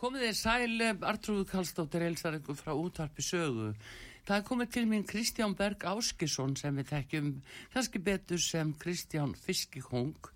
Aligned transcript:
Komið 0.00 0.22
þér 0.24 0.36
sæl, 0.38 0.84
Artrúðu 1.04 1.42
Kallstóttir 1.44 2.00
heilsar 2.06 2.38
ykkur 2.38 2.56
frá 2.56 2.70
útvarpi 2.72 3.20
sögu. 3.20 3.74
Það 4.24 4.38
er 4.38 4.44
komið 4.48 4.70
til 4.72 4.84
mín 4.88 5.02
Kristján 5.04 5.52
Berg 5.58 5.84
Áskisson 5.90 6.54
sem 6.56 6.78
við 6.80 6.86
tekjum 6.88 7.26
kannski 7.74 8.00
betur 8.06 8.40
sem 8.40 8.70
Kristján 8.80 9.34
Fiskikong 9.36 10.30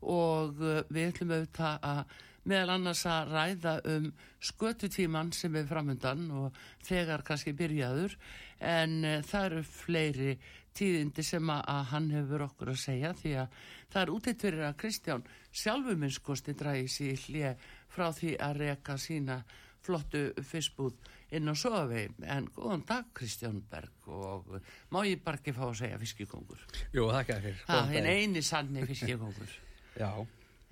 og 0.00 0.62
uh, 0.64 0.80
við 0.88 1.10
ætlum 1.10 1.34
auðvitað 1.34 1.84
að 1.90 2.14
meðal 2.48 2.72
annars 2.78 3.02
að 3.04 3.34
ræða 3.36 3.74
um 3.92 4.08
skötutíman 4.48 5.34
sem 5.36 5.60
er 5.60 5.68
framöndan 5.68 6.24
og 6.32 6.56
þegar 6.88 7.26
kannski 7.28 7.52
byrjaður 7.58 8.16
en 8.64 8.96
uh, 9.04 9.18
það 9.28 9.46
eru 9.50 9.66
fleiri 9.74 10.38
tíðindi 10.72 11.20
sem 11.26 11.52
að, 11.52 11.84
hann 11.92 12.08
hefur 12.16 12.46
okkur 12.48 12.72
að 12.72 12.80
segja 12.80 13.12
því 13.20 13.36
að 13.44 13.60
það 13.92 14.02
er 14.06 14.16
útitt 14.16 14.48
fyrir 14.48 14.66
að 14.70 14.80
Kristján 14.80 15.28
sjálfuminnskosti 15.52 16.56
dræði 16.56 16.88
sér 16.96 17.24
hlið 17.26 17.68
frá 17.92 18.08
því 18.16 18.36
að 18.40 18.56
reka 18.64 18.96
sína 19.00 19.42
flottu 19.82 20.28
fyrstbúð 20.46 20.94
inn 21.34 21.48
á 21.50 21.54
Sofavei 21.58 22.06
en 22.30 22.46
góðan 22.54 22.84
dag 22.86 23.08
Kristján 23.16 23.62
Berg 23.70 24.08
og 24.12 24.52
má 24.92 25.00
ég 25.08 25.22
bara 25.24 25.40
ekki 25.40 25.54
fá 25.56 25.64
að 25.70 25.78
segja 25.80 25.98
fiskikongur 26.02 26.60
Jú, 26.94 27.08
þakka 27.10 27.38
þér. 27.46 27.60
Það 27.66 27.94
er 27.98 28.08
eini 28.12 28.42
sanni 28.46 28.86
fiskikongur 28.86 29.56
Já. 30.02 30.10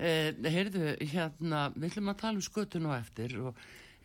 Eh, 0.00 0.30
Heyrðu, 0.32 0.94
hérna 1.10 1.66
við 1.74 1.90
ætlum 1.90 2.12
að 2.12 2.20
tala 2.22 2.38
um 2.38 2.44
skötun 2.44 2.88
og 2.88 2.96
eftir 2.96 3.34
og, 3.42 3.58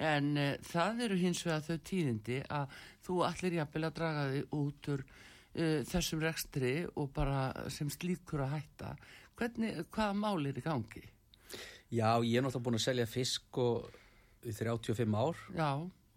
en 0.03 0.34
eh, 0.42 0.58
það 0.68 1.06
eru 1.06 1.20
hins 1.22 1.44
vegar 1.46 1.64
þau 1.64 1.78
tíðindi 1.88 2.42
að 2.52 2.74
þú 3.06 3.20
allir 3.30 3.59
jafnvel 3.62 3.86
að 3.88 3.96
draga 4.00 4.26
þig 4.34 4.58
út 4.59 4.90
úr 4.96 5.06
eh, 5.06 5.80
þessum 5.88 6.24
rekstri 6.26 6.74
og 6.96 7.14
bara 7.16 7.70
sem 7.72 7.92
slíkur 7.94 8.44
að 8.44 8.58
hætta. 8.58 8.96
Hvernig, 9.40 9.86
hvaða 9.92 10.18
mál 10.20 10.50
er 10.50 10.59
í 10.59 10.66
gangi? 10.66 11.06
Já, 11.94 12.09
ég 12.25 12.40
er 12.40 12.46
náttúrulega 12.46 12.66
búin 12.66 12.79
að 12.79 12.85
selja 12.88 13.06
fisk 13.09 13.59
og, 13.62 13.90
í 14.46 14.53
35 14.53 15.18
ár. 15.22 15.41
Já, 15.56 15.69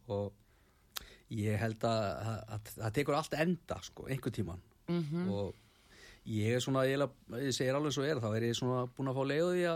og 0.08 1.34
ég 1.34 1.60
held 1.60 1.84
að 1.84 2.68
það 2.72 2.94
tekur 2.96 3.18
allt 3.18 3.36
enda, 3.36 3.76
sko, 3.84 4.06
einhver 4.08 4.32
tíman 4.32 4.62
mhm. 4.88 5.26
Og 5.28 6.28
ég 6.28 6.56
er 6.56 6.64
svona, 6.64 6.86
ég, 6.88 7.04
ég 7.44 7.52
segir 7.56 7.76
alveg 7.76 7.92
svo 7.92 8.06
er, 8.06 8.20
þá 8.20 8.30
er 8.32 8.48
ég 8.48 8.56
svona 8.56 8.86
búin 8.96 9.12
að 9.12 9.18
fá 9.18 9.28
leiðu 9.28 9.52
því 9.52 9.66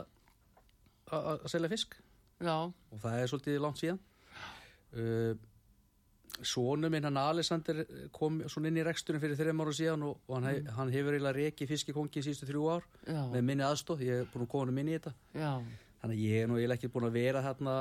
að 1.12 1.46
selja 1.52 1.70
fisk. 1.72 1.96
Já, 2.42 2.56
og 2.68 3.00
það 3.02 3.18
er 3.18 3.30
svolítið 3.30 3.62
langt 3.62 3.80
síðan. 3.80 4.00
Uh, 4.92 5.32
Sónu 6.42 6.90
minn 6.90 7.04
hann 7.06 7.16
Alexander 7.20 7.82
kom 8.14 8.40
svona 8.50 8.68
inn 8.72 8.80
í 8.80 8.84
reksturinn 8.86 9.22
fyrir 9.22 9.38
þreim 9.38 9.60
ára 9.62 9.72
síðan 9.78 10.02
og, 10.08 10.18
og 10.26 10.36
hann, 10.38 10.48
hef, 10.50 10.70
hann 10.76 10.92
hefur 10.92 11.14
eiginlega 11.16 11.36
rekið 11.38 11.72
fiskikongi 11.72 12.22
síðustu 12.26 12.48
þrjú 12.50 12.68
ár 12.74 12.86
já, 13.06 13.20
með 13.32 13.42
minni 13.48 13.66
aðstóð, 13.66 14.04
ég 14.08 14.22
er 14.24 14.30
búin 14.32 14.46
að 14.46 14.52
koma 14.56 14.74
minni 14.74 14.94
í 14.96 14.98
þetta. 15.00 15.14
Já, 15.38 15.52
Þannig 16.02 16.18
að 16.18 16.24
ég 16.26 16.42
er 16.42 16.48
nú 16.50 16.56
eiginlega 16.58 16.80
ekki 16.80 16.88
búin 16.96 17.06
að 17.06 17.14
vera 17.20 17.42
þarna 17.46 17.76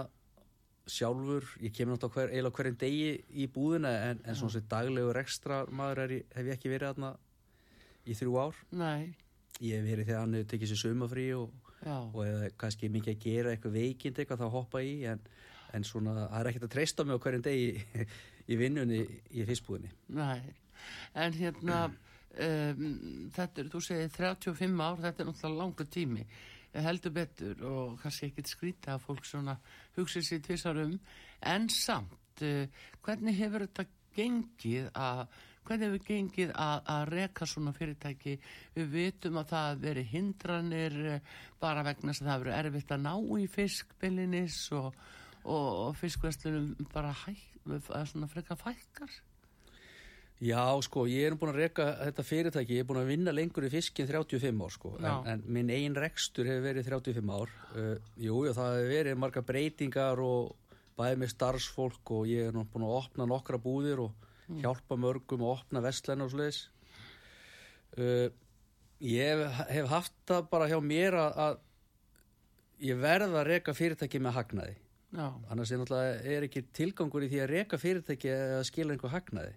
sjálfur, 0.91 1.45
ég 1.61 1.73
kemur 1.73 1.95
náttúrulega 1.95 2.17
hver, 2.17 2.31
eiginlega 2.35 2.57
hverjum 2.57 2.77
degi 2.81 3.09
í 3.43 3.47
búðina 3.53 3.91
en, 4.11 4.21
en 4.25 4.37
svona 4.37 4.55
sem 4.55 4.65
daglegur 4.69 5.19
ekstra 5.21 5.59
maður 5.69 6.01
er, 6.05 6.13
hef 6.35 6.49
ég 6.49 6.55
ekki 6.57 6.71
verið 6.73 6.91
þarna 6.91 7.11
í 8.09 8.15
þrjú 8.17 8.37
ár. 8.41 8.61
nei, 8.81 9.11
Ég 9.61 9.77
hef 9.77 9.85
verið 9.91 10.07
þegar 10.09 10.23
hann 10.23 10.33
hefur 10.39 10.49
tekið 10.55 10.71
sér 10.71 10.79
sumafrí 10.81 11.25
og, 11.37 11.51
og 12.15 12.21
eða 12.25 12.47
kannski 12.57 12.89
mikið 12.89 13.13
að 13.13 13.23
gera 13.27 13.51
eitthvað 13.53 13.75
veikind 13.77 14.21
eitthvað 14.23 14.41
þá 14.41 14.47
hoppa 14.55 14.81
í 14.81 14.93
en, 15.11 15.19
en 15.77 15.85
svona 15.85 16.15
það 16.17 16.37
er 16.39 16.49
ekkert 16.49 16.65
að 16.65 16.71
treysta 16.75 17.05
mig 17.05 17.17
á 17.17 17.23
hverjum 17.25 17.43
degi 17.45 18.07
í, 18.47 18.57
vinnunni 18.59 19.03
í 19.31 19.45
fyrstbúðinni. 19.47 19.91
nei. 20.17 20.55
En 21.13 21.35
hérna, 21.35 21.83
um, 21.89 22.87
þetta 23.35 23.63
er, 23.63 23.69
þú 23.73 23.83
segir 23.85 24.15
35 24.15 24.81
ár, 24.81 24.99
þetta 25.03 25.23
er 25.23 25.29
náttúrulega 25.29 25.59
langur 25.59 25.89
tími, 25.91 26.25
heldur 26.71 27.13
betur 27.15 27.63
og 27.67 27.97
kannski 28.01 28.31
ekkert 28.31 28.51
skrýta 28.51 28.95
að 28.95 29.05
fólk 29.05 29.27
svona 29.27 29.57
hugsa 29.97 30.23
sér 30.23 30.43
tvisar 30.45 30.79
um, 30.85 30.97
en 31.53 31.69
samt, 31.69 32.45
uh, 32.47 32.85
hvernig 33.03 33.37
hefur 33.37 33.67
þetta 33.67 33.87
gengið 34.15 34.89
að, 34.97 35.21
hvernig 35.67 35.87
hefur 35.87 36.07
gengið 36.07 36.53
að, 36.55 36.89
að 36.95 37.05
reka 37.11 37.47
svona 37.47 37.73
fyrirtæki, 37.75 38.37
við 38.75 38.91
vitum 38.95 39.39
að 39.41 39.53
það 39.53 39.85
veri 39.85 40.03
hindranir 40.09 40.97
eh, 41.13 41.37
bara 41.61 41.85
vegna 41.87 42.15
að 42.15 42.27
það 42.27 42.43
veri 42.45 42.57
erfitt 42.57 42.91
að 42.95 43.05
ná 43.05 43.13
í 43.39 43.47
fiskbilinis 43.51 44.59
og, 44.75 44.97
og, 45.45 45.69
og 45.85 45.95
fiskverslunum 46.01 46.89
bara 46.91 47.13
hæ, 47.23 47.31
að 47.31 47.50
svona 47.65 48.29
freka 48.31 48.57
fækkar. 48.59 49.19
Já, 50.41 50.63
sko, 50.81 51.03
ég 51.05 51.27
er 51.29 51.35
búin 51.37 51.51
að 51.51 51.59
reka 51.61 51.83
þetta 51.99 52.23
fyrirtæki, 52.25 52.79
ég 52.79 52.81
er 52.81 52.87
búin 52.89 53.03
að 53.03 53.11
vinna 53.11 53.33
lengur 53.35 53.67
í 53.67 53.69
fiskin 53.69 54.07
35 54.09 54.63
ár, 54.65 54.73
sko, 54.73 54.95
Já. 54.97 55.11
en, 55.11 55.27
en 55.35 55.43
minn 55.53 55.69
ein 55.69 55.93
rekstur 55.93 56.49
hefur 56.49 56.63
verið 56.65 56.87
35 56.89 57.29
ár. 57.29 57.53
Uh, 57.75 57.91
jú, 58.17 58.39
jú, 58.47 58.55
það 58.57 58.77
hefur 58.79 58.89
verið 58.89 59.19
marga 59.21 59.43
breytingar 59.45 60.21
og 60.25 60.55
bæði 60.97 61.19
með 61.21 61.33
starfsfólk 61.35 62.13
og 62.17 62.25
ég 62.31 62.49
er 62.49 62.57
búin 62.57 62.87
að 62.87 62.97
opna 63.03 63.29
nokkra 63.29 63.61
búðir 63.61 64.01
og 64.07 64.29
hjálpa 64.63 64.97
mörgum 64.97 65.45
að 65.45 65.53
opna 65.59 65.85
vestlenn 65.85 66.25
og 66.25 66.33
svoleiðis. 66.33 66.63
Uh, 67.93 68.33
ég 69.05 69.29
hef, 69.35 69.61
hef 69.69 69.93
haft 69.93 70.17
það 70.25 70.49
bara 70.55 70.71
hjá 70.71 70.79
mér 70.81 71.19
að, 71.21 71.37
að 71.45 72.87
ég 72.89 72.97
verð 73.05 73.37
að 73.37 73.49
reka 73.51 73.77
fyrirtæki 73.77 74.25
með 74.25 74.39
hagnaði. 74.39 74.75
Já, 75.11 75.27
Annars 75.51 75.71
er 75.75 75.81
náttúrulega 75.81 76.19
er 76.35 76.45
ekki 76.47 76.61
tilgangur 76.77 77.25
í 77.25 77.29
því 77.31 77.39
að 77.43 77.49
reka 77.51 77.77
fyrirtæki 77.81 78.29
að 78.31 78.61
skila 78.69 78.93
einhver 78.95 79.11
hagnaði. 79.11 79.53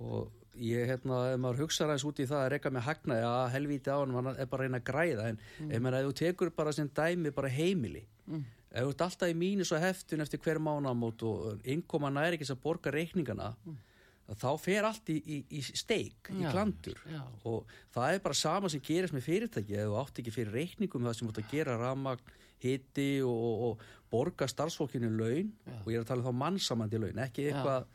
Og 0.00 0.30
ég, 0.56 0.86
hérna, 0.88 1.18
ef 1.34 1.40
maður 1.42 1.64
hugsa 1.64 1.88
ræðis 1.88 2.06
út 2.08 2.22
í 2.22 2.26
það 2.30 2.44
að 2.44 2.52
reka 2.54 2.72
með 2.72 2.86
hagnaði, 2.86 3.26
að 3.28 3.50
helvíti 3.56 3.90
á 3.92 3.96
hann, 3.98 4.14
hann 4.16 4.30
er 4.32 4.46
bara 4.48 4.62
að 4.62 4.68
reyna 4.68 4.80
að 4.80 4.86
græða. 4.88 5.26
En 5.32 5.40
ef 5.68 5.82
maður, 5.84 5.98
ef 5.98 6.08
þú 6.08 6.14
tekur 6.22 6.52
bara 6.56 6.72
sem 6.76 6.88
dæmi 6.96 7.34
bara 7.34 7.48
heimili, 7.52 8.04
Mm. 8.28 8.44
ef 8.70 8.84
þú 8.84 8.90
ert 8.92 9.00
alltaf 9.06 9.30
í 9.32 9.36
mínus 9.40 9.70
og 9.72 9.80
heftun 9.80 10.20
eftir 10.20 10.40
hver 10.44 10.58
mánamót 10.60 11.22
og 11.24 11.60
innkoma 11.64 12.10
næri 12.12 12.36
ekki 12.36 12.48
að 12.52 12.58
borga 12.62 12.90
reikningana, 12.92 13.54
þá 14.36 14.48
fer 14.60 14.84
allt 14.84 15.08
í, 15.08 15.16
í, 15.24 15.36
í 15.56 15.62
steik, 15.64 16.28
í 16.34 16.42
Já, 16.44 16.50
klandur. 16.52 16.98
já. 17.08 17.22
Og 17.48 17.70
það 17.94 18.14
er 18.14 18.24
bara 18.26 18.36
sama 18.36 18.68
sem 18.68 18.82
gerist 18.84 19.14
með 19.16 19.24
fyrirtæki, 19.24 19.78
þú 19.80 19.94
átt 20.02 20.20
ekki 20.20 20.34
fyrir 20.34 20.52
reikningum 20.58 21.06
það 21.08 21.16
sem 21.16 21.30
ert 21.30 21.40
að 21.40 21.54
gera 21.54 21.78
ramagn, 21.80 22.34
hitti 22.60 23.08
og, 23.22 23.38
og, 23.38 23.62
og 23.68 23.86
borga 24.10 24.48
starfsfólkinu 24.50 25.08
laun, 25.14 25.52
Já. 25.64 25.76
og 25.84 25.88
ég 25.92 25.96
er 26.00 26.04
að 26.04 26.10
tala 26.10 26.24
um 26.24 26.28
þá 26.28 26.40
mannsamandi 26.42 27.00
laun, 27.00 27.22
ekki 27.22 27.46
eitthvað 27.48 27.86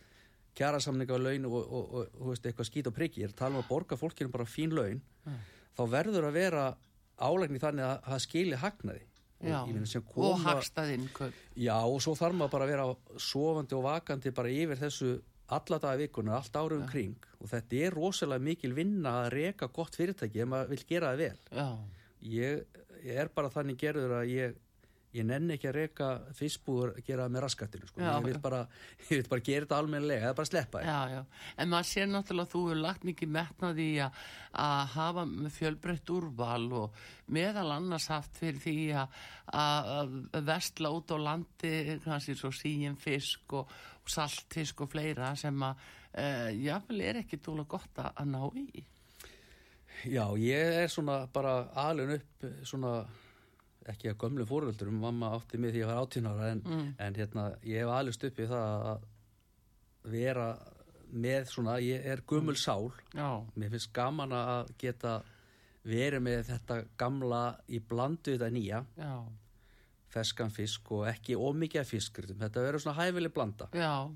kjærasamninga 0.57 1.17
laun 1.19 1.47
og, 1.49 1.57
og, 1.59 1.95
veist, 2.29 2.45
eitthvað 2.47 2.69
skýt 2.69 2.89
og 2.89 2.95
priggi, 2.95 3.21
ég 3.23 3.29
er 3.29 3.33
að 3.33 3.39
tala 3.41 3.57
um 3.57 3.63
að 3.63 3.69
borga 3.73 3.97
fólkinu 3.99 4.31
bara 4.33 4.47
fín 4.47 4.73
laun, 4.77 5.01
þá 5.75 5.83
verður 5.91 6.29
að 6.29 6.37
vera 6.37 6.67
álegni 7.21 7.61
þannig 7.61 7.85
að 7.89 8.07
það 8.07 8.23
skili 8.27 8.61
hagnaði 8.61 9.03
Já, 9.43 9.59
og 10.15 10.37
hagstaðinn. 10.39 11.09
Já, 11.59 11.75
og 11.83 11.99
svo 11.99 12.13
þarf 12.15 12.37
maður 12.39 12.51
bara 12.53 12.63
að 12.63 12.71
vera 12.71 13.19
sofandi 13.19 13.75
og 13.75 13.83
vakandi 13.83 14.31
bara 14.31 14.53
yfir 14.53 14.79
þessu 14.79 15.09
alla 15.53 15.79
daga 15.83 15.99
vikuna, 15.99 16.37
allt 16.37 16.55
árið 16.55 16.79
um 16.79 16.89
kring 16.89 17.27
og 17.39 17.49
þetta 17.51 17.81
er 17.85 17.97
rosalega 17.97 18.47
mikil 18.47 18.73
vinna 18.77 19.17
að 19.23 19.33
reka 19.35 19.67
gott 19.73 19.97
fyrirtæki 19.99 20.43
ef 20.43 20.51
maður 20.51 20.73
vil 20.73 20.85
gera 20.87 21.11
það 21.11 21.23
vel. 21.23 21.39
Ég, 22.23 22.79
ég 23.03 23.23
er 23.25 23.31
bara 23.35 23.51
þannig 23.51 23.81
gerður 23.81 24.15
að 24.21 24.31
ég 24.31 24.61
ég 25.13 25.25
nenni 25.27 25.55
ekki 25.55 25.69
að 25.69 25.75
reka 25.77 26.07
fyrstbúður 26.37 26.93
að 26.95 27.05
gera 27.05 27.25
það 27.25 27.33
með 27.35 27.43
raskattinu 27.45 27.89
sko. 27.89 28.01
Ég, 28.01 28.25
vil 28.25 28.39
bara, 28.41 28.61
ég 29.09 29.19
vil 29.19 29.29
bara 29.29 29.45
gera 29.45 29.65
þetta 29.67 29.79
almennilega 29.83 30.25
eða 30.27 30.37
bara 30.39 30.49
sleppa 30.49 30.81
já. 30.83 31.19
En 31.61 31.71
maður 31.73 31.89
sér 31.91 32.09
náttúrulega 32.09 32.47
að 32.47 32.53
þú 32.53 32.63
hefur 32.63 32.81
lagt 32.81 33.07
mikið 33.09 33.33
metnaði 33.37 33.87
að, 34.07 34.19
að 34.65 34.81
hafa 34.95 35.25
fjölbreytt 35.59 36.13
úrval 36.15 36.67
og 36.81 37.03
meðal 37.37 37.67
annars 37.77 38.09
haft 38.13 38.41
fyrir 38.41 38.61
því 38.63 38.77
að, 39.03 39.21
að 39.53 40.43
vestla 40.49 40.93
út 40.97 41.13
á 41.13 41.17
landi 41.29 41.73
kannski 42.03 42.37
svo 42.39 42.53
síum 42.55 42.97
fisk 43.01 43.57
og 43.61 43.77
saltfisk 44.11 44.83
og 44.85 44.91
fleira 44.91 45.33
sem 45.39 45.63
að 45.63 45.83
uh, 46.17 46.49
jáfnvel 46.57 47.03
er 47.05 47.21
ekki 47.23 47.39
dúlega 47.43 47.75
gott 47.75 48.01
að, 48.03 48.23
ná 48.29 48.41
í. 48.59 48.83
Já, 50.09 50.25
ég 50.41 50.79
er 50.83 50.89
svona 50.91 51.23
bara 51.31 51.69
alveg 51.79 52.17
upp 52.17 52.47
svona 52.67 52.95
ekki 53.87 54.11
að 54.11 54.19
gömlu 54.23 54.45
fóröldurum, 54.47 54.99
mamma 55.03 55.33
átti 55.35 55.59
mig 55.59 55.73
því 55.73 55.83
að 55.83 55.91
vera 55.91 56.05
18 56.07 56.29
ára 56.31 56.51
en, 56.53 56.61
en 57.03 57.17
hérna, 57.19 57.49
ég 57.67 57.83
hef 57.83 57.91
alveg 57.91 58.15
stuppið 58.15 58.53
það 58.53 58.87
að 58.93 59.09
vera 60.13 60.47
með 61.13 61.49
svona, 61.51 61.77
ég 61.83 62.05
er 62.09 62.23
gömul 62.27 62.55
sál. 62.57 62.89
Já, 63.13 63.43
mér 63.59 63.73
finnst 63.75 63.91
gaman 63.95 64.33
að 64.35 64.73
geta 64.81 65.19
verið 65.83 66.23
með 66.23 66.45
þetta 66.49 66.79
gamla 66.99 67.43
í 67.67 67.79
blandu 67.83 68.35
þetta 68.35 68.49
nýja. 68.55 68.83
Já, 68.97 69.13
feskan 70.13 70.53
fisk 70.53 70.91
og 70.93 71.07
ekki 71.09 71.37
ómikið 71.37 71.81
af 71.83 71.89
fiskritum, 71.93 72.39
þetta 72.43 72.67
verður 72.67 72.85
svona 72.85 72.99
hæfileg 73.01 73.33
blanda 73.35 73.69
já. 73.73 74.11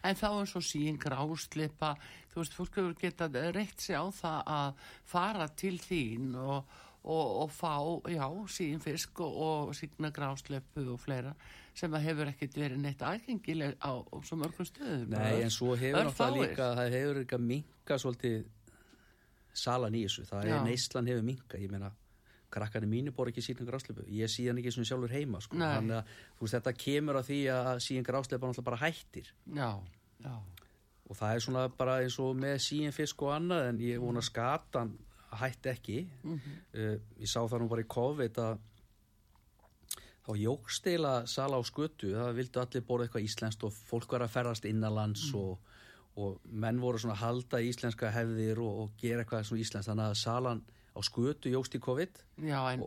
En 0.00 0.16
þá 0.16 0.28
er 0.30 0.48
svo 0.48 0.62
sín 0.64 0.96
gráslipa, 1.00 1.90
þú 2.32 2.40
veist, 2.40 2.56
fólk 2.56 2.78
hefur 2.80 2.94
getað 2.96 3.36
reykt 3.52 3.84
sig 3.84 3.98
á 4.00 4.08
það 4.16 4.38
að 4.54 4.86
fara 5.10 5.48
til 5.60 5.74
þín 5.82 6.30
og, 6.40 6.70
og, 7.02 7.34
og 7.44 7.52
fá, 7.52 7.74
já, 8.08 8.24
sín 8.48 8.80
fisk 8.80 9.20
og, 9.24 9.36
og 9.44 9.74
sína 9.76 10.08
gráslipu 10.14 10.86
og 10.94 11.02
fleira 11.02 11.34
sem 11.74 11.92
að 11.94 12.06
hefur 12.06 12.30
ekkert 12.30 12.56
verið 12.58 12.80
neitt 12.84 13.02
aðgengileg 13.02 13.76
á, 13.82 13.92
svo 14.22 14.38
mörgum 14.38 14.68
stöðum. 14.68 15.08
Nei, 15.10 15.42
en 15.42 15.52
svo 15.52 15.74
hefur 15.76 16.06
náttúrulega 16.06 16.52
líka 16.52 16.70
það 16.78 16.96
hefur 16.96 17.20
líka 17.20 17.40
minka 17.42 17.98
svolítið 17.98 18.44
salan 19.54 19.94
í 19.94 20.04
þessu, 20.06 20.26
það 20.30 20.48
Já. 20.48 20.54
er 20.54 20.66
neyslan 20.68 21.10
hefur 21.10 21.26
minka, 21.26 21.60
ég 21.60 21.70
meina 21.70 21.90
krakkarnir 22.54 22.90
mínu 22.90 23.12
bor 23.16 23.30
ekki 23.30 23.42
síðan 23.44 23.68
grásleipu, 23.68 24.06
ég 24.14 24.30
síðan 24.32 24.60
ekki 24.62 24.72
svona 24.74 24.90
sjálfur 24.90 25.14
heima, 25.14 25.40
sko, 25.44 25.58
þannig 25.60 25.96
að 25.98 26.12
veist, 26.40 26.54
þetta 26.56 26.74
kemur 26.84 27.20
að 27.20 27.28
því 27.30 27.40
að 27.54 27.72
síðan 27.86 28.08
grásleipa 28.08 28.46
náttúrulega 28.50 28.68
bara 28.70 28.82
hættir. 28.84 29.32
Já, 29.54 29.70
já, 30.24 30.34
og 31.04 31.18
það 31.18 31.34
er 31.34 31.42
svona 31.48 31.64
bara 31.78 31.98
eins 32.02 32.18
og 32.22 32.36
með 32.40 32.60
síðan 32.68 32.94
fisk 32.96 33.22
og 33.26 33.34
annað 33.36 33.68
en 33.72 33.82
ég 33.84 34.00
vona 34.00 34.22
skatan 34.24 34.94
hætti 35.34 35.68
ekki. 35.72 35.98
Mhm. 36.22 36.54
uh, 36.78 36.96
ég 37.18 37.26
sá 37.28 37.40
það 37.42 37.60
nú 37.64 37.68
bara 37.68 37.82
í 37.82 37.90
COVID 37.90 38.38
að 38.38 38.58
þá 40.24 40.32
jógst 40.40 40.86
eila 40.88 41.14
sala 41.28 41.58
á 41.60 41.62
skötu, 41.68 42.14
það 42.16 42.36
vildu 42.38 42.60
allir 42.62 42.84
borða 42.88 43.04
eitthvað 43.08 43.26
íslenskt 43.26 43.64
og 43.66 43.74
fólk 43.76 44.14
var 44.14 44.24
að 44.24 44.32
ferðast 44.32 44.64
innanlands 44.64 45.26
Mm. 45.28 45.40
og, 45.40 45.58
og 46.16 46.40
menn 46.48 46.80
voru 46.80 46.98
svona 46.98 47.16
að 47.18 47.24
halda 47.26 47.60
íslenska 47.60 48.10
hefðir 48.14 48.58
og, 48.62 48.78
og 48.84 48.90
gera 48.96 49.24
eitthvað 49.24 49.44
svona 49.44 49.60
íslenskt, 49.66 49.90
þannig 49.90 50.06
að 50.08 50.14
salan 50.22 50.62
á 50.94 51.00
skötu 51.02 51.50
jógst 51.52 51.74
í 51.74 51.80
COVID. 51.82 52.20
Já, 52.46 52.60
en 52.74 52.84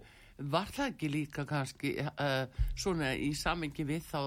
var 0.52 0.70
það 0.70 0.92
ekki 0.94 1.08
líka 1.10 1.46
kannski 1.50 1.96
uh, 2.04 2.46
svona 2.78 3.12
í 3.18 3.32
samengi 3.36 3.84
við 3.90 4.04
þá 4.06 4.20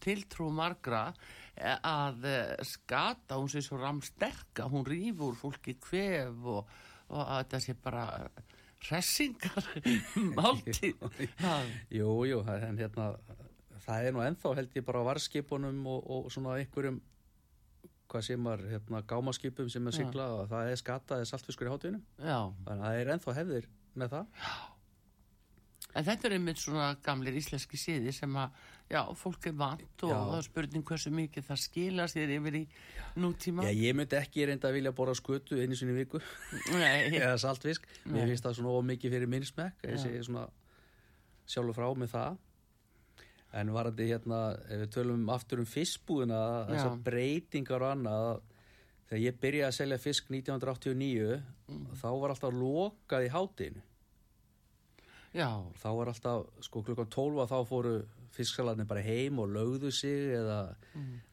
tiltrú 0.00 0.46
margra 0.54 1.08
eh, 1.56 1.74
að 1.82 2.24
uh, 2.30 2.54
skata, 2.64 3.36
hún 3.40 3.50
sé 3.50 3.60
svo 3.66 3.80
ramsterka, 3.82 4.68
hún 4.70 4.86
rýfur 4.86 5.34
fólki 5.40 5.74
kvef 5.82 6.46
og, 6.54 6.70
og 7.10 7.20
að 7.24 7.40
þetta 7.42 7.60
sé 7.66 7.74
bara 7.82 8.04
hressingar 8.86 9.66
máltíð. 10.38 11.02
Já, 11.36 11.54
Jú, 11.98 12.14
jú, 12.30 12.40
það- 12.46 12.66
en 12.70 12.78
hérna 12.80 13.10
það 13.84 14.06
er 14.06 14.14
nú 14.14 14.22
ennþá 14.24 14.54
held 14.60 14.76
ég 14.78 14.84
bara 14.86 15.02
varskipunum 15.04 15.82
og, 15.90 16.06
og 16.10 16.30
svona 16.32 16.56
einhverjum 16.60 17.00
hvað 18.10 18.26
sem 18.26 18.50
er 18.52 18.66
hérna 18.72 19.04
gámaskipum 19.06 19.70
sem 19.72 19.86
er 19.86 19.96
sigla 19.96 20.26
og 20.40 20.50
það 20.50 20.72
er 20.72 20.80
skataði 20.80 21.30
saltfiskur 21.30 21.70
í 21.70 21.72
hátvinum 21.72 22.02
já. 22.18 22.38
þannig 22.66 22.74
að 22.74 22.84
það 22.84 23.00
er 23.00 23.14
ennþá 23.14 23.38
hefðir 23.38 23.70
með 24.00 24.14
það. 24.16 24.44
En 25.90 26.06
þetta 26.06 26.28
er 26.28 26.34
einmitt 26.36 26.60
svona 26.62 26.90
gamlir 27.02 27.34
íslenski 27.40 27.78
síði 27.80 28.12
sem 28.14 28.36
að, 28.38 28.58
já, 28.92 29.00
fólk 29.18 29.48
er 29.50 29.56
vant 29.58 30.04
og 30.06 30.12
Já. 30.12 30.18
það 30.18 30.36
er 30.36 30.46
spurning 30.46 30.84
hversu 30.86 31.10
mikið 31.14 31.46
það 31.48 31.62
skila 31.64 32.06
sér 32.10 32.30
yfir 32.36 32.58
í 32.60 32.62
nútíma. 33.18 33.64
Já, 33.66 33.74
ég 33.74 33.96
myndi 33.98 34.18
ekki 34.20 34.46
reynda 34.46 34.70
að 34.70 34.76
vilja 34.78 34.92
borða 34.94 35.16
skötu 35.18 35.58
einu 35.58 35.78
sinni 35.78 35.96
viku. 35.96 36.22
Eða 36.78 37.34
saltfisk, 37.42 37.88
mér 38.06 38.30
finnst 38.30 38.46
það 38.46 38.60
svona 38.60 38.76
ómikið 38.78 39.16
fyrir 39.16 39.32
minn 39.34 39.48
smekk, 39.48 39.82
ég 39.90 39.98
sé 39.98 40.14
svona 40.28 40.46
sjálfur 41.50 41.80
frá 41.80 41.90
með 41.98 42.14
það 42.14 42.38
en 43.52 43.72
varandi 43.74 44.06
hérna 44.10 44.40
ef 44.68 44.84
við 44.84 44.92
tölum 44.94 45.28
aftur 45.34 45.62
um 45.62 45.68
fiskbúðina 45.68 46.40
þessar 46.70 46.98
breytingar 47.06 47.84
og 47.84 47.94
annað 47.96 48.28
þegar 49.10 49.22
ég 49.24 49.40
byrjaði 49.42 49.68
að 49.68 49.78
selja 49.78 50.00
fisk 50.02 50.30
1989 50.30 51.40
þá 51.98 52.08
var 52.22 52.34
alltaf 52.34 52.54
lokað 52.54 53.26
í 53.26 53.32
hátinu 53.34 53.82
já, 55.34 55.50
þá 55.82 55.88
var 55.98 56.12
alltaf, 56.12 56.48
sko 56.64 56.82
klukkan 56.86 57.10
12 57.10 57.42
að 57.44 57.52
þá 57.52 57.58
fóru 57.68 57.94
fisksalarnir 58.34 58.86
bara 58.88 59.02
heim 59.02 59.40
og 59.42 59.50
lögðu 59.50 59.90
sig 59.94 60.34
eða, 60.36 60.58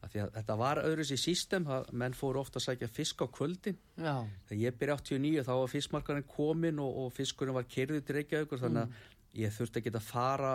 að 0.02 0.12
því 0.12 0.22
að 0.24 0.32
þetta 0.38 0.56
var 0.58 0.80
öðru 0.82 1.06
sér 1.06 1.20
sístem, 1.22 1.68
að 1.70 1.92
menn 2.02 2.16
fóru 2.18 2.42
ofta 2.42 2.58
að 2.58 2.66
sækja 2.66 2.88
fisk 2.90 3.22
á 3.22 3.26
kvöldin. 3.30 3.78
Já, 3.94 4.16
þegar 4.48 4.62
ég 4.64 4.80
byrja 4.80 4.96
89 4.98 5.46
þá 5.46 5.52
var 5.52 5.72
fiskmarkarinn 5.72 6.26
komin 6.32 6.82
og, 6.82 6.98
og 7.04 7.14
fiskurinn 7.14 7.56
var 7.56 7.68
kerðið 7.70 8.02
til 8.06 8.18
Reykjavíkur 8.18 8.62
þannig 8.64 8.82
að 8.82 9.38
ég 9.44 9.54
þurfti 9.54 9.84
að 9.94 10.02
fara 10.08 10.52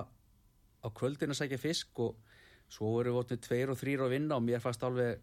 á 0.83 0.87
kvöldin 0.91 1.33
að 1.33 1.39
sækja 1.41 1.61
fisk 1.61 2.03
og 2.03 2.17
svo 2.71 2.95
voru 2.97 3.15
við 3.21 3.39
tveir 3.45 3.71
og 3.71 3.79
þrýr 3.79 4.05
að 4.05 4.17
vinna 4.17 4.39
og 4.39 4.45
mér 4.45 4.63
fannst 4.63 4.83
alveg 4.83 5.21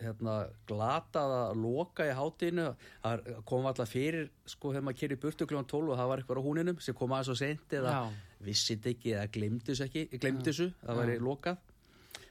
hérna, 0.00 0.34
glatað 0.68 1.34
að 1.36 1.60
loka 1.62 2.06
í 2.06 2.14
hátinu 2.16 2.66
það 3.04 3.30
kom 3.48 3.68
alltaf 3.68 3.92
fyrir 3.92 4.28
sko 4.48 4.72
þegar 4.74 4.86
maður 4.88 5.00
kerið 5.02 5.22
burtu 5.22 5.48
kljóðan 5.48 5.70
12 5.72 5.92
og 5.92 6.00
það 6.00 6.10
var 6.10 6.22
eitthvað 6.22 6.40
á 6.42 6.46
húninum 6.46 6.82
sem 6.84 6.98
kom 6.98 7.14
aðeins 7.16 7.32
og 7.32 7.40
sent 7.40 7.76
eða 7.78 7.94
Já. 7.94 8.02
vissit 8.48 8.90
ekki 8.92 9.14
eða 9.14 9.32
glemdi 9.38 9.72
þessu 9.72 9.86
ekki 9.88 10.20
glemdi 10.20 10.50
þessu, 10.50 10.68
það 10.82 11.02
væri 11.02 11.16
lokað. 11.24 11.64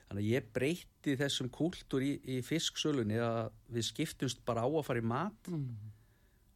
Þannig 0.06 0.22
að 0.22 0.30
ég 0.30 0.50
breytti 0.54 1.18
þessum 1.18 1.52
kúltúr 1.54 2.04
í, 2.06 2.12
í 2.30 2.42
fisksölunni 2.46 3.18
að 3.26 3.48
við 3.74 3.88
skiptumst 3.88 4.44
bara 4.46 4.62
á 4.62 4.70
að 4.70 4.84
fara 4.86 5.02
í 5.02 5.08
mat. 5.10 5.50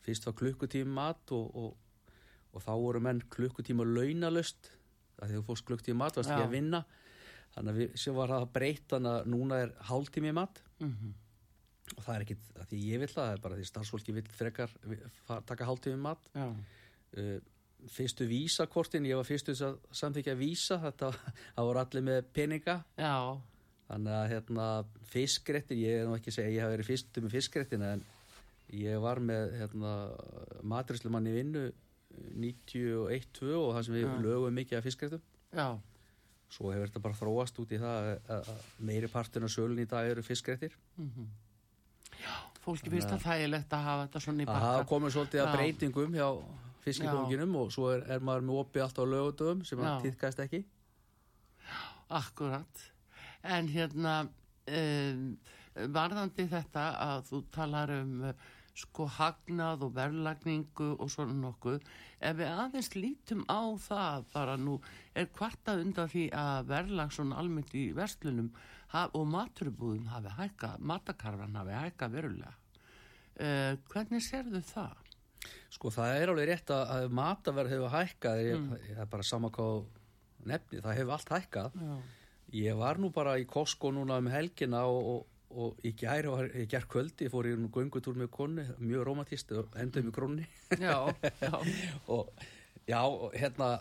Fyrst 0.05 0.27
var 0.29 0.35
klukkutími 0.37 0.93
mat 0.93 1.33
og, 1.33 1.55
og, 1.57 2.11
og 2.53 2.65
þá 2.65 2.73
voru 2.77 3.01
menn 3.01 3.23
klukkutíma 3.33 3.87
launalöst 3.89 4.69
að 5.19 5.31
því 5.31 5.39
þú 5.39 5.45
fórst 5.49 5.67
klukkutími 5.67 5.99
mat 5.99 6.19
varst 6.19 6.33
ekki 6.33 6.47
að 6.47 6.55
vinna. 6.55 6.83
Þannig 7.55 7.73
að 7.73 7.79
við, 7.81 7.93
sem 7.99 8.17
var 8.17 8.33
það 8.33 8.47
breytt 8.55 8.87
þannig 8.93 9.15
að 9.17 9.29
núna 9.33 9.61
er 9.65 9.75
hálftími 9.89 10.33
mat. 10.37 10.61
Mhm, 10.79 11.13
og 11.95 12.03
það 12.05 12.15
er 12.15 12.25
ekki 12.25 12.37
að 12.61 12.67
því 12.71 12.81
ég 12.85 13.01
vil 13.03 13.09
það, 13.09 13.23
það 13.23 13.31
er 13.33 13.45
bara 13.45 13.59
því 13.59 13.69
starfsfólki 13.69 14.15
vil 14.19 14.25
frekar 14.39 14.75
taka 15.49 15.69
hálftími 15.69 16.01
mat. 16.03 16.29
Já, 16.35 16.47
uh, 17.17 17.39
fyrstu 17.89 18.27
vísakortin, 18.27 19.07
ég 19.07 19.15
var 19.15 19.27
fyrstu 19.27 19.53
þess 19.55 19.65
að 19.69 19.77
samþykja 20.01 20.35
vísa, 20.39 20.79
þetta 20.83 21.11
það 21.55 21.69
voru 21.69 21.81
allir 21.83 22.05
með 22.09 22.31
peninga. 22.35 22.77
Já, 22.99 23.15
þannig 23.89 24.15
að 24.19 24.31
hérna 24.33 24.69
fiskrettin, 25.09 25.81
ég 25.81 26.01
er 26.01 26.09
nú 26.09 26.17
ekki 26.17 26.33
að 26.33 26.39
segja 26.39 26.49
að 26.51 26.55
ég 26.57 26.65
hafi 26.65 26.75
verið 26.77 26.89
fyrstu 26.91 27.23
með 27.25 27.37
fiskrettin 27.37 27.85
en 27.87 28.03
ég 28.77 28.99
var 29.01 29.21
með 29.23 29.55
hérna 29.57 29.93
maturislumann 30.61 31.29
í 31.29 31.37
vinnu 31.39 31.69
91-2 32.09 33.53
og 33.55 33.75
það 33.75 33.83
sem 33.85 33.95
við 33.95 34.05
Já. 34.07 34.15
lögum 34.25 34.53
mikið 34.59 34.77
af 34.79 34.83
fiskrettum 34.87 35.21
já, 35.53 35.67
svo 36.49 36.71
hefur 36.73 36.87
þetta 36.89 37.01
bara 37.05 37.17
þróast 37.19 37.59
út 37.61 37.71
í 37.75 37.79
það 37.79 37.99
að- 37.99 38.31
að 38.37 38.49
að 38.53 38.63
meiri 38.89 39.07
partin 39.13 39.43
af 39.43 39.49
sölun 39.53 39.79
í 39.83 39.85
dag 39.87 40.09
eru 40.09 40.21
fiskrettir 40.25 40.73
fólki 42.65 42.89
finnst 42.91 43.09
það 43.13 43.23
þægilegt 43.27 43.69
að 43.77 43.83
hafa 43.85 44.07
þetta 44.07 44.21
svona 44.25 44.43
í 44.43 44.47
að 44.47 44.53
bakka. 44.55 44.89
komið 44.89 45.13
svolítið 45.15 45.41
að 45.43 45.47
Já. 45.47 45.55
breytingum 45.55 46.13
hjá 46.17 46.27
fiskikonginum 46.83 47.55
og 47.55 47.71
svo 47.71 47.89
er, 47.93 48.03
er 48.11 48.19
maður 48.19 48.45
með 48.49 48.59
opið 48.63 48.83
alltaf 48.83 49.05
á 49.05 49.11
lögutöfum 49.13 49.65
sem 49.65 49.79
Já. 49.79 49.85
að 49.85 50.03
týðkast 50.07 50.39
ekki 50.45 50.63
Akkurat. 52.09 52.79
En 53.43 53.67
hérna, 53.69 54.27
um, 54.67 55.37
varðandi 55.93 56.47
þetta 56.49 56.85
að 56.97 57.27
þú 57.29 57.41
talar 57.53 57.91
um 58.01 58.33
sko 58.79 59.07
hagnað 59.17 59.85
og 59.87 59.95
verðlagningu 59.97 60.89
og 60.95 61.11
svona 61.11 61.35
nokkuð. 61.37 61.79
Ef 62.23 62.37
við 62.39 62.51
aðeins 62.63 62.91
lítum 62.95 63.43
á 63.51 63.61
það 63.83 64.27
bara 64.33 64.55
nú 64.59 64.77
er 65.17 65.29
kvartað 65.35 65.83
undan 65.85 66.11
því 66.11 66.25
að 66.35 66.71
verðlag 66.71 67.13
svona 67.15 67.39
almennt 67.41 67.75
í 67.75 67.89
verslunum 67.97 68.51
og 68.93 69.25
maturubúðum 69.29 70.09
hafi 70.09 70.33
hækka, 70.37 70.73
matakarfan 70.79 71.59
hafi 71.59 71.77
hækka 71.77 72.09
verulega. 72.13 72.55
Uh, 73.39 73.75
hvernig 73.91 74.23
serðu 74.25 74.61
það? 74.67 74.97
Sko 75.71 75.91
það 75.93 76.15
er 76.17 76.31
alveg 76.31 76.49
rétt 76.49 76.71
að, 76.75 76.81
að 76.95 77.13
mataverð 77.15 77.75
hefur 77.75 77.93
hækkað, 77.93 78.41
mm. 78.55 78.71
það 78.87 79.03
er 79.03 79.11
bara 79.13 79.27
sama 79.27 79.51
hvað 79.55 79.83
nefni, 80.49 80.81
það 80.83 80.97
hefur 80.97 81.15
allt 81.15 81.35
hækkað. 81.35 81.77
Já. 81.79 81.99
Ég 82.59 82.79
var 82.79 82.97
nú 82.97 83.11
bara 83.13 83.35
í 83.37 83.45
Costco 83.45 83.91
núna 83.93 84.17
um 84.17 84.29
helgina 84.33 84.81
og, 84.89 85.09
og, 85.13 85.25
og 85.49 85.79
í 85.85 85.93
gær, 85.97 86.27
í 86.53 86.65
gær 86.69 86.85
kvöldi 86.89 87.29
fór 87.31 87.49
ég 87.49 87.57
nú 87.57 87.71
göngutúr 87.73 88.17
með 88.17 88.29
konni, 88.35 88.65
mjög 88.77 89.05
romantist 89.07 89.51
og 89.57 89.73
endur 89.81 90.05
með 90.05 90.15
krónni. 90.17 90.45
Já, 90.77 91.09
já. 91.41 91.55
og 92.13 92.29
já, 92.85 93.01
og 93.01 93.33
hérna, 93.33 93.71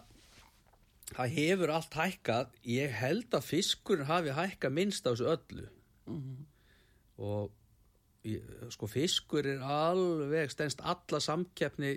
það 1.12 1.37
hefur 1.37 1.75
allt 1.76 1.98
hækkað. 2.00 2.56
Ég 2.72 2.96
held 3.02 3.37
að 3.37 3.48
fiskurinn 3.50 4.08
hafi 4.08 4.34
hækkað 4.37 4.76
minnst 4.80 5.08
á 5.08 5.12
þessu 5.12 5.28
öllu. 5.34 5.68
Og 7.18 7.52
ég, 8.25 8.48
sko 8.72 8.88
fiskur 8.88 9.46
er 9.52 9.62
alveg 9.64 10.52
stendst 10.54 10.80
alla 10.80 11.20
samkeppni 11.20 11.94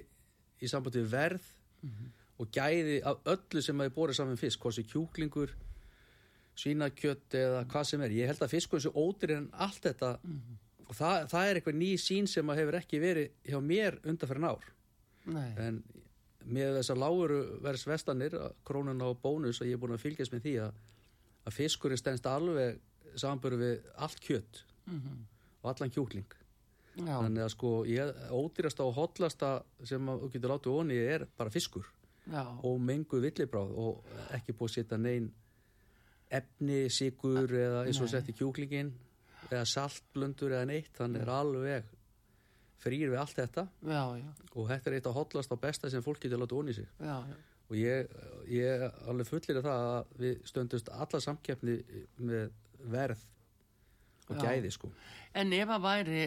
í 0.62 0.70
sambandi 0.70 1.04
verð 1.10 1.48
og 2.42 2.50
gæði 2.54 3.00
af 3.08 3.22
öllu 3.30 3.62
sem 3.64 3.80
hefur 3.82 3.96
borið 4.02 4.20
saman 4.20 4.40
fisk, 4.40 4.62
hvað 4.62 4.78
sé 4.78 4.84
kjúklingur 4.90 5.54
svínakjött 6.62 7.38
eða 7.40 7.64
hvað 7.72 7.88
sem 7.90 8.04
er. 8.06 8.14
Ég 8.22 8.30
held 8.32 8.44
að 8.46 8.54
fiskur 8.54 8.84
sé 8.84 8.92
ódýr 8.94 9.36
en 9.38 9.50
allt 9.66 9.88
þetta. 9.88 10.12
Og 10.88 10.94
það, 10.98 11.26
það 11.32 11.48
er 11.48 11.60
eitthvað 11.60 11.80
ný 11.80 11.92
sín 12.02 12.30
sem 12.30 12.52
að 12.52 12.62
hefur 12.62 12.78
ekki 12.82 13.02
verið 13.02 13.50
hjá 13.50 13.60
mér 13.64 14.00
undanferðin 14.04 14.50
ár. 14.52 14.70
Nei. 15.30 15.52
en 15.62 15.84
með 16.50 16.80
þessar 16.80 16.98
láguru 16.98 17.40
verðs 17.62 17.86
vestanir, 17.86 18.36
krónuna 18.66 19.12
og 19.12 19.20
bónus 19.22 19.62
og 19.62 19.70
ég 19.70 19.78
er 19.78 19.82
búin 19.82 19.94
að 19.94 20.06
fylgjast 20.06 20.34
með 20.34 20.46
því 20.48 20.54
að, 20.66 20.80
að 21.46 21.58
fiskurinn 21.58 22.02
stendst 22.02 22.30
alveg 22.30 22.80
samanböru 23.14 23.60
við 23.62 23.90
allt 24.02 24.22
kjött 24.24 24.64
og 25.62 25.68
allan 25.70 25.94
kjúkling. 25.94 26.38
Já, 26.92 27.22
þannig 27.22 27.46
að 27.46 27.52
sko 27.54 27.70
ég, 27.88 28.10
ódýrasta 28.36 28.84
og 28.84 28.98
hotlasta 28.98 29.52
sem 29.88 30.10
að 30.12 30.26
þú 30.26 30.32
getur 30.34 30.52
látið 30.52 30.80
onni 30.82 30.98
er 31.00 31.24
bara 31.40 31.54
fiskur 31.54 31.86
já, 32.28 32.42
og 32.44 32.82
mengu 32.84 33.22
villibráð 33.24 33.72
og 33.80 34.10
ekki 34.36 34.56
búið 34.58 34.72
að 34.72 34.76
setja 34.76 35.00
neinn 35.00 35.30
efni, 36.32 36.84
sigur 36.94 37.52
eða 37.52 37.86
eins 37.86 38.00
og 38.00 38.08
Nei. 38.08 38.14
setti 38.16 38.36
kjúklingin 38.38 38.92
eða 39.50 39.64
saltblöndur 39.68 40.56
eða 40.56 40.70
neitt 40.70 40.94
þannig 40.98 41.26
er 41.26 41.34
alveg 41.36 41.90
frýr 42.82 43.12
við 43.12 43.22
allt 43.22 43.38
þetta. 43.38 43.66
Já, 43.86 44.04
já, 44.18 44.30
og 44.56 44.70
þetta 44.72 44.90
er 44.90 44.98
eitt 44.98 45.10
af 45.10 45.18
hotlasta 45.18 45.58
og 45.58 45.64
besta 45.64 45.92
sem 45.94 46.06
fólk 46.06 46.22
getur 46.24 46.42
látið 46.42 46.62
onni 46.62 46.78
sig. 46.78 46.88
Já, 46.98 47.18
já. 47.30 47.36
og 47.68 47.76
ég, 47.78 48.16
ég 48.52 48.86
alveg 49.12 49.30
fullir 49.30 49.62
það 49.62 49.90
að 49.90 50.16
við 50.24 50.48
stöndust 50.50 50.90
alla 50.96 51.22
samkeppni 51.22 51.78
með 52.22 52.56
verð 52.92 53.28
og 54.32 54.40
gæði 54.42 54.72
sko. 54.74 54.92
En 55.38 55.54
ef 55.56 55.72
að 55.72 55.84
væri 55.86 56.24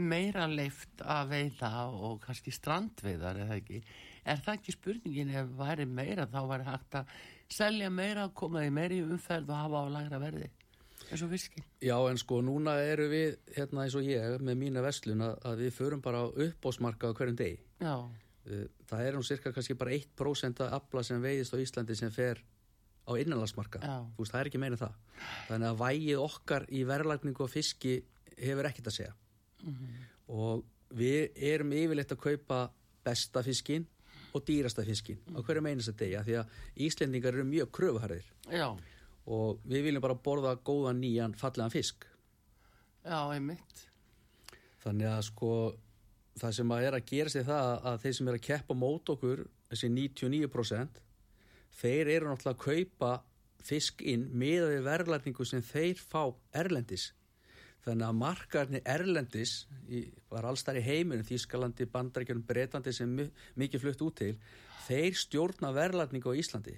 meira 0.00 0.46
leift 0.48 1.02
að 1.04 1.32
veiða 1.32 1.70
og 1.92 2.20
kannski 2.24 2.52
strandveiðar 2.54 3.42
eða 3.44 3.58
ekki, 3.60 3.80
er 4.26 4.42
það 4.44 4.58
ekki 4.58 4.76
spurningin 4.76 5.34
ef 5.42 5.50
væri 5.58 5.86
meira 5.88 6.26
þá 6.30 6.38
væri 6.50 6.68
hægt 6.68 7.00
að 7.00 7.16
selja 7.52 7.90
meira, 7.90 8.28
koma 8.34 8.64
í 8.66 9.02
umferð 9.02 9.50
og 9.50 9.56
hafa 9.56 9.82
á 9.82 9.86
lægra 9.98 10.18
verði 10.22 10.50
eins 11.06 11.22
og 11.22 11.30
fiskin. 11.30 11.64
Já, 11.84 11.96
en 12.10 12.18
sko, 12.18 12.40
núna 12.42 12.76
eru 12.82 13.06
við, 13.10 13.36
hérna 13.54 13.84
eins 13.84 13.94
og 13.94 14.06
ég, 14.06 14.40
með 14.42 14.56
mína 14.58 14.82
verslun 14.82 15.22
að, 15.22 15.60
við 15.60 15.74
förum 15.76 16.02
bara 16.02 16.24
upp 16.26 16.66
á 16.66 16.70
smarka 16.74 17.12
á 17.12 17.16
hverjum 17.16 17.38
degi. 17.38 17.60
Já, 17.80 17.96
Uh, 18.46 18.68
Það 18.86 19.00
er 19.02 19.16
nú 19.18 19.24
cirka 19.26 19.50
kannski 19.50 19.74
bara 19.74 19.90
1% 19.90 20.60
af 20.62 20.74
afla 20.76 21.02
sem 21.02 21.18
veiðist 21.18 21.50
á 21.50 21.58
Íslandi 21.58 21.96
sem 21.98 22.12
fer 22.14 22.38
á 23.02 23.10
innanlandsmarka. 23.18 23.80
Þú 24.14 24.22
veist, 24.22 24.30
það 24.30 24.38
er 24.38 24.50
ekki 24.52 24.60
meina 24.62 24.78
það. 24.78 24.92
Þannig 25.48 25.70
að 25.72 25.80
vægið 25.80 26.22
okkar 26.22 26.66
í 26.70 26.84
verðlagningu 26.86 27.42
og 27.42 27.50
fiski 27.50 27.96
hefur 28.38 28.68
ekkert 28.70 28.92
að 28.92 28.96
segja. 29.00 29.16
Og 30.30 30.62
við 30.94 31.42
erum 31.50 31.74
yfirleitt 31.74 32.14
að 32.14 32.22
kaupa 32.22 32.60
besta 33.06 33.42
fiskin 33.42 33.88
og 34.36 34.44
dýrasta 34.48 34.84
fiskin 34.86 35.18
á 35.32 35.40
hverjum 35.40 35.70
einasta 35.70 35.94
degi. 35.96 36.20
Því 36.26 36.36
að 36.40 36.84
Íslendingar 36.86 37.34
eru 37.34 37.46
mjög 37.48 37.72
kröfuharðir 37.78 38.28
já, 38.52 38.68
og 39.26 39.64
við 39.66 39.88
viljum 39.88 40.04
bara 40.04 40.18
borða 40.28 40.54
góðan 40.66 41.00
nýjan 41.02 41.34
fallegan 41.38 41.74
fisk. 41.74 42.06
já, 43.04 43.18
einmitt. 43.32 43.82
Þannig 44.84 45.10
að 45.10 45.22
sko 45.30 45.50
það 46.36 46.52
sem 46.58 46.72
að 46.76 46.86
er 46.86 46.98
að 46.98 47.08
gera 47.10 47.32
sig 47.32 47.46
það 47.46 47.72
að 47.90 48.00
þeir 48.04 48.16
sem 48.18 48.28
er 48.28 48.38
að 48.38 48.46
keppa 48.46 48.76
mót 48.76 49.12
okkur, 49.16 49.46
þessi 49.70 49.90
99% 49.90 51.02
þeir 51.76 52.10
eru 52.12 52.30
náttúrulega 52.30 52.54
að 52.54 52.64
kaupa 52.64 53.12
fisk 53.66 54.02
inn 54.06 54.28
með 54.36 54.78
verðlætningu 54.86 55.46
sem 55.48 55.64
þeir 55.64 55.98
fá 55.98 56.28
erlendis. 56.54 57.10
Þannig 57.86 58.06
að 58.08 58.16
markarnir 58.18 58.82
erlendis 58.90 59.52
í, 59.88 60.00
var 60.32 60.48
allstar 60.50 60.74
í 60.80 60.82
heiminum, 60.82 61.22
Þískalandi, 61.28 61.86
Bandaríkjunum, 61.92 62.42
Breitlandi 62.48 62.92
sem 62.96 63.12
mi- 63.14 63.30
mikið 63.62 63.84
flutt 63.84 64.02
út 64.02 64.16
til, 64.18 64.32
þeir 64.88 65.14
stjórna 65.14 65.70
verðlætningu 65.76 66.34
á 66.34 66.38
Íslandi. 66.40 66.74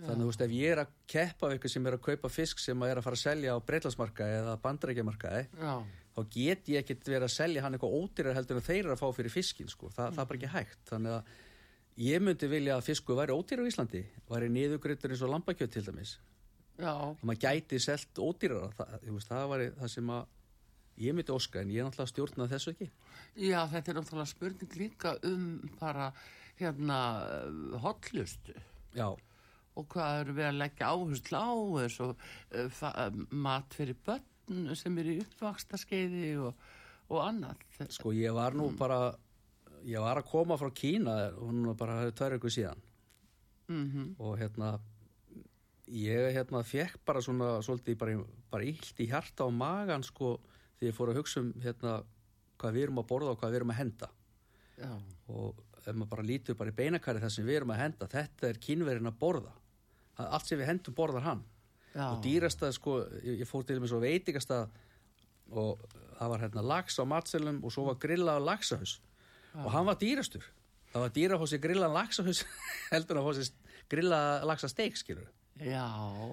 Þannig 0.00 0.14
að 0.14 0.20
þú 0.22 0.28
veist 0.30 0.44
ef 0.46 0.52
ég 0.56 0.70
er 0.72 0.78
að 0.84 0.92
keppa 1.12 1.48
við 1.50 1.56
eitthvað 1.58 1.72
sem 1.74 1.86
er 1.90 1.96
að 1.98 2.04
kaupa 2.06 2.28
fisk 2.32 2.58
sem 2.62 2.82
er 2.86 2.96
að 2.96 3.04
fara 3.04 3.18
að 3.18 3.24
selja 3.26 3.52
á 3.52 3.58
Breitlandsmarka 3.68 4.28
eða 4.38 4.54
Bandaríkjamarkaði 4.62 5.42
Já, 5.60 5.74
þá 6.16 6.20
get 6.38 6.70
ég 6.72 6.78
ekkert 6.80 7.04
verið 7.10 7.26
að 7.26 7.34
selja 7.34 7.62
hann 7.66 7.74
eitthvað 7.76 7.96
ódýrar 7.98 8.38
heldur 8.38 8.56
en 8.62 8.64
þeir 8.70 8.78
eru 8.86 8.94
að 8.94 9.02
fá 9.02 9.10
fyrir 9.18 9.34
fiskin 9.34 9.68
sko. 9.68 9.90
Þa, 9.92 10.06
það 10.14 10.22
er 10.24 10.30
bara 10.30 10.38
ekki 10.40 10.52
hægt. 10.54 10.80
Þannig 10.88 11.18
að 11.18 11.34
ég 12.06 12.24
myndi 12.24 12.48
vilja 12.54 12.78
að 12.78 12.86
fisku 12.88 13.18
væri 13.18 13.36
ódýrar 13.36 13.66
í 13.68 13.74
Íslandi 13.74 14.02
væri 14.30 14.48
niðugryttur 14.56 15.12
eins 15.12 15.26
og 15.26 15.34
lambakjöt 15.34 15.74
til 15.76 15.84
dæmis 15.90 16.14
já, 16.80 16.92
og 16.96 17.22
maður 17.26 17.42
gæti 17.46 17.80
selt 17.84 18.20
ódýrar 18.20 18.72
það, 18.78 18.94
það 19.28 19.48
væri 19.54 19.70
það 19.78 19.92
sem 19.94 20.12
að 20.16 20.36
ég 21.00 21.16
myndi 21.16 21.32
óska 21.32 21.62
en 21.62 21.70
ég 21.72 21.80
er 21.80 21.86
náttúrulega 21.88 22.08
að 22.08 22.12
stjórna 22.12 22.48
þessu 22.50 22.72
ekki. 22.74 22.90
Já, 23.40 23.60
þetta 23.72 23.92
er 23.92 23.98
náttúrulega 24.00 24.30
spurning 24.34 24.74
líka 24.80 25.14
um 25.30 25.46
bara 25.80 26.10
hérna 26.60 26.98
hotlustu 27.80 28.52
já, 28.96 29.06
og 29.78 29.86
hvað 29.94 30.20
eru 30.24 30.34
við 30.36 30.48
að 30.50 30.58
leggja 30.60 30.90
áherslu 30.92 31.40
á 31.40 31.48
og 31.54 32.10
uh, 32.10 32.68
fa- 32.74 32.92
uh, 33.06 33.22
mat 33.30 33.76
fyrir 33.76 33.96
börn 34.04 34.74
sem 34.76 34.98
eru 34.98 35.14
í 35.14 35.22
uppvaksta 35.22 35.78
skeiði 35.78 36.34
og, 36.42 36.54
og 37.08 37.20
annað. 37.22 37.60
sko 37.94 38.12
ég 38.16 38.34
var 38.34 38.56
nú 38.58 38.72
bara 38.76 39.12
ég 39.86 40.02
var 40.02 40.18
að 40.20 40.28
koma 40.28 40.58
frá 40.60 40.68
Kína 40.74 41.14
og 41.38 41.52
núna 41.54 41.76
bara 41.78 42.10
tvær 42.12 42.36
ykkur 42.36 42.52
síðan. 42.52 42.82
Mm 43.70 44.16
og 44.18 44.34
hérna 44.40 44.74
ég 45.90 46.34
hérna 46.34 46.62
fekk 46.66 47.00
bara 47.06 47.22
svona 47.24 47.58
svolítið 47.64 47.98
bara, 47.98 48.16
bara 48.50 48.66
illt 48.66 49.00
í 49.02 49.08
hjarta 49.10 49.46
og 49.46 49.54
magan 49.56 50.04
sko 50.06 50.36
því 50.78 50.90
ég 50.90 50.96
fór 50.96 51.12
að 51.12 51.20
hugsa 51.20 51.42
um 51.42 51.50
hérna 51.62 52.00
hvað 52.60 52.76
við 52.76 52.86
erum 52.86 53.00
að 53.02 53.08
borða 53.10 53.32
og 53.34 53.40
hvað 53.40 53.52
við 53.52 53.60
erum 53.60 53.72
að 53.74 53.80
henda. 53.80 54.10
Já, 54.80 54.92
og 55.34 55.64
ef 55.80 55.88
maður 55.94 56.12
bara 56.12 56.26
lítur 56.28 56.58
bara 56.60 56.72
í 56.72 56.76
beinakari 56.76 57.22
það 57.22 57.34
sem 57.34 57.48
við 57.48 57.58
erum 57.60 57.72
að 57.74 57.82
henda 57.82 58.10
þetta 58.12 58.48
er 58.48 58.60
kynverinn 58.66 59.10
að 59.10 59.18
borða. 59.20 59.54
Allt 60.20 60.46
sem 60.46 60.60
við 60.60 60.70
hendum 60.70 60.96
borðar 60.96 61.26
hann. 61.26 61.42
Já, 61.90 62.04
og 62.06 62.22
dýrasta 62.22 62.70
sko, 62.72 63.00
ég, 63.24 63.40
ég 63.42 63.50
fór 63.50 63.66
til 63.66 63.80
með 63.80 63.90
svo 63.90 64.00
veitingasta 64.04 64.60
og 65.50 65.82
það 66.20 66.32
var 66.32 66.44
hérna 66.44 66.62
lax 66.62 67.00
á 67.02 67.04
matselum 67.08 67.58
og 67.66 67.74
svo 67.74 67.88
var 67.88 67.98
grillað 67.98 68.44
laxahus 68.46 69.00
og 69.58 69.72
hann 69.74 69.88
var 69.88 69.98
dýrastur. 69.98 70.46
Það 70.92 71.04
var 71.06 71.12
dýra 71.16 71.34
að 71.36 71.42
fá 71.42 71.50
sér 71.50 71.64
grillað 71.64 71.96
laxahus 71.96 72.44
heldur 72.92 73.18
að 73.18 73.26
fá 73.26 73.40
sér 73.40 73.76
grillað 73.90 74.46
laxasteik 74.52 75.00
skilur 75.00 75.28
já, 75.64 75.86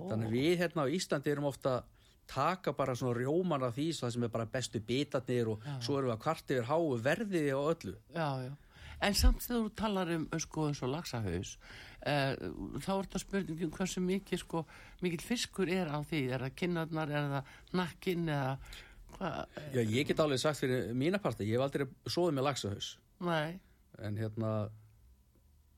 þannig 0.10 0.34
við 0.34 0.54
hérna 0.64 0.88
á 0.88 0.94
Íslandi 0.98 1.34
erum 1.34 1.50
ofta 1.52 1.82
taka 2.28 2.74
bara 2.76 2.96
svona 2.98 3.18
rjóman 3.18 3.64
af 3.64 3.76
því 3.78 3.90
það 3.96 4.14
sem 4.14 4.24
er 4.28 4.32
bara 4.32 4.48
bestu 4.52 4.82
bitarnir 4.84 5.52
og 5.54 5.68
svo 5.84 6.00
erum 6.00 6.12
við 6.12 6.16
að 6.18 6.24
kvart 6.26 6.56
yfir 6.56 6.68
háu 6.68 6.98
verðið 7.04 7.52
og 7.56 7.70
öllu. 7.76 7.94
Já, 8.16 8.30
já. 8.48 8.56
En 8.98 9.14
samt 9.14 9.44
þegar 9.46 9.62
þú 9.62 9.74
talar 9.78 10.12
um 10.16 10.26
uh, 10.34 10.40
sko 10.42 10.66
eins 10.68 10.82
og 10.82 10.90
laxahaus, 10.90 11.54
uh, 12.02 12.34
þá 12.82 12.90
er 12.96 13.06
þetta 13.06 13.22
spurningum 13.22 13.74
hversu 13.76 14.02
mikið 14.02 14.42
sko, 14.42 14.64
mikið 15.06 15.26
fiskur 15.28 15.70
er 15.70 15.92
á 15.94 16.02
því, 16.02 16.24
er 16.34 16.46
það 16.48 16.56
kinnarnar, 16.64 17.14
er 17.14 17.30
það 17.36 17.52
nakkin 17.78 18.26
eða 18.34 18.58
hvað, 19.18 19.62
Já, 19.76 19.82
ég 19.84 20.10
get 20.10 20.24
alveg 20.24 20.42
sagt 20.42 20.64
fyrir 20.64 20.90
mína 20.98 21.22
parti, 21.22 21.46
ég 21.46 21.58
hef 21.58 21.68
aldrei 21.68 21.88
svoðið 22.10 22.38
með 22.40 22.48
laxahus 22.50 22.90
nei, 23.24 23.60
en 24.04 24.20
hérna 24.20 24.52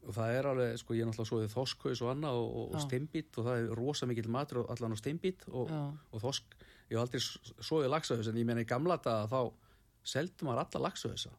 og 0.07 0.15
það 0.15 0.35
er 0.37 0.49
alveg, 0.49 0.77
sko 0.79 0.95
ég 0.95 1.03
er 1.03 1.09
náttúrulega 1.09 1.31
svoðið 1.31 1.53
þoskhaus 1.55 2.01
og 2.05 2.11
annað 2.13 2.39
og, 2.39 2.59
og, 2.63 2.79
steinbít 2.85 3.39
og 3.39 3.49
það 3.49 3.61
er 3.61 3.73
rosa 3.79 4.07
mikill 4.09 4.31
matur 4.31 4.63
allan 4.65 4.95
á 4.95 4.97
steinbít 4.99 5.45
og, 5.51 5.73
og 6.13 6.23
þosk, 6.23 6.55
ég 6.89 6.95
hef 6.95 7.03
aldrei 7.03 7.21
svoðið 7.67 7.93
laxahus 7.93 8.31
en 8.31 8.39
ég 8.39 8.47
meina 8.47 8.63
í 8.63 8.69
gamla 8.69 8.99
daga 9.03 9.27
þá 9.29 9.41
seldi 10.09 10.47
maður 10.47 10.63
alla 10.63 10.85
laxahusa 10.87 11.35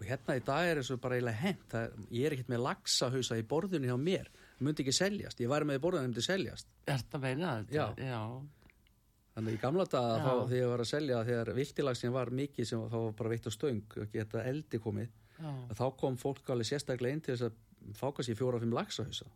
og 0.00 0.06
hérna 0.08 0.38
í 0.38 0.44
dag 0.44 0.64
er 0.64 0.78
þessu 0.80 0.96
bara 1.00 1.18
eiginlega 1.18 1.42
hent. 1.42 1.74
Er, 1.76 1.90
ég 2.16 2.24
er 2.24 2.36
ekkert 2.36 2.52
með 2.54 2.62
laxahausa 2.64 3.36
í 3.36 3.42
borðunni 3.44 3.90
hjá 3.90 3.98
mér. 4.00 4.30
Myndi 4.64 4.84
ekki 4.84 4.94
seljast, 4.96 5.42
ég 5.44 5.50
væri 5.52 5.68
með 5.68 5.76
í 5.76 5.82
borðunni 5.84 6.08
myndi 6.08 6.24
seljast. 6.24 6.70
Er 6.86 7.02
þetta 7.02 7.20
meina 7.20 7.52
þetta? 7.58 7.74
Já. 7.76 8.08
já, 8.08 8.22
Þannig 9.36 9.56
í 9.56 9.60
gamla 9.62 9.86
daga 9.88 10.16
þá 10.24 10.30
þegar 10.30 10.56
ég 10.56 10.70
var 10.72 10.82
að 10.82 10.88
selja 10.90 11.18
þegar 11.28 11.50
viltilagsin 11.56 12.14
var 12.16 12.32
mikið 12.40 12.66
sem 12.66 12.86
þá 12.90 12.96
var 12.96 13.12
bara 13.20 13.32
veitt 13.34 13.46
á 13.46 13.52
stöng 13.54 13.98
og 14.02 14.14
geta 14.14 14.42
eldi 14.50 14.80
komið 14.82 15.12
þá 15.78 15.86
kom 16.00 16.16
fólk 16.20 16.50
alveg 16.52 16.68
sérstaklega 16.70 17.16
inn 17.16 17.24
til 17.24 17.34
þess 17.36 17.48
að 17.48 17.96
fáka 17.96 18.22
sér 18.26 18.36
fjóra-fimm 18.38 18.74
lagsahausa. 18.76 19.26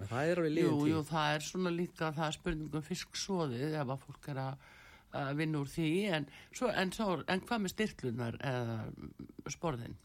það 0.00 0.30
er 0.30 0.40
alveg 0.40 0.54
liðin 0.56 0.80
tíð. 0.84 1.02
það 1.10 1.34
er 1.34 1.46
svona 1.50 1.70
líka, 1.74 2.12
það 2.16 2.26
er 2.30 2.38
spurningum 2.38 2.82
fisksóðið 2.82 3.76
ef 3.82 3.92
að 3.94 4.02
fólk 4.06 4.28
er 4.32 4.40
að, 4.46 4.66
að 5.20 5.30
vinna 5.36 5.60
úr 5.60 5.70
því, 5.72 5.90
en, 6.18 6.26
svo, 6.52 6.72
en, 6.72 6.92
svo, 6.92 7.20
en 7.28 7.40
hvað 7.46 7.62
með 7.64 7.74
styrklunar 7.76 8.40
eða 8.40 8.80
sporðin? 9.52 9.96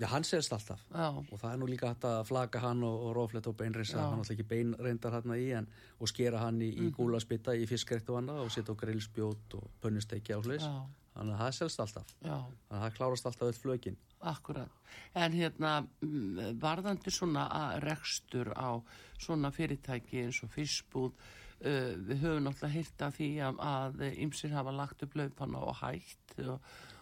Já, 0.00 0.06
hann 0.08 0.24
selst 0.24 0.52
alltaf. 0.56 0.80
Já, 0.94 1.10
Og 1.12 1.36
það 1.36 1.50
er 1.52 1.58
nú 1.60 1.66
líka 1.68 1.90
hægt 1.90 2.04
að 2.08 2.22
flaka 2.30 2.60
hann 2.62 2.80
og, 2.88 3.02
og 3.04 3.10
rófletta 3.18 3.50
og 3.50 3.56
beinreisa, 3.58 3.98
Já. 3.98 4.06
hann 4.08 4.22
alltaf 4.22 4.32
ekki 4.32 4.46
beinreindar 4.48 5.12
hann 5.18 5.34
í 5.36 5.50
en, 5.58 5.66
og 6.00 6.08
skera 6.08 6.40
hann 6.40 6.62
í, 6.64 6.70
í 6.72 6.88
gúlaspitta 6.96 7.52
í 7.52 7.66
fiskreitt 7.68 8.08
og 8.08 8.22
annað 8.22 8.46
og 8.46 8.54
setja 8.54 8.72
á 8.72 8.80
grillspjót 8.80 9.58
og 9.58 9.66
pönnusteiki 9.82 10.32
á 10.32 10.40
hlis. 10.40 10.64
Þannig 11.20 11.34
að 11.36 11.40
það 11.40 11.56
selst 11.58 11.80
alltaf. 11.82 12.12
já. 12.24 12.32
Þannig 12.32 12.76
að 12.76 12.82
það 12.82 12.94
klárast 12.96 13.26
alltaf 13.28 13.48
öll 13.50 13.58
flökin. 13.60 13.96
Akkurat. 14.30 14.78
En 15.14 15.34
hérna, 15.36 15.72
mm, 16.00 16.38
varðandi 16.62 17.12
svona 17.12 17.42
að 17.52 17.74
rekstur 17.84 18.48
á 18.56 18.80
svona 19.20 19.50
fyrirtæki 19.52 20.22
eins 20.24 20.40
og 20.42 20.52
fyrstbúð, 20.54 21.12
uh, 21.12 21.92
við 22.08 22.24
höfum 22.24 22.46
náttúrulega 22.46 22.72
heyrt 22.72 23.04
af 23.04 23.18
því 23.18 23.30
að, 23.44 23.60
að 23.60 24.02
ymsir 24.24 24.56
hafa 24.56 24.72
lagt 24.72 25.04
upp 25.04 25.16
laupana 25.20 25.60
og 25.60 25.76
hætt 25.82 26.38
og, 26.46 26.60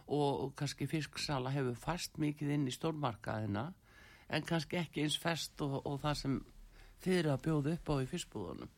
og 0.08 0.52
kannski 0.58 0.90
fisksala 0.90 1.54
hefur 1.54 1.78
fast 1.78 2.18
mikið 2.18 2.50
inn 2.56 2.66
í 2.66 2.74
stórmarkaðina 2.74 3.68
en 4.28 4.42
kannski 4.42 4.82
ekki 4.82 5.06
eins 5.06 5.18
fest 5.20 5.62
og, 5.62 5.78
og 5.86 6.00
það 6.02 6.22
sem 6.24 6.38
þið 7.04 7.18
eru 7.20 7.36
að 7.36 7.44
bjóða 7.46 7.78
upp 7.78 7.94
á 7.94 7.94
í 8.02 8.10
fyrstbúðunum. 8.10 8.70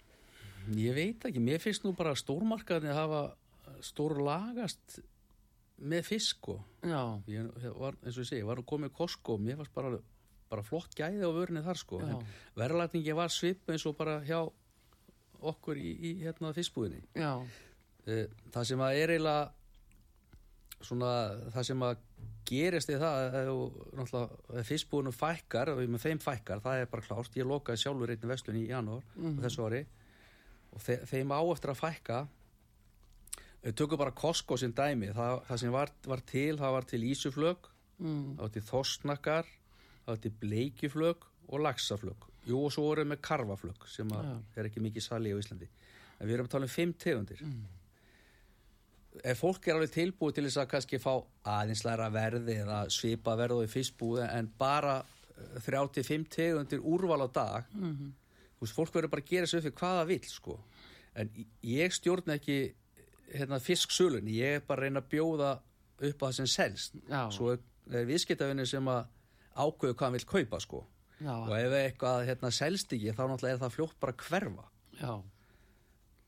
Ég 0.76 0.92
veit 0.92 1.24
ekki, 1.24 1.40
mér 1.40 1.62
finnst 1.64 1.86
nú 1.86 1.96
bara 1.96 2.12
stórmarkaðinni 2.12 2.92
hafa 2.92 3.30
stór 3.80 4.20
lagast 4.20 5.00
með 5.80 6.04
fisk 6.04 6.48
og 6.48 6.60
Já, 6.84 7.00
ég 7.28 7.50
var, 7.76 7.94
eins 8.04 8.16
og 8.16 8.24
ég 8.24 8.28
segi, 8.28 8.42
var 8.46 8.56
að 8.60 8.66
koma 8.66 8.86
með 8.88 8.94
Costco 8.96 9.38
mér 9.38 9.56
varst 9.60 9.74
bara, 9.74 9.98
bara 10.50 10.62
flott 10.62 10.94
gæði 10.96 11.24
á 11.24 11.30
vörinni 11.32 11.62
þar 11.64 11.76
sko, 11.80 12.00
Já. 12.00 12.08
en 12.16 12.26
verðlætningi 12.56 13.14
var 13.16 13.28
svip 13.32 13.68
eins 13.70 13.86
og 13.86 13.96
bara 13.96 14.20
hjá 14.24 14.40
okkur 15.40 15.76
í, 15.80 15.90
í 16.04 16.10
hérna 16.24 16.52
fiskbúðinni. 16.56 17.02
Já, 17.16 17.40
Eh, 18.08 18.26
það 18.50 18.64
sem 18.64 18.80
að 18.80 18.94
er 18.96 19.10
eiginlega 19.12 19.50
svona, 20.80 21.10
það 21.52 21.66
sem 21.68 21.82
að 21.84 21.98
gerist 22.48 22.90
í 22.90 22.96
það 22.98 23.36
ef 24.60 24.66
fiskbúðinu 24.70 25.12
fækkar 25.14 25.68
og 25.74 25.82
með 25.84 26.04
þeim 26.06 26.22
fækkar, 26.24 26.62
það 26.64 26.80
er 26.80 26.88
bara 26.90 27.04
klárt. 27.04 27.36
Ég 27.36 27.46
lokaði 27.46 27.82
sjálfur 27.82 28.10
einnig 28.14 28.30
vestlun 28.32 28.56
í 28.56 28.66
janúar 28.70 29.02
Mhm. 29.16 29.38
þessu 29.44 29.66
ári. 29.68 29.82
Og 30.72 30.80
þe 30.80 30.96
þeim 31.10 31.30
á 31.36 31.40
eftir 31.52 31.70
að 31.70 31.80
fækka 31.82 32.28
tökum 33.76 33.98
bara 34.00 34.14
Costco 34.16 34.56
sem 34.56 34.72
dæmi 34.72 35.10
það, 35.12 35.42
það 35.48 35.58
sem 35.62 35.72
var, 35.74 35.90
var 36.08 36.22
til, 36.26 36.54
það 36.60 36.72
var 36.76 36.86
til 36.88 37.02
ísuflög 37.10 37.66
mm, 38.00 38.22
það 38.36 38.44
var 38.46 38.54
til 38.54 38.62
þorsnakar 38.70 39.50
það 39.50 40.12
var 40.14 40.22
til 40.24 40.32
bleikjuflög 40.44 41.26
og 41.50 41.60
laxaflög 41.66 42.28
jú 42.48 42.62
og 42.64 42.72
svo 42.72 42.86
vorum 42.88 43.04
við 43.04 43.10
með 43.12 43.20
karfaflög 43.26 43.84
sem 43.92 44.08
Já. 44.08 44.22
er 44.56 44.70
ekki 44.70 44.80
mikið 44.80 45.04
sali 45.04 45.34
á 45.34 45.40
Íslandi 45.42 45.68
en 45.68 46.28
við 46.28 46.34
erum 46.38 46.48
að 46.48 46.54
tala 46.56 46.68
um 46.70 46.74
fimm 46.78 46.94
tegundir 46.96 47.42
Mm. 47.44 47.66
ef 49.26 49.40
fólk 49.42 49.66
er 49.68 49.74
alveg 49.74 49.90
tilbúið 49.90 50.34
til 50.36 50.44
þess 50.46 50.60
að 50.62 50.68
kannski 50.70 50.98
fá 51.02 51.12
aðeins 51.50 51.80
læra 51.84 52.06
verði 52.14 52.54
eða 52.62 52.80
svipa 52.94 53.34
verðu 53.36 53.64
í 53.66 53.70
fyrstbúði 53.72 54.26
en 54.38 54.48
bara 54.58 55.00
eh, 55.02 55.60
35 55.66 56.28
tegundir 56.30 56.80
úrval 56.86 57.24
á 57.26 57.28
dag 57.34 57.64
mm, 57.74 58.12
þú 58.56 58.64
veist, 58.64 58.76
fólk 58.76 58.94
verður 58.94 59.10
bara 59.16 59.24
að 59.24 59.32
gera 59.32 59.50
sér 59.50 59.58
upp 59.60 59.66
fyrir 59.66 59.78
hvaða 59.82 60.04
vill 60.12 60.28
sko. 60.30 60.56
en 61.18 61.30
ég 61.66 61.92
stjórna 61.96 62.36
ekki 62.38 62.58
hérna, 63.34 63.58
fisksölun 63.62 64.28
ég 64.32 64.58
er 64.58 64.64
bara 64.66 64.80
að 64.80 64.84
reyna 64.88 65.00
að 65.02 65.10
bjóða 65.14 65.50
upp 66.00 66.22
á 66.22 66.26
það 66.28 66.36
sem 66.40 66.46
selst. 66.46 66.94
Já, 67.08 67.22
svo 67.34 67.52
er, 67.54 67.60
viðskiptavinni 68.08 68.66
sem 68.66 68.86
að 68.88 69.04
ákveðu 69.60 69.94
hvað 69.98 70.06
hann 70.06 70.16
vil 70.18 70.24
kaupa 70.30 70.60
sko. 70.62 70.84
og 71.20 71.50
ef 71.58 71.72
eitthvað 71.76 72.22
hérna, 72.30 72.50
selst 72.50 72.92
ekki 72.96 73.12
þá 73.12 73.22
náttúrulega 73.28 73.54
er 73.58 73.62
það 73.64 73.74
fljótt 73.76 73.96
bara 74.00 74.12
að 74.16 74.24
hverfa. 74.28 74.64
Já, 75.00 75.10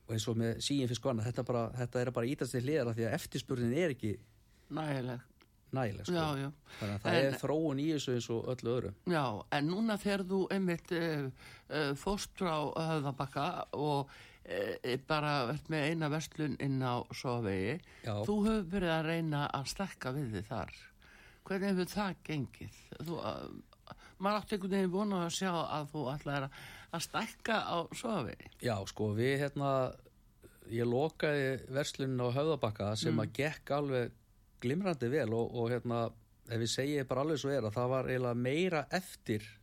og 0.03 0.11
eins 0.13 0.27
og 0.27 0.37
með 0.37 0.57
síin 0.61 0.89
fisk 0.91 1.05
og 1.05 1.13
annað 1.13 1.29
þetta, 1.31 1.43
bara, 1.47 1.61
þetta 1.79 2.01
er 2.01 2.11
bara 2.11 2.27
ítast 2.29 2.51
til 2.53 2.61
hliðara 2.65 2.93
því 2.97 3.05
að 3.07 3.13
eftirspurnin 3.17 3.73
er 3.79 3.93
ekki 3.95 4.11
nægileg, 4.73 5.21
nægileg 5.73 6.05
sko. 6.05 6.13
já, 6.13 6.27
já. 6.43 6.49
þannig 6.79 6.93
að 6.97 7.01
það 7.05 7.17
En- 7.17 7.25
er 7.29 7.39
þróun 7.41 7.79
í 7.81 7.87
þessu 7.93 8.13
eins 8.17 8.29
og 8.35 8.49
öllu 8.53 8.73
öðru. 8.75 8.91
Já, 9.15 9.23
en 9.57 9.69
núna 9.71 9.97
þegar 10.03 10.25
þú 10.29 10.41
einmitt 10.57 10.91
uh, 10.91 11.25
uh, 11.69 11.93
fórst 12.03 12.35
frá 12.37 12.53
höfðabakka 12.77 13.47
og 13.73 14.13
uh, 14.43 14.95
bara 15.09 15.33
verðt 15.49 15.69
með 15.73 15.89
eina 15.89 16.09
verslun 16.13 16.57
inn 16.63 16.79
á 16.83 17.03
Sofvegi, 17.15 17.75
Já. 18.03 18.15
þú 18.27 18.37
hefur 18.47 18.71
verið 18.75 18.95
að 18.95 19.09
reyna 19.11 19.43
að 19.49 19.69
stekka 19.73 20.13
við 20.15 20.37
þið 20.37 20.49
þar. 20.51 20.73
Hvernig 21.43 21.73
hefur 21.73 21.91
það 21.93 22.23
gengið? 22.29 22.79
Þú, 22.99 23.19
uh, 23.19 23.93
maður 24.23 24.39
átti 24.39 24.57
einhvern 24.57 24.77
veginn 24.77 24.95
vona 24.95 25.25
að 25.25 25.35
sjá 25.39 25.51
að 25.51 25.91
þú 25.91 26.07
ætlaðir 26.13 26.47
að, 26.47 26.63
að 26.93 27.05
stekka 27.09 27.59
á 27.63 27.77
Sofvegi. 27.99 28.51
Já, 28.63 28.75
sko, 28.89 29.11
við 29.17 29.37
hérna 29.43 29.71
ég 30.71 30.87
lokaði 30.87 31.47
verslunin 31.73 32.23
á 32.23 32.27
höfðabakka 32.35 32.93
sem 32.99 33.19
að 33.19 33.33
gekk 33.39 33.73
alveg 33.75 34.13
glimrandi 34.63 35.09
vel 35.11 35.29
og, 35.35 35.51
og 35.59 35.71
hérna 35.73 36.05
ef 36.47 36.61
við 36.61 36.71
segjum 36.71 37.09
bara 37.09 37.25
alveg 37.25 37.41
svo 37.41 37.51
er 37.53 37.67
að 37.67 37.75
það 37.77 37.91
var 37.93 38.09
eiginlega 38.11 38.39
meira 38.45 38.83
eftir 38.93 39.43
eh, 39.43 39.62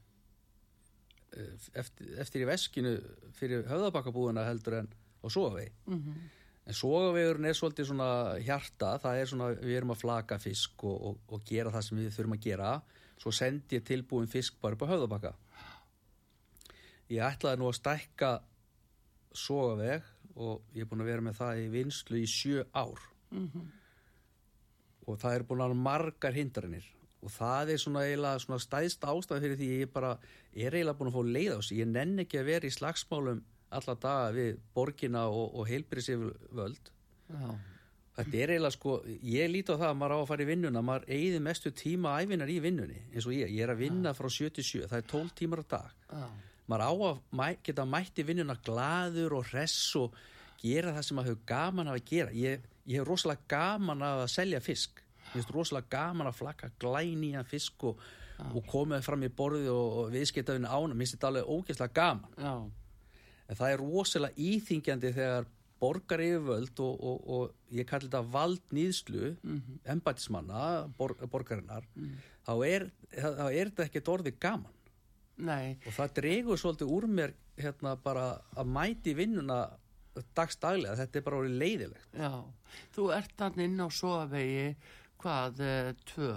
eftir, 1.75 2.13
eftir 2.21 2.45
í 2.45 2.49
veskinu 2.49 2.97
fyrir 3.39 3.65
höfðabakkabúðuna 3.71 4.47
heldur 4.49 4.81
en 4.83 4.93
á 5.21 5.27
Sogavegi. 5.29 5.73
Mm 5.87 6.29
en 6.71 6.77
Sogavegurinn 6.77 7.49
er 7.51 7.57
svolítið 7.59 7.89
svona 7.91 8.11
hjarta 8.45 8.93
það 9.03 9.21
er 9.21 9.31
svona, 9.31 9.49
við 9.59 9.79
erum 9.81 9.95
að 9.95 10.03
flaka 10.05 10.39
fisk 10.39 10.85
og, 10.87 10.99
og, 11.09 11.17
og 11.35 11.43
gera 11.49 11.73
það 11.75 11.87
sem 11.87 11.99
við 11.99 12.13
þurfum 12.15 12.37
að 12.37 12.45
gera. 12.45 12.71
Svo 13.21 13.33
sendi 13.35 13.79
ég 13.79 13.87
tilbúin 13.89 14.31
fisk 14.31 14.61
bara 14.63 14.77
upp 14.77 14.85
á 14.87 14.93
höfðabakka. 14.93 15.33
Ég 17.11 17.27
ætlaði 17.27 17.61
nú 17.61 17.69
að 17.71 17.79
stækka 17.81 18.31
Sogaveg 19.35 20.07
og 20.37 20.63
ég 20.77 20.85
er 20.85 20.91
búin 20.91 21.03
að 21.03 21.11
vera 21.11 21.27
með 21.27 21.41
það 21.41 21.65
í 21.65 21.67
vinslu 21.75 22.23
í 22.23 22.31
sjö 22.31 22.65
ár. 22.71 23.07
Mhm. 23.31 23.69
og 25.07 25.19
það 25.19 25.35
er 25.35 25.43
búin 25.47 25.63
að 25.65 25.73
margar 25.75 26.35
hindranir 26.35 26.85
og 27.21 27.33
það 27.35 27.73
er 27.75 27.83
svona 27.83 28.05
eiginlega 28.09 28.43
svona 28.45 28.61
stæðst 28.65 29.07
ástæði 29.13 29.43
fyrir 29.45 29.59
því 29.61 29.71
ég 29.83 29.93
bara 29.95 30.13
er 30.55 30.77
eiginlega 30.77 30.99
búin 30.99 31.11
að 31.11 31.17
fá 31.17 31.33
leið 31.37 31.57
á 31.57 31.61
sig 31.63 31.81
ég 31.83 31.91
nenn 31.91 32.23
ekki 32.25 32.41
að 32.41 32.49
vera 32.51 32.69
í 32.69 32.77
slagsmálum 32.77 33.43
alla 33.71 33.97
daga 34.03 34.31
við 34.35 34.63
borgina 34.75 35.27
og, 35.31 35.53
og 35.61 35.69
heilbyrðisifvöld 35.71 36.91
Já, 37.31 37.51
þetta 38.17 38.41
er 38.43 38.55
eiginlega 38.55 38.75
sko 38.75 38.97
ég 39.07 39.51
líti 39.53 39.77
á 39.77 39.81
það 39.81 39.89
að 39.91 39.99
maður 40.01 40.17
á 40.17 40.19
að 40.21 40.31
fara 40.33 40.45
í 40.45 40.49
vinnuna 40.51 40.85
maður 40.87 41.11
eigði 41.17 41.43
mestu 41.47 41.75
tíma 41.77 42.17
æfinar 42.23 42.51
í 42.51 42.61
vinnunni 42.65 43.03
eins 43.13 43.29
og 43.29 43.37
ég, 43.37 43.53
ég 43.53 43.67
er 43.67 43.75
að 43.75 43.85
vinna 43.85 44.15
frá 44.17 44.31
77 44.31 44.89
það 44.91 44.99
er 44.99 45.11
12 45.13 45.37
tímar 45.39 45.63
á 45.63 45.67
dag. 45.77 45.93
Já, 46.11 46.25
maður 46.71 46.87
á 46.87 46.93
að 47.11 47.23
mæ, 47.35 47.47
geta 47.67 47.87
mætt 47.87 48.21
í 48.21 48.27
vinnuna 48.27 48.57
gladur 48.67 49.37
og 49.39 49.47
hress 49.51 49.79
og 50.01 50.19
gera 50.61 50.95
það 50.97 51.07
sem 51.07 51.19
maður 51.19 51.33
hefur 51.33 51.47
gaman 51.51 51.91
af 51.91 51.99
að 51.99 52.11
gera. 52.11 52.35
Ég, 52.37 52.67
ég 52.87 53.01
hef 53.01 53.09
rosalega 53.09 53.47
gaman 53.51 54.05
af 54.07 54.25
að 54.25 54.33
selja 54.35 54.61
fisk 54.65 55.03
ég 55.31 55.37
finnst 55.39 55.55
rosalega 55.55 55.93
gaman 55.95 56.31
að 56.31 56.41
flakka 56.41 56.73
glænían 56.83 57.47
fisk 57.49 57.87
og, 57.87 58.03
og 58.51 58.61
komið 58.71 59.07
fram 59.07 59.25
í 59.27 59.31
borði 59.31 59.71
og, 59.71 59.97
og 60.03 60.13
viðskiptafinu 60.15 60.69
ána 60.69 60.95
mér 60.95 61.05
finnst 61.05 61.19
þetta 61.19 61.31
alveg 61.31 61.55
ógeðslega 61.55 61.97
gaman. 62.01 62.37
Já, 62.37 62.55
en 63.51 63.59
það 63.59 63.75
er 63.75 63.83
rosalega 63.85 64.47
íþingjandi 64.51 65.15
þegar 65.17 65.49
borgar 65.81 66.21
yfirvöld 66.21 66.83
og, 66.85 67.05
og, 67.09 67.21
og 67.35 67.75
ég 67.75 67.89
kalli 67.89 68.11
þetta 68.11 68.25
valdnýðslu 68.35 69.31
mm 69.41 69.79
embætismanna 69.95 70.65
bor, 70.99 71.15
borgarinnar 71.33 71.87
þá, 72.45 72.53
er, 72.67 72.91
er 73.17 73.71
þetta 73.71 73.87
ekkert 73.87 74.11
orðið 74.13 74.37
gaman. 74.43 74.77
Nei, 75.41 75.79
og 75.89 75.95
það 75.97 76.17
dregur 76.19 76.61
svolítið 76.61 76.93
úr 76.93 77.07
mér 77.09 77.33
hérna 77.61 77.95
bara 77.97 78.27
að 78.61 78.69
mæti 78.75 79.15
vinnuna 79.17 79.63
dagstaglega, 80.37 80.99
þetta 80.99 81.19
er 81.19 81.25
bara 81.25 81.39
orðið 81.41 81.61
leiðilegt 81.63 82.19
já. 82.19 82.33
Þú 82.95 83.07
ert 83.17 83.37
þannig 83.39 83.69
inn 83.71 83.81
á 83.81 83.89
Sofvegi, 83.95 84.67
hvað, 85.23 85.61
uh, 85.61 85.93
tvö? 86.15 86.33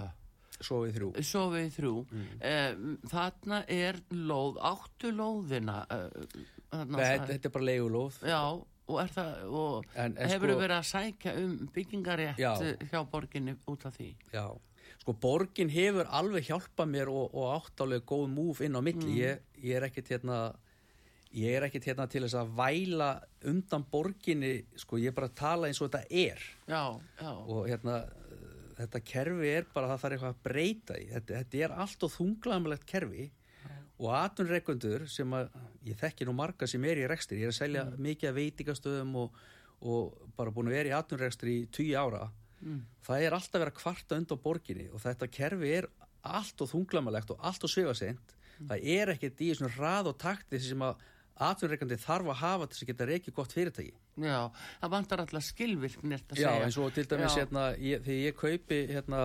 svo 0.64 0.76
við 0.84 0.92
þrjú 0.96 1.08
Sofið 1.28 1.72
þrjú. 1.74 1.94
Mm. 2.10 2.26
Mm. 2.40 2.92
þarna 3.10 3.58
er 3.68 3.98
lóð, 4.14 4.60
áttu 4.62 5.10
lóðina. 5.12 5.80
Uh, 5.90 6.44
þarna, 6.70 7.00
þetta, 7.00 7.26
þetta 7.32 7.48
er 7.50 7.54
bara 7.56 7.66
leigulóð 7.68 8.20
Já, 8.30 8.38
og 8.86 9.10
það, 9.16 9.42
og 9.50 9.86
En- 9.96 10.16
en 10.16 10.30
hefur 10.30 10.52
sko- 10.54 10.60
verið 10.60 10.76
að 10.78 10.88
sækja 10.92 11.34
um 11.42 11.56
byggingarétt 11.74 12.38
Já. 12.38 12.52
hjá 12.92 13.00
borginni 13.10 13.56
út 13.66 13.84
af 13.86 13.96
því? 13.98 14.14
Já, 14.32 14.46
sko 15.00 15.12
borgin 15.12 15.68
hefur 15.74 16.06
alveg 16.08 16.46
hjálpað 16.48 16.90
mér 16.94 17.08
og, 17.12 17.34
og 17.34 17.60
áttalega 17.60 18.04
góð 18.06 18.28
múf 18.32 18.60
inn 18.64 18.76
á 18.78 18.80
milli 18.80 19.18
ég, 19.20 19.38
ég 19.62 19.76
er 19.76 19.88
ekkit 19.88 20.08
hérna 20.14 20.54
er 21.34 21.66
hérna 21.66 22.06
til 22.08 22.22
þess 22.22 22.36
að 22.38 22.52
væla 22.54 23.08
undan 23.50 23.84
borginni, 23.90 24.64
sko 24.78 24.96
ég 25.02 25.08
er 25.10 25.16
bara 25.16 25.26
að 25.26 25.34
tala 25.34 25.66
eins 25.66 25.80
og 25.82 25.90
þetta 25.90 26.06
er 26.10 26.38
Já, 26.68 27.00
já, 27.20 27.32
og 27.32 27.66
hérna 27.66 28.04
þetta 28.78 29.00
kerfi 29.06 29.50
er 29.54 29.66
bara 29.74 29.90
það 29.92 30.02
þarf 30.02 30.16
eitthvað 30.16 30.34
að 30.34 30.44
breyta 30.48 30.98
í 31.00 31.08
þetta, 31.12 31.40
þetta 31.40 31.64
er 31.66 31.74
allt 31.84 32.06
og 32.06 32.14
þunglamlegt 32.14 32.86
kerfi 32.90 33.30
og 33.94 34.08
atvinnreikundur 34.18 35.04
sem 35.10 35.34
að 35.38 35.52
ég 35.86 35.98
þekki 36.00 36.26
nú 36.26 36.34
marga 36.36 36.66
sem 36.68 36.84
er 36.90 36.98
í 36.98 37.08
rekstur, 37.10 37.38
ég 37.38 37.48
er 37.48 37.54
að 37.54 37.60
selja 37.60 37.84
mikið 37.94 38.30
af 38.30 38.38
veitingastöðum 38.40 39.12
og, 39.22 39.36
og 39.86 40.32
bara 40.36 40.54
búin 40.54 40.70
að 40.72 40.78
vera 40.80 40.90
í 40.90 40.96
atvinnrekstri 40.98 41.58
í 41.60 41.66
tíu 41.70 41.94
ára. 41.94 42.26
Það 43.06 43.22
er 43.22 43.36
alltaf 43.36 43.62
að 43.62 43.76
kvarta 43.76 44.18
undan 44.18 44.40
borginni 44.40 44.88
og 44.90 45.02
þetta 45.02 45.28
kerfi 45.30 45.70
er 45.78 45.88
allt 46.24 46.64
og 46.64 46.70
þunglamalegt 46.72 47.30
og 47.34 47.42
allt 47.44 47.66
og 47.66 47.70
svifasend 47.70 48.34
það 48.62 48.86
er 48.94 49.12
ekkert 49.14 49.42
í 49.42 49.50
svona 49.56 49.74
rað 49.74 50.10
og 50.12 50.18
takti 50.20 50.60
sem 50.62 50.82
að 50.84 51.02
atvinnreikandi 51.42 51.98
þarf 51.98 52.30
að 52.30 52.40
hafa 52.40 52.66
þess 52.70 52.84
að 52.84 52.90
geta 52.92 53.06
reikið 53.10 53.34
gott 53.34 53.54
fyrirtæki. 53.56 53.94
Já, 54.22 54.38
það 54.80 54.92
vantar 54.94 55.22
alltaf 55.24 55.46
skilvirkni 55.48 56.14
eftir 56.14 56.36
að 56.38 56.42
Já, 56.44 56.48
segja. 56.50 56.64
eins 56.68 56.78
og 56.78 56.92
til 56.94 57.06
dæmis 57.10 57.34
Já. 57.34 57.40
hérna, 57.42 57.64
ég, 57.82 58.04
þegar 58.04 58.20
ég 58.22 58.36
kaupi 58.38 58.80
hérna 58.92 59.22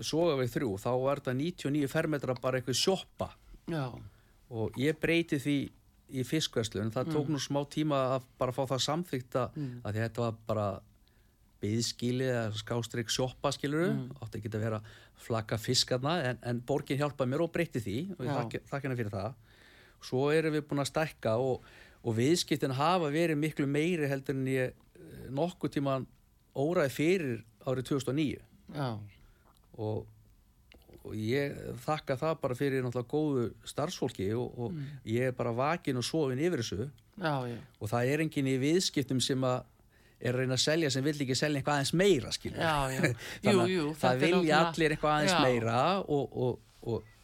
soga 0.00 0.36
við 0.40 0.52
þrjú, 0.54 0.72
þá 0.82 0.90
er 0.94 1.22
þetta 1.22 1.36
99 1.40 1.90
fermetra 1.90 2.36
bara 2.42 2.60
eitthvað 2.60 2.78
sjoppa. 2.78 3.30
Já, 3.70 3.86
og 4.54 4.78
ég 4.78 4.98
breyti 5.00 5.40
því 5.42 5.58
í 6.14 6.22
fiskverslun, 6.28 6.92
það 6.94 7.14
tók 7.14 7.30
nú 7.32 7.40
smá 7.42 7.62
tíma 7.66 8.00
að 8.14 8.26
bara 8.38 8.52
fá 8.54 8.62
það 8.70 8.82
samþykta 8.86 9.44
að 9.56 9.88
því 9.96 10.02
þetta 10.04 10.20
var 10.26 10.36
bara 10.46 10.66
byðskili 11.64 12.26
eða 12.28 12.52
skástrík 12.60 13.10
sjoppa 13.12 13.50
skiluru 13.54 13.88
átti 14.20 14.40
ekki 14.40 14.52
að 14.52 14.64
vera 14.66 14.80
flakka 15.24 15.58
fiskarna 15.60 16.18
en, 16.28 16.40
en 16.44 16.60
borgin 16.66 16.98
hjálpaði 17.00 17.32
mér 17.32 17.44
og 17.46 17.52
breyti 17.54 17.80
því 17.80 17.96
og 18.18 18.26
ég 18.26 18.30
Já. 18.34 18.62
þakka 18.68 18.84
henni 18.84 18.98
fyrir 19.00 19.14
það 19.14 19.38
svo 20.04 20.28
erum 20.34 20.54
við 20.56 20.66
búin 20.68 20.82
að 20.84 20.90
stækka 20.92 21.36
og, 21.40 21.64
og 22.04 22.16
viðskiptin 22.18 22.76
hafa 22.78 23.10
verið 23.14 23.40
miklu 23.40 23.68
meiri 23.70 24.10
heldur 24.10 24.36
en 24.36 24.48
ég 24.50 24.72
eh, 24.72 25.28
nokkuð 25.34 25.76
tíman 25.78 26.08
óraði 26.54 26.94
fyrir 26.94 27.38
árið 27.64 27.88
2009 27.94 28.42
já, 28.74 28.88
og, 29.80 30.04
og 31.02 31.14
ég 31.18 31.56
þakka 31.84 32.18
það 32.20 32.40
bara 32.42 32.58
fyrir 32.58 32.84
náttúrulega 32.84 33.10
góðu 33.10 33.46
starfsfólki 33.68 34.30
og, 34.38 34.58
og 34.58 35.08
ég 35.08 35.30
er 35.30 35.36
bara 35.36 35.54
vakin 35.56 36.00
og 36.00 36.06
sofin 36.06 36.40
yfir 36.40 36.62
þessu. 36.62 36.90
Já, 37.14 37.46
já. 37.46 37.58
og 37.78 37.90
það 37.92 38.10
er 38.10 38.24
enginn 38.24 38.50
í 38.50 38.58
viðskiptum 38.58 39.20
sem 39.22 39.44
að 39.46 39.62
er 40.24 40.32
að 40.32 40.40
reyna 40.40 40.56
að 40.56 40.62
selja 40.64 40.90
sem 40.92 41.04
vill 41.04 41.16
ekki 41.20 41.36
selja 41.36 41.60
eitthvað 41.60 41.80
aðeins 41.80 41.94
meira 42.00 42.30
Já, 42.54 42.76
Jú, 43.44 43.64
jú, 43.68 43.88
það 44.00 44.22
vilja 44.24 44.60
allir 44.60 44.94
eitthvað 44.94 45.16
aðeins 45.18 45.34
meira 45.44 45.80
og, 46.00 46.38
og, 46.46 46.70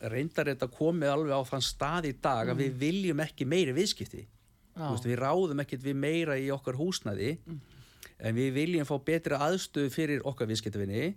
reyndar 0.00 0.48
þetta 0.48 0.70
komið 0.72 1.12
alveg 1.12 1.34
á 1.36 1.42
þann 1.50 1.64
stað 1.64 2.08
í 2.08 2.14
dag 2.22 2.52
að 2.52 2.62
við 2.64 2.78
viljum 2.80 3.20
ekki 3.24 3.48
meiri 3.48 3.74
viðskipti. 3.76 4.22
Já. 4.76 4.86
Veist, 4.86 5.08
við 5.08 5.18
ráðum 5.20 5.60
ekkert 5.60 5.84
við 5.84 5.98
meira 5.98 6.38
í 6.40 6.46
okkar 6.54 6.78
húsnaði 6.78 7.34
en 8.20 8.36
við 8.36 8.54
viljum 8.54 8.88
fá 8.88 8.94
betri 9.04 9.36
aðstöðu 9.36 9.90
fyrir 9.92 10.24
okkar 10.28 10.48
viðskiptavinni 10.48 11.10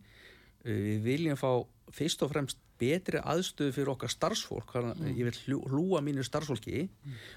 við 0.63 0.99
viljum 1.05 1.39
fá 1.39 1.49
fyrst 1.93 2.23
og 2.25 2.31
fremst 2.33 2.59
betri 2.81 3.21
aðstöðu 3.21 3.75
fyrir 3.75 3.93
okkar 3.93 4.11
starfsfólk 4.11 4.75
að 4.79 4.91
ég 5.13 5.29
vil 5.29 5.57
hlúa 5.69 6.01
mínu 6.03 6.25
starfsfólki 6.25 6.87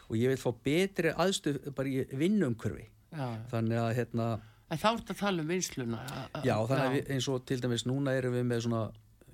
og 0.09 0.19
ég 0.19 0.33
vil 0.33 0.41
fá 0.41 0.51
betri 0.65 1.13
aðstöðu 1.13 1.75
bara 1.77 1.93
í 1.93 2.05
vinnumkörfi 2.17 2.87
já, 2.87 3.27
já. 3.27 3.41
þannig 3.53 3.83
að 3.83 3.97
hérna 4.01 4.29
En 4.67 4.81
þá 4.83 4.87
ertu 4.97 5.15
að 5.15 5.19
tala 5.21 5.43
um 5.45 5.51
vinsluna. 5.51 5.99
Já, 6.43 6.57
þannig 6.67 6.81
að 6.83 6.95
við, 6.97 7.11
eins 7.15 7.27
og 7.31 7.43
til 7.47 7.59
dæmis 7.63 7.85
núna 7.87 8.17
erum 8.19 8.33
við 8.35 8.49
með 8.49 8.65
svona, 8.65 8.81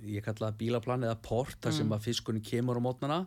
ég 0.06 0.24
kalla 0.24 0.48
það 0.50 0.58
bílaplan 0.60 1.06
eða 1.06 1.18
port, 1.22 1.58
þar 1.62 1.76
sem 1.76 1.94
að 1.94 2.06
fiskunni 2.08 2.42
kemur 2.44 2.80
á 2.80 2.82
mótnana. 2.82 3.18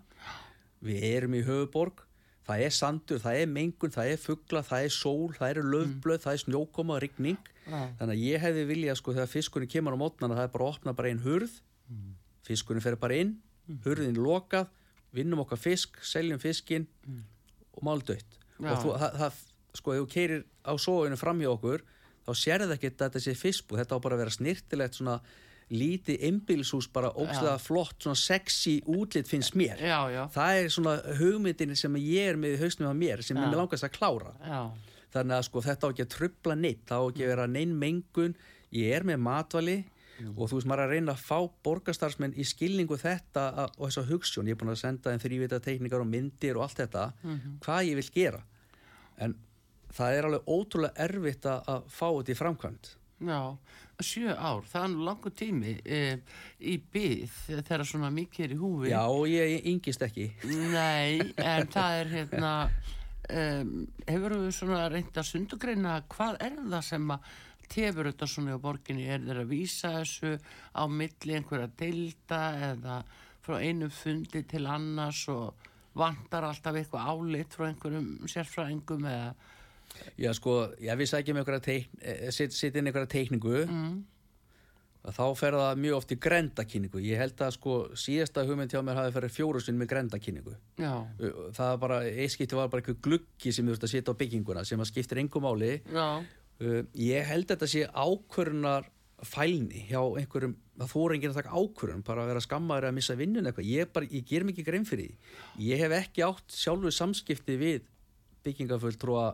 Við 0.85 1.05
erum 1.07 1.35
í 1.37 1.43
höfuborg, 1.45 2.03
það 2.45 2.63
er 2.65 2.75
sandur, 2.75 3.21
það 3.23 3.41
er 3.41 3.51
mengun, 3.51 3.93
það 3.95 4.11
er 4.13 4.21
fuggla, 4.21 4.61
það 4.65 4.87
er 4.87 4.93
sól, 4.93 5.33
það 5.37 5.53
eru 5.53 5.63
löfblöð, 5.71 6.21
það 6.25 6.33
er 6.37 6.43
snjókoma, 6.43 6.99
rigning. 7.01 7.51
Þannig 7.65 8.13
að 8.13 8.25
ég 8.25 8.43
hefði 8.43 8.65
viljað 8.69 8.99
sko 8.99 9.15
þegar 9.15 9.31
fiskunni 9.31 9.69
kemur 9.71 9.95
á 9.97 10.03
mótnana, 10.03 10.37
það 10.37 10.47
er 10.49 10.53
bara 10.53 10.67
að 10.67 10.75
opna 10.75 10.93
bara 10.93 11.09
einn 11.09 11.23
hurð, 11.23 11.55
fiskunni 12.45 12.83
fer 12.83 12.99
bara 13.01 13.17
inn, 13.23 13.37
hurðin 13.85 14.13
er 14.13 14.21
lokað, 14.21 14.69
vinnum 15.15 15.41
okkar 15.45 15.57
fisk, 15.57 15.97
seljum 16.05 16.41
fiskinn 16.43 16.85
og 17.73 17.81
mál 17.87 18.03
dött. 18.05 18.37
Já. 18.59 18.69
Og 18.71 18.83
þú, 18.83 18.93
það, 18.99 19.17
það, 19.23 19.39
sko, 19.79 19.95
ef 19.95 20.03
þú 20.03 20.11
keirir 20.11 20.45
á 20.61 20.73
sóinu 20.79 21.17
fram 21.19 21.41
hjá 21.41 21.49
okkur, 21.55 21.83
þá 22.25 22.31
sérðu 22.37 22.75
ekkert 22.75 23.01
að 23.01 23.09
þetta 23.09 23.23
sé 23.25 23.35
fiskbú, 23.39 23.79
þetta 23.79 23.97
á 23.97 24.03
bara 24.03 24.17
að 24.17 24.23
vera 24.25 24.35
snirtilegt 24.35 24.99
svona 24.99 25.17
lítið 25.71 26.21
einbílshús, 26.27 26.87
bara 26.93 27.09
ógstlega 27.17 27.57
flott, 27.59 27.95
svona 28.03 28.15
sexy 28.19 28.81
útlit 28.85 29.27
finnst 29.27 29.55
mér. 29.57 29.79
Já, 29.81 29.99
já, 30.13 30.27
Það 30.35 30.59
er 30.59 30.67
svona 30.69 30.93
hugmyndin 31.17 31.75
sem 31.75 31.95
ég 31.95 32.29
er 32.33 32.37
með 32.37 32.53
í 32.57 32.61
hausnum 32.61 32.89
af 32.91 32.95
mér, 32.99 33.23
sem 33.25 33.37
ég 33.37 33.55
langast 33.55 33.83
að 33.87 33.95
klára. 33.97 34.33
já, 34.45 34.71
Þannig 35.15 35.37
að 35.37 35.43
sko 35.47 35.61
þetta 35.63 35.87
á 35.87 35.89
ekki 35.93 36.03
að 36.05 36.13
trubla 36.17 36.55
neitt, 36.59 36.85
það 36.85 36.99
á 37.01 37.05
ekki 37.09 37.23
að 37.23 37.29
vera 37.33 37.47
neinn 37.47 37.75
mengun, 37.79 38.35
ég 38.75 38.91
er 38.93 39.03
með 39.07 39.19
matvali 39.23 39.77
og 40.37 40.47
þú 40.49 40.55
veist 40.59 40.67
maður 40.67 40.79
er 40.79 40.85
að 40.87 40.91
reyna 40.95 41.11
að 41.15 41.23
fá 41.23 41.39
borgarstarfsmenn 41.63 42.33
í 42.39 42.43
skilningu 42.47 42.95
þetta 42.99 43.45
að- 43.55 43.73
og 43.79 43.89
þessa 43.89 44.03
hugssjón, 44.07 44.45
ég 44.47 44.51
er 44.51 44.59
búin 44.61 44.71
að 44.71 44.77
senda 44.83 45.11
þeim 45.11 45.23
þrývita 45.23 45.59
teikningar 45.63 45.99
og 46.01 46.07
myndir 46.07 46.55
og 46.55 46.61
allt 46.63 46.77
þetta, 46.83 47.13
hvað 47.59 47.87
ég 47.89 47.95
vil 47.95 48.09
gera. 48.13 48.41
En 49.17 49.35
það 49.95 50.17
er 50.17 50.23
alveg 50.29 50.45
ótrúlega 50.47 50.93
erfitt 51.07 51.45
að, 51.47 51.63
að 51.67 51.83
fá 51.89 52.07
þetta 52.11 52.31
í 52.31 52.39
framkvæmt. 52.43 52.95
já. 53.23 53.57
Sjö 54.03 54.33
ár, 54.35 54.65
það 54.67 54.83
er 54.83 54.91
nú 54.91 55.05
langur 55.07 55.31
tími 55.31 55.73
e, 55.87 55.99
í 56.67 56.75
byð 56.91 57.35
þegar 57.53 57.85
svona 57.87 58.11
mikið 58.11 58.45
er 58.45 58.53
í 58.55 58.59
húfi. 58.59 58.91
Já, 58.91 59.01
og 59.07 59.27
ég 59.31 59.67
yngist 59.71 60.03
ekki. 60.03 60.29
Nei, 60.73 61.21
en 61.53 61.69
það 61.71 61.99
er 62.01 62.11
hérna, 62.11 62.53
um, 63.39 63.75
hefur 64.09 64.37
við 64.41 64.55
svona 64.57 64.81
reynd 64.91 65.15
að 65.15 65.29
sundugreina 65.29 65.99
hvað 66.11 66.41
er 66.43 66.57
það 66.59 66.87
sem 66.89 67.13
að 67.15 67.29
tefur 67.71 68.11
þetta 68.11 68.27
svona 68.29 68.57
á 68.59 68.61
borginni, 68.61 69.07
er 69.09 69.23
þeir 69.23 69.41
að 69.41 69.53
vísa 69.53 69.93
þessu 69.99 70.35
á 70.75 70.83
milli 70.91 71.37
einhverja 71.39 71.71
deilda 71.79 72.41
eða 72.71 72.99
frá 73.45 73.61
einum 73.61 73.93
fundi 73.93 74.43
til 74.49 74.65
annars 74.69 75.23
og 75.31 75.71
vantar 75.95 76.49
alltaf 76.49 76.75
eitthvað 76.75 77.09
álit 77.11 77.55
frá 77.55 77.69
einhverjum 77.69 78.27
sérfræðingum 78.29 79.07
eða, 79.09 79.33
Já, 80.19 80.31
sko, 80.35 80.57
ég 80.81 80.99
við 80.99 81.11
sækjum 81.11 81.39
einhverja 81.39 81.63
teikn, 81.63 82.01
eh, 82.01 82.27
set, 82.31 82.53
set 82.55 82.75
inn 82.75 82.89
einhverja 82.89 83.11
teikningu. 83.11 83.65
Mm, 83.65 83.97
þá 85.05 85.25
fer 85.37 85.57
það 85.59 85.81
mjög 85.83 85.97
oft 85.99 86.13
í 86.15 86.17
grendakynningu. 86.25 87.01
Ég 87.05 87.21
held 87.21 87.43
að 87.45 87.53
sko 87.57 87.75
síðasta 87.93 88.45
hugmynd 88.47 88.73
hjá 88.73 88.81
mér 88.81 88.99
hafi 89.01 89.13
ferið 89.19 89.35
fjóru 89.35 89.61
sinn 89.61 89.77
með 89.77 89.91
grendakynningu. 89.93 90.55
já, 90.81 90.95
það 91.53 91.69
var 91.69 91.77
bara, 91.83 91.99
eiskipti 92.25 92.57
var 92.57 92.71
bara 92.73 92.81
eitthvað 92.81 93.01
gluggi 93.01 93.53
sem 93.53 93.65
þú 93.65 93.77
ert 93.77 93.85
að 93.85 93.93
setja 93.93 94.15
á 94.15 94.19
bygginguna 94.21 94.65
sem 94.65 94.79
að 94.79 94.91
skiptir 94.91 95.21
engum 95.21 95.45
máli. 95.45 95.81
Já, 95.93 96.25
ég 96.95 97.25
held 97.25 97.45
að 97.45 97.55
þetta 97.55 97.67
sé 97.67 97.85
ákvörunar 97.91 98.89
fælni 99.25 99.85
hjá 99.89 100.01
einhverjum 100.19 100.55
það 100.75 100.91
þóra 100.91 101.15
enginn 101.15 101.31
að 101.31 101.39
taka 101.39 101.55
ákvörun, 101.55 102.03
bara 102.05 102.23
að 102.23 102.31
vera 102.33 102.43
skammaður 102.43 102.87
að 102.89 102.95
missa 102.97 103.15
vinnun 103.15 103.47
eitthvað, 103.47 103.69
ég, 103.71 103.91
bara, 103.95 104.09
ég 104.11 104.25
ger 104.27 104.45
mikið 104.47 104.67
grein 104.67 104.87
fyrir 104.87 105.07
því. 105.07 105.35
Ég 105.63 105.83
hef 105.83 105.95
ekki 106.01 106.25
átt 106.25 106.55
sjálfur 106.55 106.95
samskipti 106.95 107.55
við 107.61 107.85
byggingafulltrúa 108.45 109.29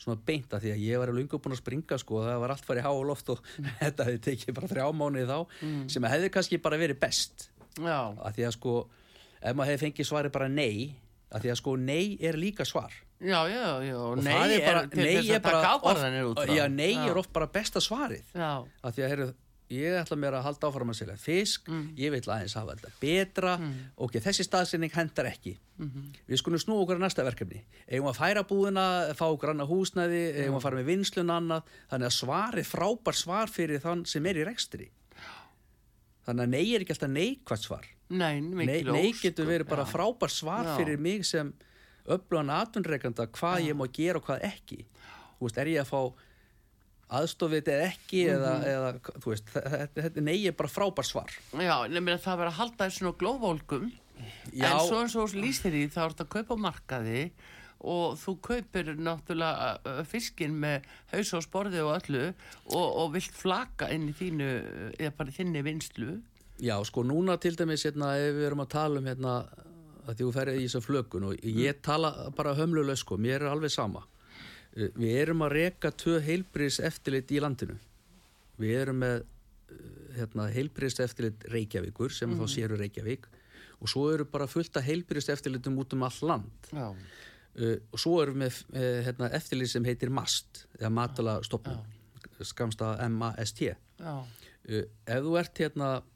svona 0.00 0.16
beinta 0.26 0.60
því 0.62 0.70
að 0.74 0.80
ég 0.86 1.02
var 1.02 1.12
alveg 1.12 1.26
ungu 1.26 1.40
búin 1.44 1.54
að 1.56 1.60
springa 1.60 1.98
sko, 2.00 2.22
það 2.24 2.40
var 2.44 2.54
allt 2.54 2.64
farið 2.68 2.86
há 2.86 2.90
og 2.94 3.04
loft 3.10 3.28
og 3.34 3.42
þetta 3.82 4.06
hefði 4.08 4.22
tekið 4.30 4.56
bara 4.56 4.70
þrjá 4.72 4.86
mánuði 4.96 5.26
þá 5.28 5.38
sem 5.92 6.08
hefði 6.14 6.32
kannski 6.36 6.60
bara 6.64 6.80
verið 6.80 7.00
best. 7.02 7.50
Já, 7.76 8.00
að 8.16 8.34
því 8.38 8.48
að 8.48 8.56
sko 8.56 8.74
ef 9.40 9.54
maður 9.56 9.70
hefði 9.74 9.84
fengið 9.86 10.08
svari 10.10 10.32
bara 10.32 10.48
nei 10.52 10.96
að 11.30 11.44
því 11.44 11.52
að 11.52 11.60
sko 11.60 11.76
nei 11.78 12.04
er 12.26 12.38
líka 12.40 12.66
svar. 12.66 12.96
Já, 13.20 13.44
já, 13.52 13.64
já, 13.84 13.94
og 14.00 14.22
nei 14.24 14.32
er 14.32 14.62
bara, 14.64 14.80
er 14.80 14.88
til 14.94 15.04
nei 15.04 15.12
þess 15.18 15.28
að 15.28 15.42
taka 15.44 15.50
bara 15.50 15.72
ákvarðanir 15.76 16.28
út 16.30 16.38
já, 16.56 16.62
nei 16.72 16.94
Já. 16.96 17.02
er 17.10 17.18
oft 17.20 17.32
bara 17.36 17.50
besta 17.52 17.82
svarið. 17.84 18.24
Já, 18.32 18.52
að 18.80 18.94
því 18.96 19.04
að 19.04 19.10
heyrðu, 19.12 19.26
ég 19.70 19.96
ætla 20.00 20.16
mér 20.18 20.36
að 20.38 20.46
halda 20.48 20.68
áfram 20.70 20.92
að 20.92 20.98
selja 21.00 21.16
fisk, 21.20 21.68
ég 21.98 22.12
vil 22.14 22.20
aðeins 22.26 22.56
hafa 22.58 22.76
þetta 22.76 22.90
betra, 23.00 23.56
ok, 23.96 24.18
þessi 24.24 24.46
staðsynning 24.46 24.94
hendar 24.94 25.30
ekki, 25.30 25.56
við 26.26 26.40
skulum 26.42 26.60
snú 26.62 26.80
okkur 26.82 26.98
að 26.98 27.04
næsta 27.06 27.24
verkefni, 27.26 27.62
eigum 27.88 28.10
að 28.10 28.18
færa 28.20 28.44
búðina 28.46 28.86
fá 29.18 29.26
okkur 29.28 29.54
annað 29.54 29.70
húsnæði, 29.72 30.24
eigum 30.42 30.58
að 30.58 30.66
fara 30.66 30.80
með 30.80 30.90
vinslun 30.90 31.34
annað, 31.36 31.70
þannig 31.92 32.10
að 32.10 32.16
svarið 32.18 32.70
frábær 32.72 33.20
svar 33.22 33.54
fyrir 33.54 33.82
þann 33.84 34.04
sem 34.10 34.26
er 34.26 34.42
í 34.42 34.46
rekstri. 34.50 34.90
Þannig 36.26 36.44
að 36.44 36.52
nei 36.52 36.74
er 36.74 36.84
ekki 36.84 36.94
alltaf 36.94 37.10
neikvært 37.10 37.64
svar. 37.64 37.86
Nei, 38.10 38.40
nei, 38.42 38.66
nei 38.82 39.12
getur 39.14 39.46
verið 39.46 39.68
bara 39.70 39.86
já. 39.86 39.92
frábær 39.92 40.32
svar 40.34 40.66
Já. 40.66 40.72
fyrir 40.80 40.98
mig 40.98 41.24
sem 41.26 41.52
öflugan 42.10 42.50
atvinnreikanda 42.50 43.28
hvað 43.30 43.68
ég 43.68 43.78
má 43.78 43.86
gera 43.94 44.18
og 44.18 44.26
hvað 44.26 44.44
ekki. 44.50 44.80
Þú 45.38 45.46
veist, 45.46 45.60
er 45.62 45.70
ég 45.70 45.84
að 45.84 45.90
fá 45.92 46.00
aðstofið 47.10 47.70
eða 47.74 47.86
ekki 47.90 48.20
eða, 48.34 48.52
Mhm. 48.54 48.68
eða, 48.74 48.90
þú 49.20 49.32
veist, 49.32 49.48
þetta, 49.54 50.02
þetta 50.06 50.36
er 50.48 50.52
bara 50.52 50.68
frábær 50.68 51.06
svar. 51.08 51.30
Já, 51.52 51.76
nefnir 51.88 52.14
að 52.18 52.24
það 52.26 52.38
verður 52.38 52.52
að 52.52 52.60
halda 52.60 52.84
þessu 52.86 52.98
svona 53.00 53.18
glóðvolkum 53.18 53.92
Já. 54.54 54.70
en 54.72 54.86
svo 54.86 55.00
eins 55.02 55.16
og 55.16 55.34
lýstir 55.34 55.74
í 55.74 55.88
þá 55.90 56.04
ertu 56.10 56.24
að 56.24 56.32
kaupa 56.36 56.56
markaði 56.56 57.30
og 57.80 58.18
þú 58.20 58.34
kaupir 58.44 58.90
náttúrulega 59.00 60.04
fiskinn 60.08 60.58
með 60.60 60.84
haus 61.14 61.32
og 61.38 61.44
sporði 61.46 61.80
og 61.80 61.94
öllu 61.96 62.26
og, 62.28 62.88
og 63.00 63.14
vilt 63.14 63.32
flaka 63.36 63.88
inn 63.94 64.10
í 64.10 64.16
þínu 64.16 64.50
eða 64.98 65.14
bara 65.16 65.34
þinni 65.34 65.62
vinslu 65.64 66.18
já, 66.60 66.76
sko, 66.84 67.04
núna 67.08 67.38
til 67.40 67.56
dæmis 67.56 67.86
hérna, 67.88 68.12
ef 68.20 68.34
við 68.36 68.46
erum 68.50 68.64
að 68.66 68.72
tala 68.76 69.00
um 69.00 69.08
hérna, 69.08 69.34
að 70.06 70.12
því 70.18 70.26
þú 70.26 70.32
ferði 70.36 70.56
í 70.60 70.66
þessu 70.68 70.82
flökun 70.84 71.28
og 71.30 71.46
ég 71.48 71.80
tala 71.82 72.12
bara 72.36 72.54
hömluleg 72.58 73.00
sko, 73.00 73.16
mér 73.16 73.40
er 73.46 73.54
alveg 73.54 73.72
sama 73.72 74.04
við 74.74 75.12
erum 75.24 75.44
að 75.46 75.54
reka 75.56 75.90
tvö 75.90 76.20
heilbris 76.24 76.80
eftirlit 76.86 77.30
í 77.34 77.40
landinu. 77.42 77.76
Við 78.60 78.76
erum 78.82 79.00
með 79.02 79.22
uh, 79.22 79.78
hérna, 80.18 80.48
heilbrist 80.54 81.00
eftirlit 81.02 81.46
Reykjavíkur 81.50 82.14
sem 82.14 82.34
þá 82.38 82.44
séru 82.50 82.78
Reykjavík 82.80 83.28
og 83.80 83.88
svo 83.88 84.10
eru 84.12 84.26
bara 84.28 84.48
fullt 84.50 84.76
af 84.76 84.84
heilbrist 84.84 85.32
eftirlitum 85.32 85.78
út 85.80 85.96
um 85.96 86.04
all 86.06 86.20
land. 86.28 86.70
Já, 86.70 86.90
uh, 86.90 87.76
og 87.90 88.02
svo 88.02 88.20
erum 88.22 88.44
við 88.44 88.60
með 88.74 89.00
hérna, 89.08 89.32
eftirlýs 89.40 89.74
sem 89.76 89.88
heitir 89.88 90.12
MAST 90.12 90.66
eða 90.78 90.92
matala 91.00 91.40
stopnum 91.46 91.82
skamsta 92.40 92.94
M-A-S-T 93.08 93.66
ef 94.70 95.24
þú 95.24 95.36
ert 95.40 95.60
hérna 95.60 95.90
að 95.98 96.08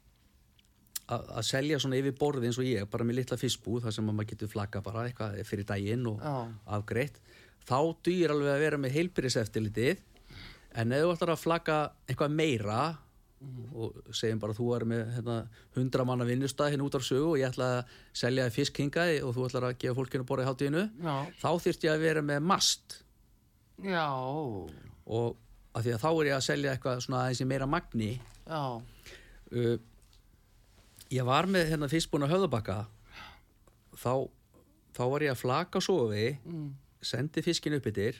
að 1.05 1.43
selja 1.45 1.77
svona 1.77 1.99
yfir 1.99 2.15
borði 2.17 2.49
eins 2.49 2.57
og 2.57 2.65
ég 2.65 2.87
bara 2.89 3.05
með 3.05 3.19
litla 3.19 3.37
fiskbúð 3.37 3.83
þar 3.83 3.93
sem 3.93 4.07
að 4.09 4.15
maður 4.17 4.29
getur 4.31 4.49
flagga 4.49 4.79
bara 4.81 5.03
eitthvað 5.05 5.35
fyrir 5.45 5.67
daginn 5.69 6.07
og 6.09 6.23
afgreitt 6.65 7.19
þá 7.65 7.79
dýr 8.05 8.33
alveg 8.35 8.53
að 8.53 8.63
vera 8.65 8.81
með 8.81 8.95
heilbyrðiseftirlitið 8.99 10.03
en 10.75 10.93
ef 10.95 11.03
þú 11.03 11.15
ætlar 11.15 11.33
að 11.33 11.43
flagga 11.43 11.79
eitthvað 12.05 12.35
meira 12.35 12.79
og 13.75 14.13
segjum 14.15 14.39
bara 14.41 14.55
þú 14.55 14.67
er 14.77 14.85
með 14.89 15.01
hérna, 15.17 15.35
100 15.75 16.05
manna 16.07 16.27
vinnustað 16.27 16.71
hérna 16.73 16.85
út 16.87 16.97
á 16.97 17.01
sögu 17.03 17.33
og 17.33 17.39
ég 17.39 17.49
ætla 17.51 17.67
að 17.79 17.97
selja 18.15 18.45
fisk 18.53 18.79
hingað 18.81 19.17
og 19.25 19.33
þú 19.35 19.47
ætlar 19.49 19.67
að 19.69 19.79
gefa 19.83 19.97
fólkinu 19.99 20.27
borðið 20.27 20.49
hátíðinu 20.49 20.83
já, 21.03 21.15
þá 21.41 21.49
þyrfti 21.65 21.89
ég 21.89 21.95
að 21.95 22.05
vera 22.05 22.23
með 22.25 22.47
mast. 22.51 22.97
Já, 23.83 24.07
og 24.07 25.35
af 25.75 25.83
því 25.83 25.93
að 25.97 26.05
þá 26.05 26.09
er 26.11 26.29
ég 26.29 26.37
að 26.37 26.47
selja 26.47 26.73
eitthvað 26.73 27.03
svona 27.03 27.21
aðeins 27.25 27.43
í 27.43 27.49
meira 27.49 27.67
magni. 27.69 28.09
Já, 28.47 28.63
uh, 29.59 29.75
ég 31.11 31.27
var 31.27 31.51
með 31.51 31.73
hérna 31.73 31.91
fiskbúna 31.91 32.31
höfðabakka. 32.31 32.79
Þá, 33.99 34.13
þá 34.95 35.03
var 35.11 35.27
ég 35.27 35.35
að 35.35 35.43
flaka 35.43 35.83
á 35.83 35.85
sofi 35.85 36.29
mm, 36.39 36.71
sendi 37.05 37.43
fiskin 37.45 37.77
upp 37.77 37.87
yfir 37.91 38.19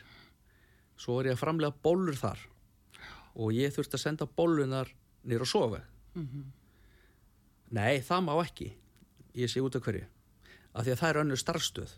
svo 0.96 1.18
var 1.18 1.30
ég 1.30 1.36
að 1.36 1.42
framlega 1.42 1.76
bólur 1.84 2.16
þar. 2.16 2.40
Og 3.36 3.52
ég 3.52 3.74
þurfti 3.76 3.98
að 3.98 4.04
senda 4.06 4.28
bólunar 4.32 4.92
nýr 5.28 5.44
á 5.44 5.48
sofi 5.50 5.82
mhm, 6.16 6.44
nei, 7.76 8.00
það 8.06 8.28
má 8.28 8.34
ekki 8.40 8.72
ég 9.36 9.52
sé 9.52 9.64
út 9.64 9.76
af 9.76 9.84
hverju. 9.84 10.06
Af 10.76 10.86
því 10.86 10.94
að 10.94 11.02
það 11.02 11.10
er 11.10 11.22
önnur 11.24 11.42
starfstöð 11.42 11.96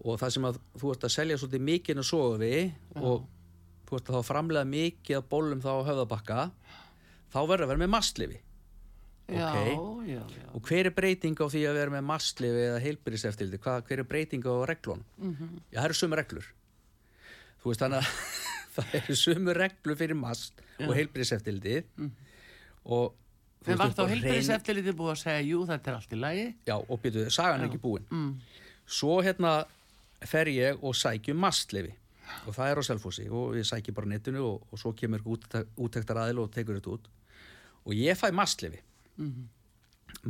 og 0.00 0.16
það 0.20 0.32
sem 0.34 0.46
að 0.48 0.60
þú 0.80 0.92
ert 0.94 1.04
að 1.04 1.14
selja 1.14 1.38
svolítið 1.40 1.66
mikið 1.66 2.00
á 2.00 2.04
sofi 2.08 2.54
og 2.96 3.26
þú 3.88 3.98
ert 3.98 4.08
að 4.08 4.16
þá 4.16 4.28
framlega 4.30 4.70
mikið 4.70 5.18
að 5.18 5.26
bólum 5.32 5.60
þá 5.60 5.70
á 5.76 5.88
höfðabakka 5.90 6.44
þá 7.30 7.40
verður 7.42 7.64
að 7.66 7.72
vera 7.72 7.82
með 7.82 7.92
mastlifi 7.96 8.40
já, 9.30 9.48
Ok. 9.50 10.06
já, 10.08 10.22
já, 10.36 10.46
Og 10.54 10.62
hver 10.66 10.86
er 10.86 10.94
breyting 10.96 11.36
á 11.38 11.46
því 11.46 11.60
að 11.70 11.78
vera 11.78 11.90
með 11.94 12.04
mastlifi 12.10 12.62
eða 12.66 12.80
heilbyrðiseftildi? 12.84 13.58
Hver 13.62 13.98
er 13.98 14.08
breyting 14.08 14.42
á 14.46 14.54
reglun? 14.66 15.04
mhm, 15.18 15.60
Já, 15.72 15.78
það 15.80 15.84
eru 15.90 15.98
sömu 16.00 16.16
reglur. 16.20 16.46
Þú 17.62 17.70
veist 17.72 17.80
þannig 17.84 17.98
að 18.00 18.10
það 18.76 18.94
eru 19.00 19.16
sömu 19.20 19.54
reglur 19.56 19.96
fyrir 20.00 20.16
mast 20.16 20.60
og 20.80 20.94
heilbyrðiseftildi 20.96 21.76
og 22.84 23.14
þú 23.60 23.72
En 23.74 23.78
var 23.78 23.92
þá 23.92 24.00
á 24.00 24.12
heilbæðiseftilitið 24.14 24.94
búið 24.96 25.10
að 25.12 25.18
segja, 25.20 25.40
jú, 25.44 25.58
þetta 25.68 25.90
er 25.90 25.96
allt 25.98 26.12
í 26.16 26.18
lagi? 26.20 26.44
Já, 26.66 26.76
og 26.80 27.00
byrjuðu, 27.02 27.30
sagan 27.34 27.60
er 27.60 27.68
ekki 27.68 27.80
búin. 27.82 28.06
Mm. 28.08 28.30
Svo 28.90 29.18
hérna 29.22 29.50
fer 30.24 30.48
ég 30.48 30.80
og 30.82 30.94
sækjum 30.96 31.36
mastlifi 31.44 31.92
og 32.46 32.54
það 32.56 32.70
er 32.70 32.80
á 32.80 32.82
Selfossi 32.86 33.26
og 33.28 33.56
ég 33.58 33.66
sækjum 33.68 33.94
bara 33.96 34.08
netinu 34.08 34.42
og, 34.46 34.64
og 34.72 34.78
svo 34.80 34.92
kemur 34.96 35.20
úttektar 35.26 36.20
aðil 36.24 36.40
og 36.44 36.50
tekur 36.54 36.78
þetta 36.78 36.94
út 36.96 37.08
og 37.84 37.92
ég 37.96 38.16
fæ 38.16 38.30
mastlifi. 39.20 39.30
Mhm. 39.30 39.48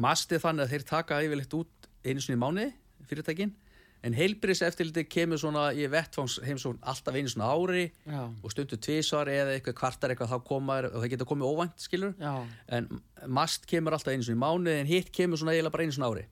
Mastið 0.00 0.44
þannig 0.44 0.66
að 0.66 0.70
þeir 0.74 0.87
taka 0.87 1.22
yfirleitt 1.24 1.55
út 1.57 1.88
einu 2.05 2.20
sinni 2.20 2.37
í 2.37 2.40
mánuði, 2.40 2.72
fyrirtækin, 3.09 3.55
en 4.03 4.16
heilbyrðis 4.16 4.62
eftirliti 4.64 5.05
kemur 5.09 5.40
svona 5.40 5.70
í 5.76 5.85
vettfangs 5.90 6.38
heimsókn 6.44 6.79
alltaf 6.88 7.16
einu 7.16 7.29
svona 7.29 7.50
ári 7.53 7.90
Já, 8.07 8.22
og 8.29 8.53
stundu 8.53 8.79
tvísvar 8.81 9.29
eða 9.29 9.57
eitthvað 9.57 9.76
kvartar 9.76 10.14
eitthvað 10.14 10.33
þá 10.33 10.46
koma 10.46 10.79
og 10.88 11.03
það 11.03 11.11
geta 11.12 11.26
komið 11.29 11.50
óvænt, 11.50 11.85
skilur 11.85 12.14
já, 12.16 12.46
en 12.68 12.88
mast 13.29 13.66
kemur 13.68 13.96
alltaf 13.96 14.14
einu 14.14 14.24
svona 14.24 14.38
í 14.38 14.44
mánuði 14.44 14.81
en 14.81 14.88
hitt 14.88 15.12
kemur 15.12 15.40
svona 15.40 15.53
eiginlega 15.53 15.74
bara 15.74 15.85
einu 15.85 15.96
svona 15.96 16.11
ári. 16.14 16.26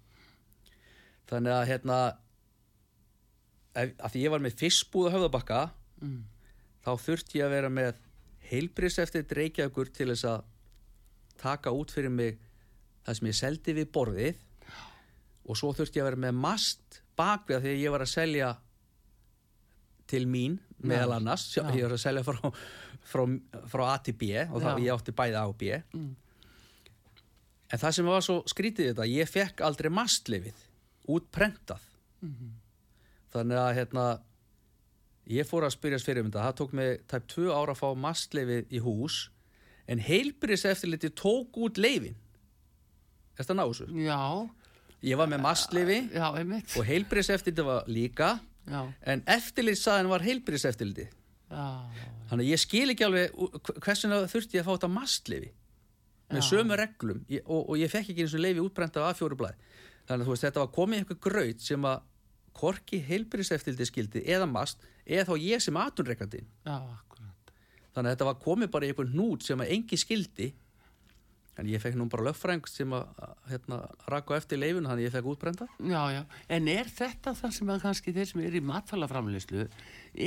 Þannig 1.29 1.57
að 1.59 1.69
hérna 1.69 1.99
að 3.79 4.11
því 4.13 4.25
ég 4.25 4.33
var 4.33 4.45
með 4.45 4.59
fiskbúð 4.63 5.11
á 5.13 5.15
höfðabakka 5.19 5.63
mm, 6.01 6.21
þá 6.87 6.93
þurfti 7.05 7.43
ég 7.43 7.49
að 7.49 7.57
vera 7.59 7.73
með 7.73 8.01
heilbris 8.49 8.97
eftir 9.03 9.27
dreikjagur 9.29 9.91
til 9.93 10.09
þess 10.15 10.25
að 10.25 10.47
taka 11.39 11.73
út 11.77 11.93
fyrir 11.93 12.11
mig 12.11 12.41
það 13.09 13.19
sem 13.19 13.29
ég 13.31 13.37
seldi 13.39 13.75
við 13.79 13.91
borðið 13.97 14.41
og 15.49 15.57
svo 15.57 15.73
þurfti 15.73 15.97
ég 15.97 16.05
að 16.05 16.11
vera 16.11 16.23
með 16.27 16.41
mast 16.45 16.99
bakvið 17.17 17.63
því 17.65 17.71
að 17.73 17.83
ég 17.83 17.95
var 17.95 18.05
að 18.05 18.11
selja 18.13 18.49
til 20.09 20.25
mín 20.29 20.59
meðal 20.79 21.17
annars, 21.17 21.49
Já. 21.57 21.65
ég 21.75 21.87
var 21.87 21.97
að 21.97 22.03
selja 22.05 22.25
frá, 22.27 22.39
frá, 23.09 23.25
frá 23.73 23.85
A 23.89 23.97
til 24.05 24.15
B 24.21 24.31
og 24.45 24.61
þá 24.63 24.71
ég 24.77 24.93
átti 24.93 25.15
bæði 25.17 25.39
A 25.41 25.47
og 25.49 25.57
B. 25.59 25.81
Mm. 25.97 26.13
en 27.73 27.83
það 27.83 27.97
sem 27.97 28.09
var 28.09 28.25
svo 28.25 28.39
skrítið 28.49 28.93
þetta 28.93 29.09
ég 29.11 29.29
fekk 29.29 29.65
aldrei 29.67 29.91
mastlifið 29.93 30.63
útprentað. 31.09 31.83
Mhm, 32.25 32.55
þannig 33.33 33.61
að 33.61 33.75
hérna 33.81 34.07
ég 35.29 35.49
fór 35.49 35.67
að 35.67 35.75
spyrjast 35.77 36.09
fyrir 36.09 36.25
um 36.25 36.31
þetta. 36.31 36.47
Það 36.47 36.57
tók 36.61 36.73
mig 36.77 37.03
tæp 37.09 37.29
tvö 37.33 37.51
ára 37.53 37.75
að 37.75 37.81
fá 37.83 37.89
mastlefið 38.05 38.73
í 38.73 38.81
hús 38.85 39.19
en 39.89 40.01
heilbyrðis 40.05 40.67
eftirliti 40.69 41.13
tók 41.17 41.57
út 41.57 41.81
leifin 41.81 42.17
þetta 43.39 43.57
náðu 43.59 43.79
já, 44.05 44.21
ég 45.09 45.21
var 45.21 45.31
með 45.31 45.45
mastlefi 45.47 45.99
já, 46.13 46.27
einmitt, 46.33 46.75
og 46.77 46.89
heilbyrðis 46.89 47.33
eftirliti 47.37 47.67
var 47.69 47.89
líka 47.91 48.33
já, 48.69 48.81
en 49.15 49.25
eftirlitsaðin 49.39 50.11
var 50.13 50.27
já, 51.49 51.65
þannig 52.31 52.45
að 52.45 52.51
ég 52.51 52.63
skil 52.65 52.89
ekki 52.93 53.07
alveg 53.07 53.41
hversin 53.81 54.19
þurfti 54.35 54.59
ég 54.59 54.65
að 54.65 54.69
fá 54.69 54.75
þetta 54.75 54.93
mastlefi 54.93 55.55
með 56.29 56.45
sömu 56.45 56.77
reglum. 56.77 57.23
Ég, 57.33 57.41
og, 57.49 57.71
og 57.73 57.79
ég 57.81 57.89
fekk 57.89 58.11
ekki 58.13 58.27
eins 58.27 58.35
og 58.37 58.43
leifi 58.45 58.61
útbrent 58.61 58.99
af 59.01 59.15
A4 59.15 59.39
blæð 59.39 59.63
þannig 60.09 60.23
að 60.23 60.27
þú 60.27 60.35
veist 60.35 60.47
þetta 60.47 60.63
var 60.63 60.73
komið 60.75 61.03
eitthvað 61.03 61.21
graut 61.25 61.65
sem 61.65 61.89
að 61.89 62.07
korki 62.59 63.01
heilbyrðis 63.07 63.53
eftirliti 63.55 63.89
skildi 63.89 64.23
eða 64.35 64.49
mast 64.51 64.83
eða 65.07 65.29
þá 65.31 65.35
ég 65.45 65.63
sem 65.63 65.79
akkurat, 66.99 67.53
þannig 67.95 68.09
að 68.09 68.15
þetta 68.15 68.29
var 68.29 68.41
komið 68.45 68.73
bara 68.75 68.89
í 68.89 68.93
einhvern 68.93 69.13
hnút 69.15 69.47
sem 69.47 69.63
að 69.63 69.73
engi 69.77 70.01
skildi 70.01 70.49
en 71.59 71.71
ég 71.71 71.83
fekk 71.83 71.99
nú 71.99 72.07
bara 72.13 72.29
lögfræng 72.29 72.69
sem 72.71 72.93
að 72.95 73.09
hérna, 73.51 73.81
rakka 74.11 74.37
á 74.37 74.39
eftir 74.39 74.61
leifun 74.61 74.87
þannig 74.87 75.03
að 75.03 75.09
ég 75.09 75.17
fekk 75.17 75.33
útbrenda 75.33 75.69
já, 75.83 76.03
já, 76.15 76.23
en 76.55 76.71
er 76.73 76.93
þetta 77.01 77.35
það 77.39 77.57
sem 77.59 77.75
að 77.75 77.83
kannski 77.87 78.15
þeir 78.17 78.31
sem 78.33 78.47
eru 78.47 78.61
í 78.61 78.67
matfælaframleyslu, 78.69 79.69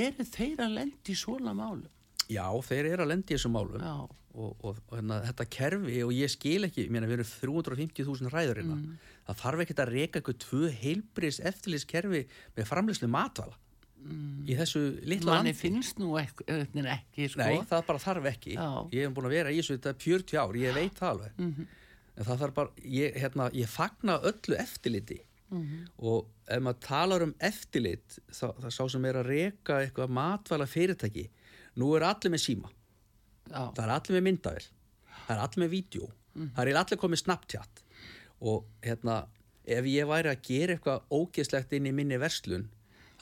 eru 0.04 0.28
þeir 0.36 0.66
að 0.68 0.78
lendi 0.80 1.16
í 1.16 1.20
svona 1.24 1.56
málum? 1.58 1.90
já, 2.32 2.48
þeir 2.68 2.92
eru 2.94 3.06
að 3.06 3.12
lendi 3.14 3.34
í 3.34 3.38
þessum 3.38 3.56
málum. 3.56 3.84
Já, 3.84 3.96
og, 4.32 4.52
og, 4.64 4.78
og 4.88 4.94
hérna, 4.96 5.20
þetta 5.30 5.48
kerfi 5.52 5.98
og 6.06 6.14
ég 6.16 6.32
skil 6.32 6.68
ekki, 6.68 6.86
ég 6.86 6.94
meina 6.94 7.10
við 7.10 7.20
erum 7.20 7.32
350.000 7.32 8.32
ræður 8.32 8.62
hérna, 8.62 8.78
það 9.28 9.42
þarf 9.42 9.66
ekkert 9.66 9.84
að 9.84 9.92
reka 9.96 10.22
eitthvað 10.22 10.40
tvö 10.46 10.72
heilbris 10.82 11.42
eftirlitskerfi 11.52 12.24
með 12.58 12.70
framleyslu 12.70 13.12
matvala 13.12 13.60
í 14.48 14.56
þessu 14.58 14.82
litla 15.06 15.36
manni 15.38 15.52
landi. 15.52 15.58
finnst 15.60 16.00
nú 16.02 16.16
ekki, 16.20 16.46
ekki, 16.50 17.28
sko. 17.30 17.44
Nei, 17.44 17.62
það 17.70 17.86
bara 17.88 18.02
þarf 18.02 18.30
ekki. 18.32 18.56
Já. 18.56 18.70
ég 18.92 19.06
hef 19.06 19.14
búin 19.18 19.30
að 19.30 19.36
vera 19.38 19.52
í 19.54 19.60
þessu 19.60 19.78
þetta 19.78 19.94
40 20.06 20.40
ár, 20.42 20.58
ég 20.62 20.74
veit 20.78 20.96
það 21.00 21.12
alveg. 21.12 21.36
Mhm. 21.38 21.68
en 22.18 22.26
það 22.28 22.42
þarf 22.42 22.54
bara, 22.54 22.70
ég, 22.84 23.14
hérna, 23.16 23.50
ég 23.56 23.70
fagna 23.70 24.20
öllu 24.20 24.58
eftirliti. 24.58 25.22
Mhm. 25.52 25.88
og 26.00 26.28
ef 26.48 26.62
maður 26.64 26.80
talar 26.80 27.24
um 27.24 27.34
eftirlit 27.40 28.20
þá, 28.32 28.56
það 28.56 28.72
sá 28.72 28.84
sem 28.90 29.06
er 29.06 29.16
að 29.20 29.28
reka 29.28 29.80
eitthvað 29.84 30.10
matvæla 30.10 30.66
fyrirtæki 30.66 31.30
nú 31.76 31.96
er 31.98 32.06
allir 32.08 32.32
með 32.32 32.40
síma. 32.46 32.70
Já, 33.50 33.74
það 33.76 33.84
er 33.84 33.92
allir 33.92 34.16
með 34.16 34.24
myndavel 34.30 34.64
það 35.28 35.36
er 35.36 35.42
allir 35.44 35.64
með 35.66 35.74
vídeo 35.76 36.08
það 36.56 36.68
er 36.68 36.80
allir 36.80 37.00
komið 37.02 37.24
Snapchat. 37.26 37.84
Og 38.42 38.66
hérna 38.82 39.28
ef 39.68 39.86
ég 39.86 40.08
væri 40.08 40.32
að 40.32 40.42
gera 40.48 40.76
eitthvað 40.78 41.04
ógeðslegt 41.12 41.74
inn 41.78 41.90
í 41.90 41.94
minni 41.96 42.18
verslun 42.22 42.70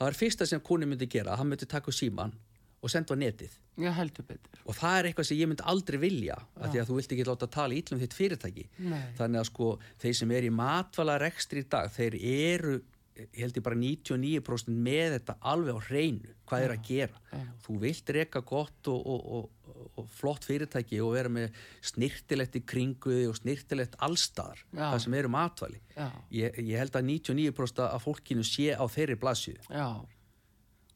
það 0.00 0.08
er 0.08 0.16
fyrsta 0.16 0.48
sem 0.48 0.62
koni 0.64 0.88
myndi 0.88 1.08
gera 1.10 1.36
hann 1.36 1.50
myndi 1.50 1.68
taka 1.68 1.92
síman 1.92 2.32
og 2.80 2.88
senda 2.88 3.12
á 3.12 3.20
netið. 3.20 3.56
Betur. 4.24 4.60
Og 4.64 4.76
það 4.76 4.94
er 4.98 5.08
eitthvað 5.10 5.26
sem 5.28 5.36
ég 5.40 5.50
myndi 5.50 5.66
aldrei 5.68 5.98
vilja 6.00 6.36
af 6.56 6.70
því 6.72 6.80
að 6.80 6.88
þú 6.88 6.96
vilt 6.96 7.12
ekki 7.12 7.26
láta 7.28 7.48
tala 7.52 7.76
ítlum 7.76 8.00
þitt 8.00 8.16
fyrirtæki. 8.16 8.64
Nei. 8.88 9.02
þannig 9.18 9.42
að 9.42 9.50
sko 9.50 9.68
þeir 10.00 10.16
sem 10.16 10.32
er 10.36 10.48
í 10.48 10.52
matvala 10.54 11.18
rekstri 11.20 11.60
í 11.60 11.68
dag 11.68 11.92
þeir 11.92 12.16
eru 12.16 12.78
held 13.36 13.58
ég 13.58 13.64
bara 13.64 13.78
99% 13.78 14.74
með 14.74 15.16
þetta 15.16 15.36
alveg 15.52 15.78
á 15.78 15.86
hreinu 15.88 16.34
hvað 16.48 16.66
er 16.66 16.74
að 16.74 16.84
gera 16.88 17.22
já. 17.30 17.42
þú 17.64 17.78
vilt 17.84 18.12
reka 18.16 18.42
gott 18.46 18.90
og, 18.92 19.10
og, 19.14 19.26
og, 19.36 19.74
og 20.00 20.12
flott 20.18 20.46
fyrirtæki 20.48 21.00
og 21.04 21.14
vera 21.16 21.32
með 21.32 21.58
snirtilegt 21.92 22.60
í 22.60 22.64
kringuði 22.72 23.26
og 23.30 23.36
snirtilegt 23.40 23.98
allstaðar 24.02 24.62
Já. 24.70 24.86
það 24.86 25.02
sem 25.06 25.18
eru 25.20 25.34
matvæli 25.34 25.82
já, 25.96 26.08
ég, 26.36 26.62
ég 26.62 26.80
held 26.80 26.96
að 26.96 27.10
99% 27.12 27.84
af 27.88 28.06
fólkinu 28.06 28.46
sé 28.46 28.72
á 28.74 28.84
þeirri 28.90 29.18
blaðsíðu 29.20 29.68
já, 29.68 29.90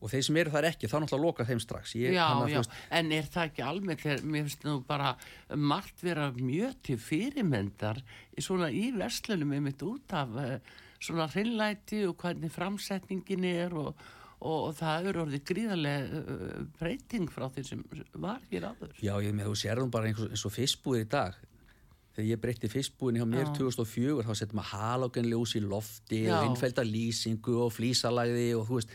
og 0.05 0.13
þeir 0.13 0.25
sem 0.27 0.39
eru 0.43 0.53
þar 0.53 0.69
ekki 0.69 0.89
þá 0.91 0.97
náttúrulega 0.99 1.25
loka 1.25 1.47
þeim 1.49 1.61
strax 1.65 1.95
ég, 1.97 2.15
já, 2.17 2.25
já. 2.25 2.59
veist, 2.59 2.79
en 2.99 3.13
er 3.17 3.29
það 3.33 3.51
ekki 3.51 3.65
almennt 3.65 4.05
mér 4.05 4.49
finnst 4.49 4.67
nú 4.67 4.79
bara 4.87 5.15
margt 5.57 6.05
vera 6.05 6.31
mjög 6.37 6.77
til 6.85 6.99
fyrirmyndar 7.01 8.03
svona 8.37 8.69
í 8.75 8.91
verslunum 8.97 9.55
einmitt 9.57 9.85
út 9.87 10.17
af 10.17 10.35
eh, 10.43 10.75
svona 11.05 11.29
hreinlæti 11.33 12.05
og 12.09 12.19
hvernig 12.21 12.53
framsetningin 12.55 13.49
er 13.49 13.75
og, 13.79 14.05
og, 14.41 14.71
það 14.79 15.11
eru 15.11 15.25
orðið 15.25 15.47
gríðarlega 15.51 16.21
uh, 16.21 16.61
breyting 16.81 17.33
frá 17.33 17.49
því 17.55 17.67
sem 17.71 17.83
var 18.15 18.45
hér 18.51 18.71
áður 18.73 18.95
Já, 19.01 19.15
ég 19.25 19.35
með 19.37 19.51
þú 19.51 19.59
sér 19.65 19.83
þú 19.83 19.91
bara 19.95 20.11
eins 20.11 20.23
og, 20.23 20.31
eins 20.33 20.47
og 20.49 20.57
fiskbúðir 20.57 21.07
í 21.07 21.11
dag 21.17 21.43
þegar 22.15 22.29
ég 22.29 22.41
breytti 22.43 22.71
fyrstbúin 22.71 23.19
hjá 23.19 23.27
mér 23.27 23.49
Já. 23.49 23.55
2004 23.59 24.25
þá 24.27 24.33
settum 24.39 24.61
maður 24.61 24.73
halógenljós 24.79 25.55
í 25.59 25.63
lofti 25.65 26.21
Já. 26.29 26.37
og 26.39 26.51
innfælda 26.51 26.85
lýsingu 26.87 27.57
og 27.65 27.73
flísalagði 27.75 28.49
og 28.55 28.69
þú 28.69 28.79
veist, 28.79 28.93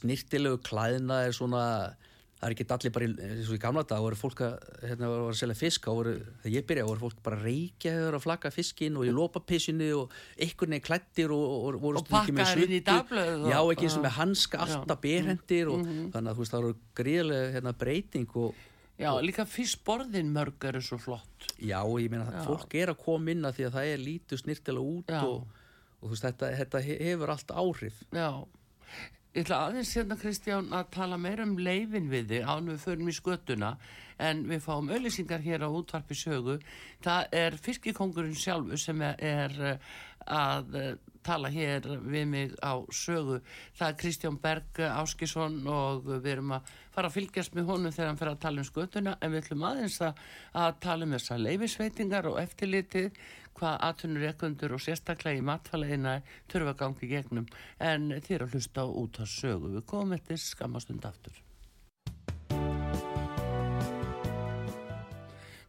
snirtilegu 0.00 0.58
klæðna 0.66 1.22
er 1.28 1.36
svona 1.36 1.64
það 2.38 2.46
er 2.46 2.54
ekki 2.54 2.66
allir 2.70 2.92
bara 2.94 3.06
eins 3.28 3.48
og 3.50 3.56
í 3.56 3.60
gamla 3.62 3.82
dag 3.90 4.02
voru 4.04 4.18
fólk 4.18 4.40
að, 4.46 4.52
hérna, 4.86 5.08
voru 5.10 5.32
að 5.32 5.38
selja 5.40 5.56
fisk 5.58 5.88
og 5.90 5.96
voru, 5.98 6.12
þegar 6.44 6.54
ég 6.54 6.66
byrjaði 6.68 6.88
voru 6.92 7.02
fólk 7.02 7.22
bara 7.26 7.38
reykja 7.42 7.94
þegar 7.96 8.16
að 8.18 8.24
flagga 8.28 8.52
fiskinn 8.54 8.98
og 9.00 9.08
í 9.08 9.14
lópapissinu 9.16 9.88
og 9.98 10.14
einhvern 10.38 10.74
veginn 10.76 10.86
klættir 10.86 11.34
og, 11.34 11.44
og, 11.58 11.78
voru 11.82 11.98
Og 11.98 12.06
með 12.06 12.14
pakkaðir 12.14 12.62
inn 12.68 12.76
í 12.78 12.82
og- 12.86 13.50
já, 13.50 13.58
ekki 13.74 13.88
eins 13.88 13.98
og 13.98 14.06
með 14.06 14.16
hanska 14.20 14.62
alltaf 14.64 14.96
Já. 14.98 15.02
berhendir 15.08 15.72
og 15.74 15.82
þannig 15.88 16.30
að 16.30 16.34
þú 16.38 16.44
veist 16.44 16.54
það 16.54 16.64
voru 16.68 16.78
gríðlega 17.02 17.52
hérna, 17.58 17.74
breyting 17.84 18.36
og 18.38 18.64
Já, 18.98 19.12
líka 19.22 19.44
fyrst 19.46 19.84
borðin 19.86 20.32
mörg 20.34 20.64
eru 20.66 20.80
svo 20.82 20.96
flott. 20.98 21.44
Já, 21.62 21.78
ég 22.02 22.10
meina 22.10 22.24
að 22.34 22.48
fólk 22.48 22.72
er 22.74 22.90
að 22.90 22.96
koma 23.04 23.30
inn 23.30 23.46
að 23.46 23.54
því 23.60 23.66
að 23.68 23.76
það 23.76 23.90
er 23.92 24.00
lítið 24.02 24.40
snirtilega 24.42 24.94
út 24.96 25.12
og, 25.20 25.44
og 26.02 26.08
þú 26.08 26.10
veist, 26.16 26.24
þetta, 26.26 26.48
þetta 26.58 26.80
he- 26.82 26.96
hefur 27.06 27.30
allt 27.30 27.52
áhrif. 27.54 28.00
Já, 28.10 28.26
ég 29.38 29.44
ætla 29.44 29.68
aðeins 29.68 29.92
hérna 29.94 30.16
Kristján 30.18 30.72
að 30.74 30.88
tala 30.96 31.16
meira 31.20 31.44
um 31.46 31.52
leifin 31.62 32.08
við 32.10 32.32
þig 32.32 32.48
án 32.50 32.70
við 32.72 32.80
förum 32.82 33.10
í 33.10 33.12
skötuna 33.14 33.68
en 34.18 34.40
við 34.50 34.64
fáum 34.64 34.88
auðlýsingar 34.90 35.44
hér 35.44 35.62
á 35.62 35.70
útvarpi 35.70 36.16
sögu. 36.18 36.56
Það 37.04 37.36
er 37.38 37.56
fiskikongurinn 37.62 38.34
sjálfu 38.34 38.78
sem 38.82 39.04
er, 39.06 39.54
eh, 39.62 39.78
að 40.26 40.74
eh, 40.74 40.96
tala 41.22 41.52
hér 41.54 41.86
við 42.02 42.26
mig 42.26 42.56
á 42.58 42.82
sögu. 42.90 43.38
Það 43.78 43.88
er 43.88 43.98
Kristján 44.02 44.40
Berg 44.42 44.82
Áskisson 44.88 45.60
og 45.70 46.02
við 46.08 46.32
erum 46.32 46.56
að 46.58 46.74
fara 46.90 47.06
að 47.06 47.18
fylgjast 47.20 47.54
með 47.54 47.70
honum 47.70 47.94
þegar 47.94 48.10
hann 48.10 48.18
fer 48.18 48.32
að 48.32 48.40
tala 48.40 48.64
um 48.64 48.68
skötuna 48.72 49.16
en 49.20 49.32
við 49.32 49.44
ætlum 49.44 49.66
aðeins 49.70 50.00
að, 50.02 50.24
að 50.54 50.80
tala 50.80 51.06
um 51.06 51.14
þessar 51.14 51.44
leifisveitingar 51.46 52.26
og 52.26 52.40
eftirlitið 52.42 53.12
hvað 53.58 53.80
atvinnur 53.88 54.28
ekkundur 54.30 54.76
og 54.76 54.82
sérstaklega 54.84 55.40
í 55.40 55.44
matfæleina 55.44 56.20
þurfa 56.50 56.76
gangi 56.84 57.10
gegnum 57.10 57.50
en 57.82 58.12
þér 58.24 58.46
að 58.46 58.56
hlusta 58.56 58.86
út 58.86 59.20
að 59.22 59.34
sögu 59.34 59.74
við 59.74 59.84
komum 59.90 60.16
eftir 60.18 60.40
skamastund 60.42 61.06
aftur. 61.08 61.36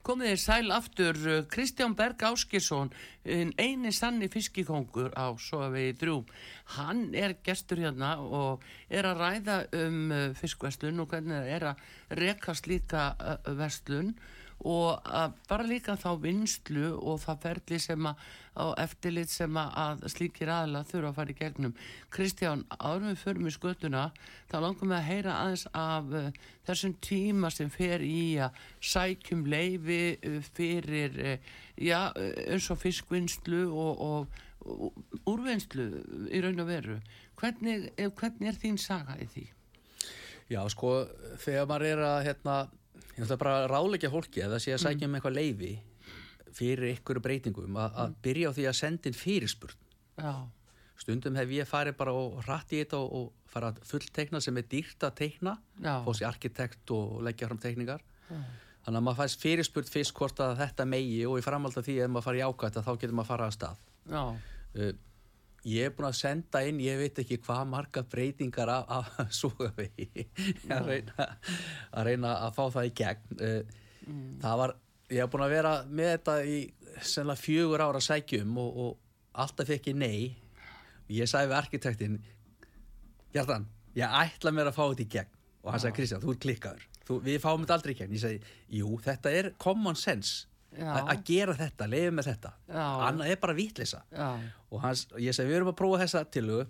Komið 0.10 0.32
þér 0.32 0.40
sæl 0.42 0.74
aftur 0.74 1.18
Kristján 1.54 1.94
Berg 1.94 2.24
Áskisson 2.26 2.90
eini 3.26 3.92
sanni 3.94 4.30
fiskikongur 4.32 5.12
á 5.14 5.30
Sovegi 5.38 5.94
drjúm 6.02 6.32
hann 6.80 7.12
er 7.14 7.36
gestur 7.46 7.84
hérna 7.84 8.16
og 8.24 8.66
er 8.90 9.06
að 9.06 9.22
ræða 9.22 9.60
um 9.84 10.00
fiskverslun 10.40 11.04
og 11.04 11.14
hvernig 11.14 11.54
er 11.54 11.68
að 11.74 11.84
rekast 12.18 12.66
líka 12.72 13.12
verslun. 13.60 14.16
og 14.16 14.39
að 14.60 15.36
bara 15.48 15.64
líka 15.64 15.96
þá 15.96 16.10
vinslu 16.20 16.92
og 16.98 17.22
það 17.24 17.44
ferli 17.46 17.80
sem 17.80 18.08
að 18.10 18.24
á 18.60 18.66
eftirlit 18.84 19.32
sem 19.32 19.58
að, 19.60 20.04
slíkir 20.12 20.52
aðla 20.52 20.84
þurfa 20.88 21.12
að 21.12 21.18
fara 21.20 21.34
í 21.34 21.38
gegnum. 21.38 21.76
Kristján, 22.14 22.66
árum 22.80 23.08
við 23.12 23.22
förum 23.22 23.48
í 23.48 23.54
skötuna, 23.56 24.10
þá 24.52 24.58
langum 24.66 24.92
við 24.92 24.98
að 24.98 25.08
heyra 25.08 25.38
aðeins 25.44 25.66
af 25.80 26.12
uh, 26.12 26.28
þessum 26.68 26.96
tíma 27.06 27.52
sem 27.56 27.72
fer 27.72 28.04
í 28.04 28.40
að 28.44 28.60
sækjum 28.92 29.46
leifi 29.50 30.02
uh, 30.18 30.40
fyrir, 30.58 31.16
uh, 31.24 31.54
já, 31.80 32.02
uh, 32.12 32.34
eins 32.50 32.70
og 32.74 32.82
fiskvinnslu 32.84 33.64
og, 33.70 34.04
og, 34.10 34.44
og 34.66 35.30
úrvinnslu 35.30 35.88
í 36.34 36.44
raun 36.44 36.66
og 36.66 36.70
veru. 36.70 37.00
Hvernig, 37.40 37.90
eh, 37.96 38.12
hvernig 38.12 38.52
er 38.52 38.60
þín 38.60 38.82
saga 38.82 39.16
í 39.24 39.30
því? 39.32 39.46
Já, 40.50 40.64
sko, 40.74 41.06
þegar 41.40 41.68
maður 41.70 41.92
er 41.94 42.00
að, 42.04 42.20
hérna, 42.26 42.56
ég 43.16 43.26
ætla 43.26 43.40
bara 43.42 43.56
að 43.64 43.68
ráleggja 43.74 44.12
fólki 44.14 44.44
eða 44.46 44.60
sé 44.62 44.76
að 44.76 44.84
sækja 44.86 45.10
um 45.10 45.18
eitthvað 45.18 45.38
leifi 45.40 45.74
fyrir 46.60 46.96
ykkur 46.98 47.20
breytingum 47.24 47.78
að, 47.80 48.00
að 48.04 48.16
byrja 48.26 48.52
á 48.52 48.56
því 48.58 48.66
að 48.70 48.80
senda 48.80 49.10
inn 49.10 49.18
fyrirspurn. 49.18 49.84
Já, 50.20 50.34
Stundum 51.00 51.38
hef 51.40 51.52
ég 51.56 51.68
farið 51.70 51.96
bara 52.00 52.12
og 52.12 52.42
rætt 52.44 52.74
í 52.76 52.82
þetta 52.82 52.98
og, 53.00 53.12
og 53.16 53.52
fara 53.52 53.72
að 53.72 53.84
fulltekna 53.88 54.42
sem 54.44 54.58
er 54.60 54.66
dýrt 54.68 55.06
að 55.08 55.22
Já. 55.24 55.94
fá 56.04 56.10
sér 56.12 56.28
arkitekt 56.28 56.92
og 56.92 57.22
leggja 57.24 57.48
fram 57.48 57.62
teikningar. 57.64 58.04
Þannig 58.30 59.00
að 59.00 59.06
maður 59.06 59.22
fæst 59.24 59.44
fyrirspurn 59.44 59.92
fyrst 59.92 60.16
hvort 60.18 60.42
að 60.44 60.58
þetta 60.60 60.86
megi 60.90 61.22
og 61.28 61.40
í 61.40 61.46
framhald 61.46 61.78
af 61.80 61.86
því 61.88 61.96
ef 62.04 62.12
maður 62.12 62.28
fara 62.28 62.40
í 62.40 62.44
ákvæmt 62.48 62.80
þá 62.84 62.92
getur 62.96 63.16
maður 63.16 63.32
fara 63.34 63.50
að 63.50 63.58
stað. 63.60 63.84
já, 64.10 64.24
Uh, 64.70 64.92
ég 65.68 65.90
er 65.90 65.94
búin 65.96 66.08
að 66.10 66.18
senda 66.22 66.62
inn, 66.68 66.80
ég 66.84 67.00
veit 67.02 67.20
ekki 67.20 67.40
hvað 67.44 67.66
marga 67.74 68.04
breytingar 68.08 68.72
af, 68.72 69.12
af 69.20 69.34
súgavegi 69.36 70.28
að, 70.72 70.88
reyna, 70.92 71.28
að 71.92 72.10
reyna 72.10 72.34
að 72.48 72.56
fá 72.58 72.64
það 72.78 72.90
í 72.90 72.94
gegn. 73.02 73.40
Uh, 73.40 73.78
Það 74.42 74.56
var, 74.58 74.72
ég 75.12 75.20
hef 75.22 75.32
búin 75.34 75.46
að 75.46 75.52
vera 75.54 75.72
með 75.86 76.08
þetta 76.16 76.36
í 76.50 76.58
sennilega 77.06 77.42
fjögur 77.44 77.84
ára 77.86 78.00
sækjum 78.02 78.56
og, 78.58 78.80
og 78.84 79.42
alltaf 79.44 79.70
fekk 79.70 79.92
ég 79.92 80.00
nei. 80.00 80.22
Ég 81.14 81.30
sagði 81.30 81.52
við 81.52 81.58
arkitektinn, 81.60 82.18
Hjartan, 83.34 83.68
ég 83.98 84.18
ætla 84.24 84.54
mér 84.54 84.72
að 84.72 84.78
fá 84.80 84.84
þetta 84.88 85.06
í 85.06 85.12
gegn. 85.18 85.36
Og 85.60 85.74
hann 85.74 85.82
sagði, 85.84 85.96
Kristján, 86.00 86.24
þú 86.24 86.34
er 86.34 86.40
klikkaður. 86.46 86.86
Þú, 87.06 87.18
við 87.26 87.42
fáum 87.44 87.66
þetta 87.66 87.76
aldrei 87.78 87.94
í 87.94 87.98
gegn. 88.00 88.16
Ég 88.16 88.24
segi, 88.24 88.54
jú, 88.80 88.94
þetta 89.06 89.34
er 89.42 89.52
common 89.62 89.98
sense. 90.00 90.49
Að 90.78 91.24
gera 91.26 91.56
þetta, 91.58 91.88
leiði 91.90 92.12
með 92.14 92.28
þetta. 92.30 92.52
Annað 93.08 93.32
er 93.34 93.40
bara 93.42 93.56
vitleysa. 93.58 94.04
Já, 94.14 94.28
og 94.70 94.84
hans, 94.84 95.08
ég 95.18 95.34
segi 95.36 95.50
við 95.50 95.60
erum 95.60 95.72
að 95.72 95.80
prófa 95.80 96.02
þessa 96.04 96.26
tilögu 96.30 96.68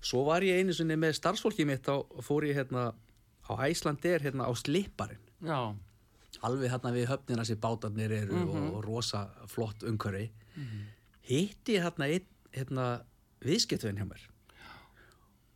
svo 0.00 0.22
var 0.28 0.46
ég 0.46 0.60
einu 0.60 0.76
sinni 0.76 0.96
með 1.00 1.16
starfsfólkið 1.18 1.66
mitt 1.72 1.90
á, 1.90 1.96
fór 2.22 2.46
ég 2.46 2.60
hérna 2.60 2.92
á 3.50 3.52
Æslandir 3.66 4.22
hérna 4.22 4.46
á 4.46 4.52
Slipparinn. 4.56 5.24
Já, 5.44 5.74
alveg 6.46 6.70
hérna 6.70 6.94
við 6.94 7.08
höfnina 7.10 7.44
sem 7.46 7.58
bátarnir 7.60 8.12
eru 8.22 8.44
og, 8.44 8.78
rosa 8.86 9.26
flott 9.50 9.82
umhverfi. 9.82 10.30
Hitti 11.24 11.78
ég 11.78 11.84
hérna 11.88 12.08
einn 12.12 12.30
hérna 12.54 12.86
viðskiptvinn 13.44 13.98
hjá 13.98 14.06
mér. 14.08 14.24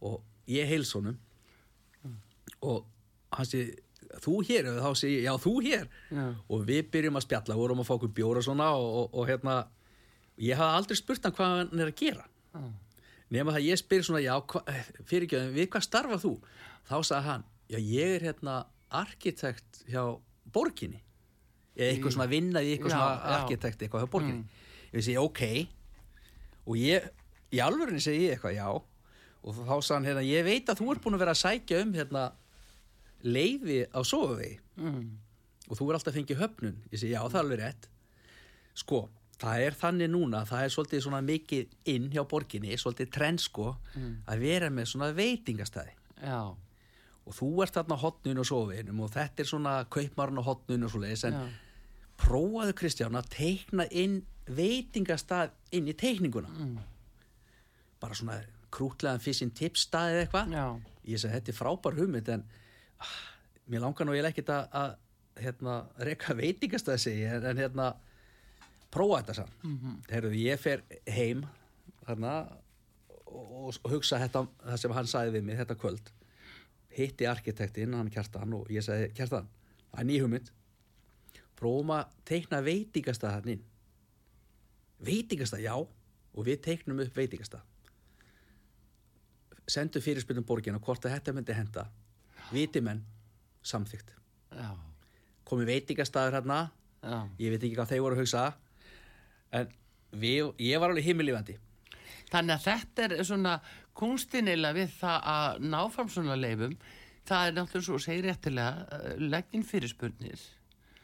Og 0.05 0.21
ég 0.51 0.69
heils 0.69 0.93
honum. 0.97 1.19
Og 2.65 2.87
hann 3.35 3.47
sé 3.47 3.63
þú 4.25 4.35
hér, 4.49 4.69
og 4.73 4.79
þá 4.83 5.01
sé 5.01 5.11
ég, 5.13 5.25
já 5.27 5.33
þú 5.43 5.55
hér. 5.67 5.89
Já. 6.11 6.27
og 6.49 6.63
við 6.69 6.91
byrjum 6.95 7.19
að 7.21 7.27
spjalla, 7.27 7.59
vorum 7.59 7.83
að 7.83 7.89
fá 7.89 7.95
okkur 7.99 8.13
bjóra 8.17 8.43
svona 8.45 8.71
og, 8.77 8.89
og, 9.03 9.17
og 9.21 9.29
hérna 9.29 9.57
ég 10.41 10.59
hafði 10.59 10.79
aldrei 10.81 10.99
spurt 11.01 11.27
hann 11.27 11.37
hvað 11.37 11.55
hann 11.57 11.83
er 11.83 11.93
að 11.93 11.99
gera. 11.99 12.25
Já, 12.55 12.63
nema 13.37 13.55
það 13.57 13.69
ég 13.69 13.83
spyr 13.83 14.07
svona, 14.07 14.23
já, 14.25 14.35
fyrir 15.09 15.29
ekki 15.29 15.43
við 15.57 15.71
hvað 15.75 15.87
starfað 15.89 16.25
þú? 16.25 16.33
Þá 16.89 16.97
sagði 17.11 17.29
hann, 17.29 17.47
já, 17.69 17.79
ég 17.85 18.17
er 18.17 18.27
hérna 18.31 18.57
arkitekt 19.03 19.83
hjá 19.91 20.03
borginni. 20.55 21.03
Eða 21.79 21.93
eitthvað 21.93 22.15
svona 22.17 22.31
vinnað 22.33 22.67
í 22.67 22.75
eitthvað 22.75 22.95
svona 22.97 23.35
arkitekt 23.37 23.83
eitthvað 23.85 24.07
hjá 24.07 24.13
borginni. 24.15 24.63
Ég 24.89 25.05
segi, 25.05 25.19
ok. 25.21 25.43
Og 26.69 26.79
ég, 26.81 27.11
í 27.53 27.61
alvörinni 27.63 28.01
segi 28.03 28.25
ég 28.31 28.39
eitthvað, 28.39 28.57
já. 28.57 28.69
Og 29.45 29.55
þá 29.55 29.75
sagði 29.77 29.95
hann, 29.99 30.09
hérna, 30.09 30.25
ég 30.27 30.47
veit 30.49 30.73
að 30.73 30.81
þú 30.81 30.89
ert 30.95 31.05
búin 31.05 31.19
að 31.19 31.23
vera 31.23 31.35
að 31.37 31.43
sækja 31.45 31.83
um 31.85 31.93
hérna 31.95 32.25
leifi 33.27 33.83
á 33.91 34.01
sofavegi. 34.07 34.59
Mm, 34.79 35.07
og 35.69 35.79
þú 35.79 35.89
er 35.89 35.99
alltaf 35.99 36.17
fengið 36.17 36.43
höfnun. 36.43 36.83
Ég 36.93 37.03
segi 37.03 37.15
já 37.15 37.23
það 37.25 37.39
er 37.39 37.45
alveg 37.45 37.63
rétt. 37.63 37.89
Sko 38.79 39.09
það 39.39 39.65
er 39.65 39.77
þannig 39.79 40.11
núna 40.11 40.43
það 40.49 40.65
er 40.65 40.73
svolítið 40.75 41.05
svona 41.05 41.21
mikið 41.23 41.77
inn 41.93 42.09
hjá 42.11 42.25
borginni 42.29 42.79
svolítið 42.79 43.11
trend 43.15 43.43
sko 43.43 43.69
að 44.27 44.43
vera 44.43 44.71
með 44.75 44.91
svona 44.91 45.13
veitingastæði 45.15 45.95
já, 46.25 46.41
og 47.29 47.37
þú 47.37 47.51
ert 47.63 47.79
þarna 47.79 48.01
hotnun 48.03 48.43
og 48.43 48.49
sofinum 48.49 49.05
og 49.07 49.13
þetta 49.15 49.45
er 49.45 49.51
svona 49.53 49.75
kaupmarinn 49.95 50.43
á 50.43 50.49
hotnun 50.49 50.89
og 50.89 50.95
svoleiðis 50.95 51.27
en 51.31 51.39
já, 51.39 51.45
prófaðu 52.19 52.75
Kristján 52.81 53.19
að 53.19 53.31
teikna 53.37 53.87
inn 53.95 54.21
veitingastað 54.49 55.53
inn 55.77 55.91
í 55.91 55.95
teikninguna. 55.99 56.49
Mm, 56.51 56.79
bara 58.01 58.17
svona 58.17 58.41
krútlegan 58.75 59.23
fyrst 59.23 59.45
tips 59.57 59.87
stað 59.87 60.15
eða 60.15 60.25
eitthvað. 60.25 60.55
Ég 61.09 61.21
segi 61.21 61.37
þetta 61.37 61.53
er 61.53 61.57
frábær 61.57 61.99
hugmynd 61.99 62.31
en 62.33 62.47
mér 63.69 63.85
langar 63.85 64.07
nú 64.07 64.17
ég 64.17 64.29
ekkert 64.29 64.53
að, 64.55 64.69
að 64.81 65.43
hérna, 65.45 65.75
reka 66.09 66.37
veitingastæði 66.39 67.03
segi 67.03 67.27
en, 67.29 67.47
en 67.51 67.63
hérna 67.63 67.89
prófa 68.91 69.21
þetta 69.21 69.35
sann 69.41 69.53
mm. 69.63 69.79
-hmm. 69.79 70.31
ég 70.35 70.61
fer 70.61 70.83
heim 71.07 71.45
þarna 72.07 72.35
og, 73.27 73.75
og 73.85 73.91
hugsa 73.93 74.19
þetta, 74.19 74.47
það 74.65 74.81
sem 74.83 74.97
hann 74.97 75.07
sagði 75.07 75.37
við 75.37 75.45
mig 75.45 75.59
þetta 75.59 75.75
kvöld. 75.75 76.13
Hitti 76.99 77.27
arkitektinn, 77.27 77.95
hann 77.95 78.11
Kjartan 78.11 78.55
og 78.55 78.71
ég 78.71 78.83
sagði 78.83 79.13
Kjartan, 79.15 79.49
það 79.93 80.01
er 80.01 80.07
ný 80.09 80.21
hugmynd. 80.23 80.53
Prófum 81.59 81.91
að 81.91 82.15
teikna 82.25 82.63
veitingastæð 82.65 83.31
hann 83.31 83.49
inn. 83.49 83.65
Veitingastæð, 85.05 85.61
já 85.61 85.75
og 86.39 86.47
við 86.47 86.63
teiknum 86.65 87.01
upp 87.05 87.17
veitingastæð 87.17 87.61
sendu 89.69 90.01
fyrirspilnum 90.01 90.47
borgina 90.49 90.81
hvort 90.81 91.05
að 91.05 91.17
þetta 91.17 91.35
myndi 91.37 91.57
henda 91.57 91.85
viti 92.53 92.83
menn 92.85 93.05
samþygt 93.67 94.15
já, 94.55 94.71
komið 95.49 95.73
veitingastæður 95.73 96.39
hérna. 96.39 96.59
Já. 96.99 97.19
ég 97.39 97.53
veit 97.55 97.63
ekki 97.63 97.77
hvað 97.79 97.93
þeir 97.93 98.05
voru 98.05 98.17
að 98.17 98.23
hugsa. 98.25 98.45
En 99.55 99.69
við, 100.13 100.51
ég 100.61 100.81
var 100.81 100.91
alveg 100.91 101.07
himmilífandi 101.07 101.55
Þannig 102.29 102.55
að 102.59 102.65
þetta 102.67 103.05
er 103.07 103.25
svona 103.25 103.55
kunstinilega 103.97 104.77
við 104.77 104.95
það 104.99 105.29
að 105.33 105.63
ná 105.65 105.79
fram 105.93 106.11
svona 106.13 106.37
leifum. 106.37 106.77
Það 107.29 107.47
er 107.47 107.57
náttúrulega 107.57 107.87
svo 107.87 108.01
segir 108.03 108.29
réttilega 108.29 109.01
leggin 109.21 109.65
fyrirspurnir. 109.65 110.43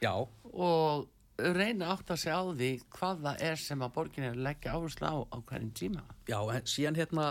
Já, 0.04 0.12
og 0.52 1.08
reyna 1.40 1.94
átt 1.94 2.12
að 2.12 2.20
segja 2.20 2.40
á 2.40 2.44
því 2.52 2.70
hvað 2.92 3.24
það 3.24 3.46
er 3.48 3.62
sem 3.64 3.84
að 3.84 3.94
borgin 3.96 4.26
er 4.28 4.36
að 4.36 4.44
leggja 4.48 4.76
áherslu 4.76 5.08
á 5.08 5.16
á 5.32 5.36
hverjum 5.40 5.72
tíma. 5.80 6.04
Já, 6.28 6.38
en 6.44 6.68
síðan 6.68 7.00
hérna 7.00 7.28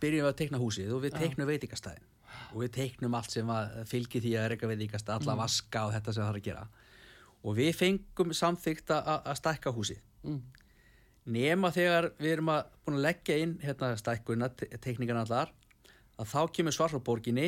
byrjum 0.00 0.24
við 0.24 0.30
að 0.32 0.38
teikna 0.40 0.62
húsið 0.62 0.94
og 0.96 1.04
við 1.04 1.18
teiknum 1.20 1.50
veitingastæðin 1.50 2.09
og 2.52 2.60
við 2.64 2.72
teiknum 2.76 3.14
allt 3.14 3.30
sem 3.34 3.50
fylgir 3.90 4.22
því 4.24 4.32
að 4.40 4.48
reyka 4.54 4.68
veitingastæð, 4.70 5.14
alla 5.20 5.36
vaska 5.44 5.84
og 5.86 5.92
þetta 5.94 6.12
sem 6.16 6.24
það 6.24 6.30
er 6.34 6.38
að 6.40 6.46
gera. 6.48 6.64
Og 7.44 7.56
við 7.56 7.70
fengum 7.78 8.32
samþygt 8.36 8.90
að 8.96 9.30
stækka 9.40 9.72
húsið. 9.76 10.00
Mm. 10.24 10.40
nema 11.30 11.70
þegar 11.72 12.10
við 12.18 12.32
erum 12.34 12.48
að 12.52 12.66
búin 12.84 12.96
að 12.98 13.04
leggja 13.06 13.36
inn 13.40 13.52
hérna 13.62 13.90
stækkuna, 13.96 14.48
te- 14.56 14.68
teikningarna 14.82 15.22
allar 15.24 15.50
að 16.20 16.28
þá 16.32 16.40
kemur 16.56 16.74
svar 16.76 16.90
frá 16.92 17.00
borginni 17.06 17.46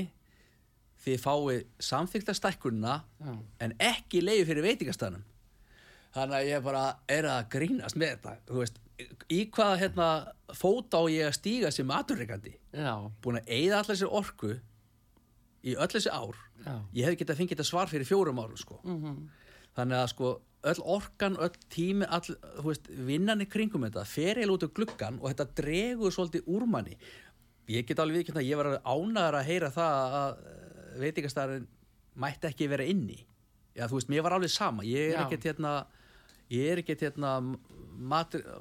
þið 1.05 1.19
fáið 1.21 1.63
samþykta 1.83 2.35
stækkunina 2.39 2.95
Já. 3.21 3.33
en 3.67 3.75
ekki 3.83 4.23
leiði 4.23 4.47
fyrir 4.49 4.67
veitingastæðanum 4.69 5.25
þannig 6.15 6.37
að 6.39 6.49
ég 6.53 6.65
bara 6.65 6.85
er 7.09 7.29
að 7.33 7.49
grínast 7.57 7.97
með 7.99 8.13
þetta. 8.15 8.35
Þú 8.49 8.59
veist, 8.61 8.81
í 9.33 9.41
hvaða 9.57 9.79
hérna 9.81 10.09
fót 10.63 10.97
á 10.97 11.01
ég 11.13 11.27
að 11.31 11.37
stíga 11.41 11.73
sem 11.75 11.89
maturreikandi 11.89 12.53
Já, 12.77 12.95
búin 13.25 13.41
að 13.41 13.49
eigða 13.57 13.81
allir 13.83 14.01
sér 14.03 14.13
orku 14.21 14.55
í 15.63 15.77
öll 15.77 15.93
þessi 15.93 16.11
ár 16.11 16.37
já. 16.65 16.75
ég 16.93 17.07
hef 17.07 17.19
getað 17.21 17.39
fengið 17.39 17.57
þetta 17.57 17.69
svar 17.69 17.91
fyrir 17.91 18.09
fjórum 18.09 18.43
árum 18.43 18.59
sko. 18.59 18.81
Mm 18.85 19.29
þannig 19.77 19.99
að 19.99 20.09
sko 20.13 20.31
öll 20.73 20.85
orkan, 20.95 21.37
öll 21.43 21.55
tími 21.73 22.07
all, 22.07 22.23
þú 22.61 22.67
veist, 22.69 22.89
vinnan 23.09 23.43
í 23.43 23.49
kringum 23.51 23.87
þetta 23.89 24.05
fer 24.07 24.39
eða 24.43 24.57
út 24.57 24.67
af 24.67 24.75
gluggan 24.77 25.19
og 25.19 25.33
þetta 25.33 25.47
dregur 25.59 26.15
svolítið 26.15 26.51
úr 26.55 26.69
manni. 26.71 26.95
Ég 27.71 27.87
get 27.89 28.03
alveg 28.03 28.21
viðkjönd 28.21 28.43
að 28.43 28.49
ég 28.51 28.61
var 28.61 28.71
ánæður 28.85 29.39
að 29.39 29.49
heyra 29.49 29.73
það 29.75 30.17
að 30.21 30.45
veitingastæðarinn 31.03 31.67
mætti 32.23 32.51
ekki 32.51 32.71
vera 32.71 32.87
inni. 32.87 33.19
Já 33.75 33.89
þú 33.89 33.99
veist, 33.99 34.13
mér 34.13 34.25
var 34.27 34.37
alveg 34.37 34.53
sama. 34.53 34.87
Ég 34.87 35.11
er 35.11 35.17
Já. 35.17 35.25
ekkert 35.25 35.51
hérna 35.51 35.75
ég 36.53 36.69
er 36.69 36.83
ekkert 36.83 37.07
hérna 37.07 37.35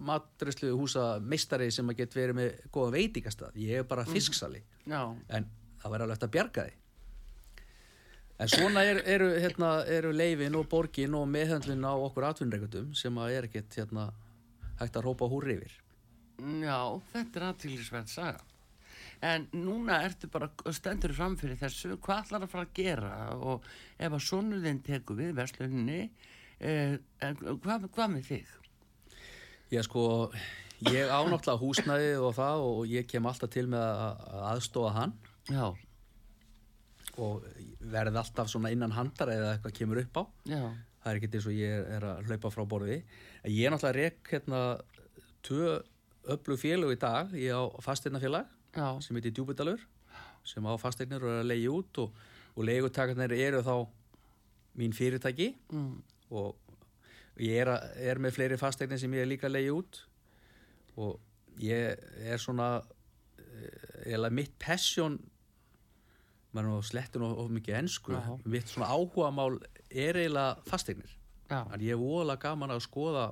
matrislu 0.08 0.74
húsa 0.80 1.16
meistari 1.20 1.70
sem 1.74 1.90
að 1.92 2.02
get 2.02 2.16
verið 2.16 2.38
með 2.40 2.62
góða 2.74 2.96
veitingastæð 2.98 3.58
ég 3.62 3.82
er 3.82 3.90
bara 3.90 4.08
fisksali. 4.08 4.64
Já, 4.88 5.04
en 5.30 5.50
það 5.82 5.94
væri 5.94 6.06
alveg 6.08 6.18
eftir 6.18 6.30
að 6.30 6.38
bjarga 6.38 6.70
því 6.70 6.78
en 8.42 8.52
svona 8.52 8.84
er, 8.88 9.02
eru, 9.06 9.30
hérna, 9.38 9.72
eru 9.86 10.12
leifin 10.16 10.58
og 10.58 10.68
borgin 10.72 11.16
og 11.18 11.28
meðhöndlin 11.30 11.86
á 11.86 11.94
okkur 11.94 12.28
atvinnreikundum 12.32 12.94
sem 12.98 13.18
að 13.22 13.38
er 13.38 13.50
ekkert 13.50 13.78
hérna, 13.80 14.10
hægt 14.82 14.98
að 14.98 15.06
rópa 15.08 15.30
húr 15.32 15.50
yfir 15.56 15.76
já, 16.42 16.80
þetta 17.12 17.38
er 17.38 17.46
aðtýrlisverð 17.52 18.10
saga. 18.10 18.48
En 19.22 19.44
núna 19.54 20.00
ertu 20.02 20.26
bara 20.34 20.48
stendur 20.74 21.14
fram 21.14 21.36
fyrir 21.38 21.60
þessu, 21.60 21.94
hvað 22.02 22.24
ætlar 22.24 22.46
að 22.48 22.54
fara 22.56 22.66
að 22.66 22.72
gera 22.80 23.12
og 23.38 23.68
ef 24.02 24.16
að 24.18 24.24
sonurðin 24.26 24.82
tekur 24.82 25.20
við 25.20 25.36
versluninni, 25.38 26.00
eh, 26.58 26.98
hvað, 27.22 27.86
hvað 27.94 28.16
með 28.16 28.32
þig? 28.32 28.58
ég 29.72 29.86
sko 29.88 30.04
ég 30.92 31.08
ánáttúrulega 31.08 31.60
húsnæði 31.62 32.12
og 32.20 32.34
það 32.36 32.66
og 32.66 32.82
ég 32.92 33.08
kem 33.08 33.28
alltaf 33.30 33.52
til 33.54 33.68
með 33.72 33.86
að, 33.86 34.26
að 34.32 34.48
aðstofa 34.52 34.92
hann 34.98 35.14
Já, 35.48 35.66
og 37.22 37.46
verði 37.92 38.22
alltaf 38.22 38.50
svona 38.52 38.72
innan 38.74 38.96
handar 38.96 39.32
eða 39.34 39.54
eitthvað 39.56 39.78
kemur 39.78 40.02
upp 40.02 40.20
á. 40.22 40.24
Já, 40.50 40.64
það 41.04 41.12
er 41.12 41.20
ekkert 41.20 41.38
eins 41.38 41.48
og 41.50 41.58
ég 41.58 41.94
er 41.98 42.08
að 42.08 42.28
hlaupa 42.30 42.54
frá 42.54 42.66
borði. 42.74 43.00
Ég 43.46 43.68
er 43.68 43.74
náttúrulega 43.74 43.98
rek 44.00 44.34
hérna 44.34 44.62
tvö 45.46 45.78
öflug 46.36 46.62
félög 46.62 46.96
í 46.96 47.00
dag. 47.02 47.34
Ég 47.38 47.56
á 47.58 47.64
fasteignafélag 47.82 48.50
sem 49.04 49.18
heitir 49.18 49.34
Djúbudalur 49.36 49.82
sem 50.48 50.66
á 50.66 50.74
fasteignir 50.82 51.22
og 51.22 51.32
er 51.32 51.42
að 51.44 51.50
leiði 51.52 51.72
út 51.72 52.00
og, 52.02 52.22
og 52.56 52.66
leigutakarnir 52.66 53.36
eru 53.38 53.62
þá 53.66 53.76
mín 54.80 54.96
fyrirtæki. 54.96 55.52
Mm, 55.74 56.00
og 56.32 56.56
ég 57.42 57.60
er, 57.62 57.74
að, 57.74 57.92
er 58.12 58.22
með 58.22 58.38
fleiri 58.38 58.58
fasteignir 58.60 59.02
sem 59.02 59.14
ég 59.14 59.26
er 59.26 59.30
líka 59.30 59.50
að 59.50 59.58
leiði 59.58 59.76
út. 59.76 60.02
Og 61.02 61.62
ég 61.62 62.02
er 62.26 62.42
svona 62.42 62.72
eh, 63.38 64.16
eða 64.16 64.32
mitt 64.34 64.56
passion 64.62 65.20
maður 66.52 66.66
er 66.68 66.72
nú 66.72 66.82
slettun 66.84 67.26
og, 67.28 67.38
og 67.46 67.52
mikið 67.56 67.80
ensku 67.80 68.14
Já. 68.16 68.22
mitt 68.46 68.68
svona 68.72 68.92
áhugamál 68.92 69.58
er 69.90 70.20
eiginlega 70.20 70.58
fasteignir 70.68 71.18
Þannig 71.52 71.88
ég 71.90 71.96
er 71.98 72.00
voðalega 72.00 72.42
gaman 72.46 72.72
að 72.72 72.84
skoða 72.86 73.26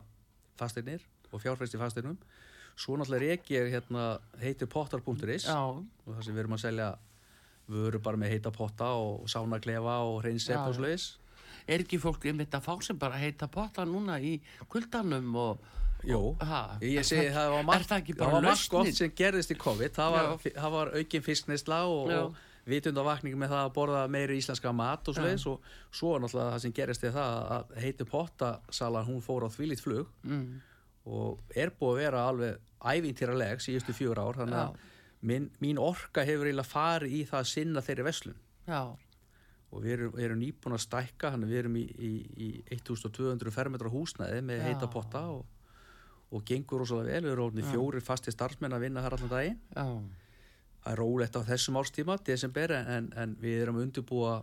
fasteignir 0.60 1.06
og 1.32 1.42
fjárfæst 1.44 1.76
í 1.78 1.80
fasteignum. 1.80 2.18
Svo 2.80 2.98
náttúrulega 3.00 3.36
reik 3.36 3.52
ég 3.54 3.70
hérna 3.74 4.06
heitir 4.42 4.70
pottar.is 4.72 5.48
já, 5.48 5.56
og 5.60 6.10
það 6.10 6.22
sem 6.26 6.36
við 6.36 6.44
erum 6.44 6.56
að 6.58 6.64
selja 6.66 6.90
vöru 7.70 8.02
bara 8.04 8.18
með 8.20 8.34
heita 8.36 8.52
potta 8.56 8.94
og 8.98 9.28
sánaklefa 9.30 10.00
og 10.08 10.22
hreinsep 10.24 10.56
Já, 10.56 10.62
og 10.66 10.78
sluðis. 10.78 11.10
er 11.70 11.84
ekki 11.84 12.00
fólk 12.02 12.26
einmitt 12.26 12.56
að 12.56 12.66
fá 12.66 12.80
sem 12.82 12.98
bara 12.98 13.20
heita 13.22 13.48
potta 13.52 13.86
núna 13.86 14.18
í 14.20 14.40
kuldanum 14.72 15.36
og, 15.38 15.60
ha, 16.42 16.78
ég 16.82 16.98
er 17.04 17.08
segi 17.08 17.30
það- 17.30 17.52
var 17.52 17.60
er 17.60 18.48
margt, 18.48 18.70
gott 18.72 18.94
sem 18.96 19.12
gerðist 19.12 19.52
í 19.54 19.58
COVID. 19.60 19.92
Það 19.94 20.12
var, 20.16 20.72
var 20.72 20.94
aukin 20.98 21.22
fisknesla 21.22 21.84
og, 21.86 22.10
og 22.10 22.36
vitundavakning 22.70 23.36
með 23.40 23.54
það 23.54 23.66
að 23.66 23.74
borða 23.76 24.04
meiri 24.12 24.38
íslenska 24.40 24.74
mat 24.76 25.10
og 25.10 25.18
sluðis 25.18 25.46
og 25.50 25.68
svo 25.92 26.16
er 26.16 26.24
náttúrulega 26.24 26.54
það 26.56 26.64
sem 26.66 26.76
gerist 26.80 27.06
er 27.08 27.16
það 27.18 27.52
að 27.58 27.76
heiti 27.84 28.08
pottasalan 28.10 29.10
hún 29.10 29.26
fór 29.26 29.48
á 29.48 29.50
þvílít 29.54 29.84
flug 29.84 30.14
mm, 30.24 30.48
og 31.10 31.56
er 31.56 31.74
búið 31.76 31.92
að 31.92 32.02
vera 32.04 32.24
alveg 32.30 32.64
ævintýraleg 32.80 33.64
síðustu 33.64 33.96
fjögur 33.98 34.24
ár 34.24 34.40
þannig 34.40 34.62
að 34.62 34.80
minn, 35.30 35.52
mín 35.60 35.82
orka 35.82 36.24
hefur 36.24 36.48
eiginlega 36.48 36.72
farið 36.72 37.20
í 37.20 37.22
það 37.28 37.44
að 37.44 37.52
sinna 37.52 37.84
þeirri 37.84 38.08
veslun 38.08 38.42
já, 38.70 38.82
og 39.70 39.84
við 39.84 39.96
erum, 39.96 40.18
erum 40.20 40.42
nýbúin 40.42 40.76
að 40.76 40.86
stækka 40.86 41.34
þannig 41.34 41.50
að 41.50 41.54
við 41.54 41.62
erum 41.62 41.78
í, 41.78 41.86
í, 41.86 42.12
í 42.48 42.50
1200 42.78 43.54
fermetra 43.54 43.92
húsnæði 43.94 44.42
með 44.46 44.62
Já. 44.62 44.66
heita 44.70 44.90
potta 44.92 45.22
og, 45.34 45.44
og 46.34 46.46
gengur 46.48 46.82
rosalega 46.84 47.20
vel. 47.20 47.28
Við 47.28 47.36
erum 47.36 47.60
fjórir 47.70 48.06
fasti 48.06 48.34
starfsmenn 48.34 48.76
að 48.76 48.88
vinna 48.88 49.04
þar 49.06 49.18
allan 49.20 49.34
daginn 49.36 49.60
rólegt 50.86 51.36
á 51.36 51.42
þessum 51.44 51.78
árstíma, 51.82 52.18
desember 52.26 52.72
en, 52.80 53.12
en 53.16 53.36
við 53.42 53.62
erum 53.66 53.82
undirbúa 53.84 54.40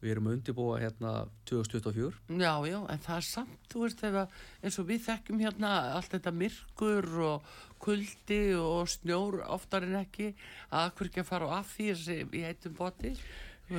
við 0.00 0.14
erum 0.14 0.30
undirbúa 0.32 0.78
hérna 0.80 1.10
2024 1.48 2.38
já, 2.40 2.52
já, 2.64 2.78
en 2.88 3.02
það 3.04 3.16
er 3.18 3.26
samt, 3.26 3.58
þú 3.68 3.82
veist, 3.84 4.04
að, 4.08 4.38
eins 4.64 4.78
og 4.80 4.86
við 4.88 5.02
þekkjum 5.08 5.42
hérna 5.44 5.72
allt 5.98 6.14
þetta 6.14 6.32
myrkur 6.32 7.08
og 7.26 7.50
kuldi 7.84 8.40
og 8.56 8.88
snjór 8.88 9.40
oftar 9.52 9.84
en 9.88 9.98
ekki, 10.00 10.30
að 10.72 10.86
akkur 10.90 11.10
ekki 11.10 11.20
að 11.24 11.28
fara 11.32 11.50
á 11.52 11.60
þessi 11.74 12.16
í 12.32 12.44
heitum 12.46 12.76
boti, 12.78 13.14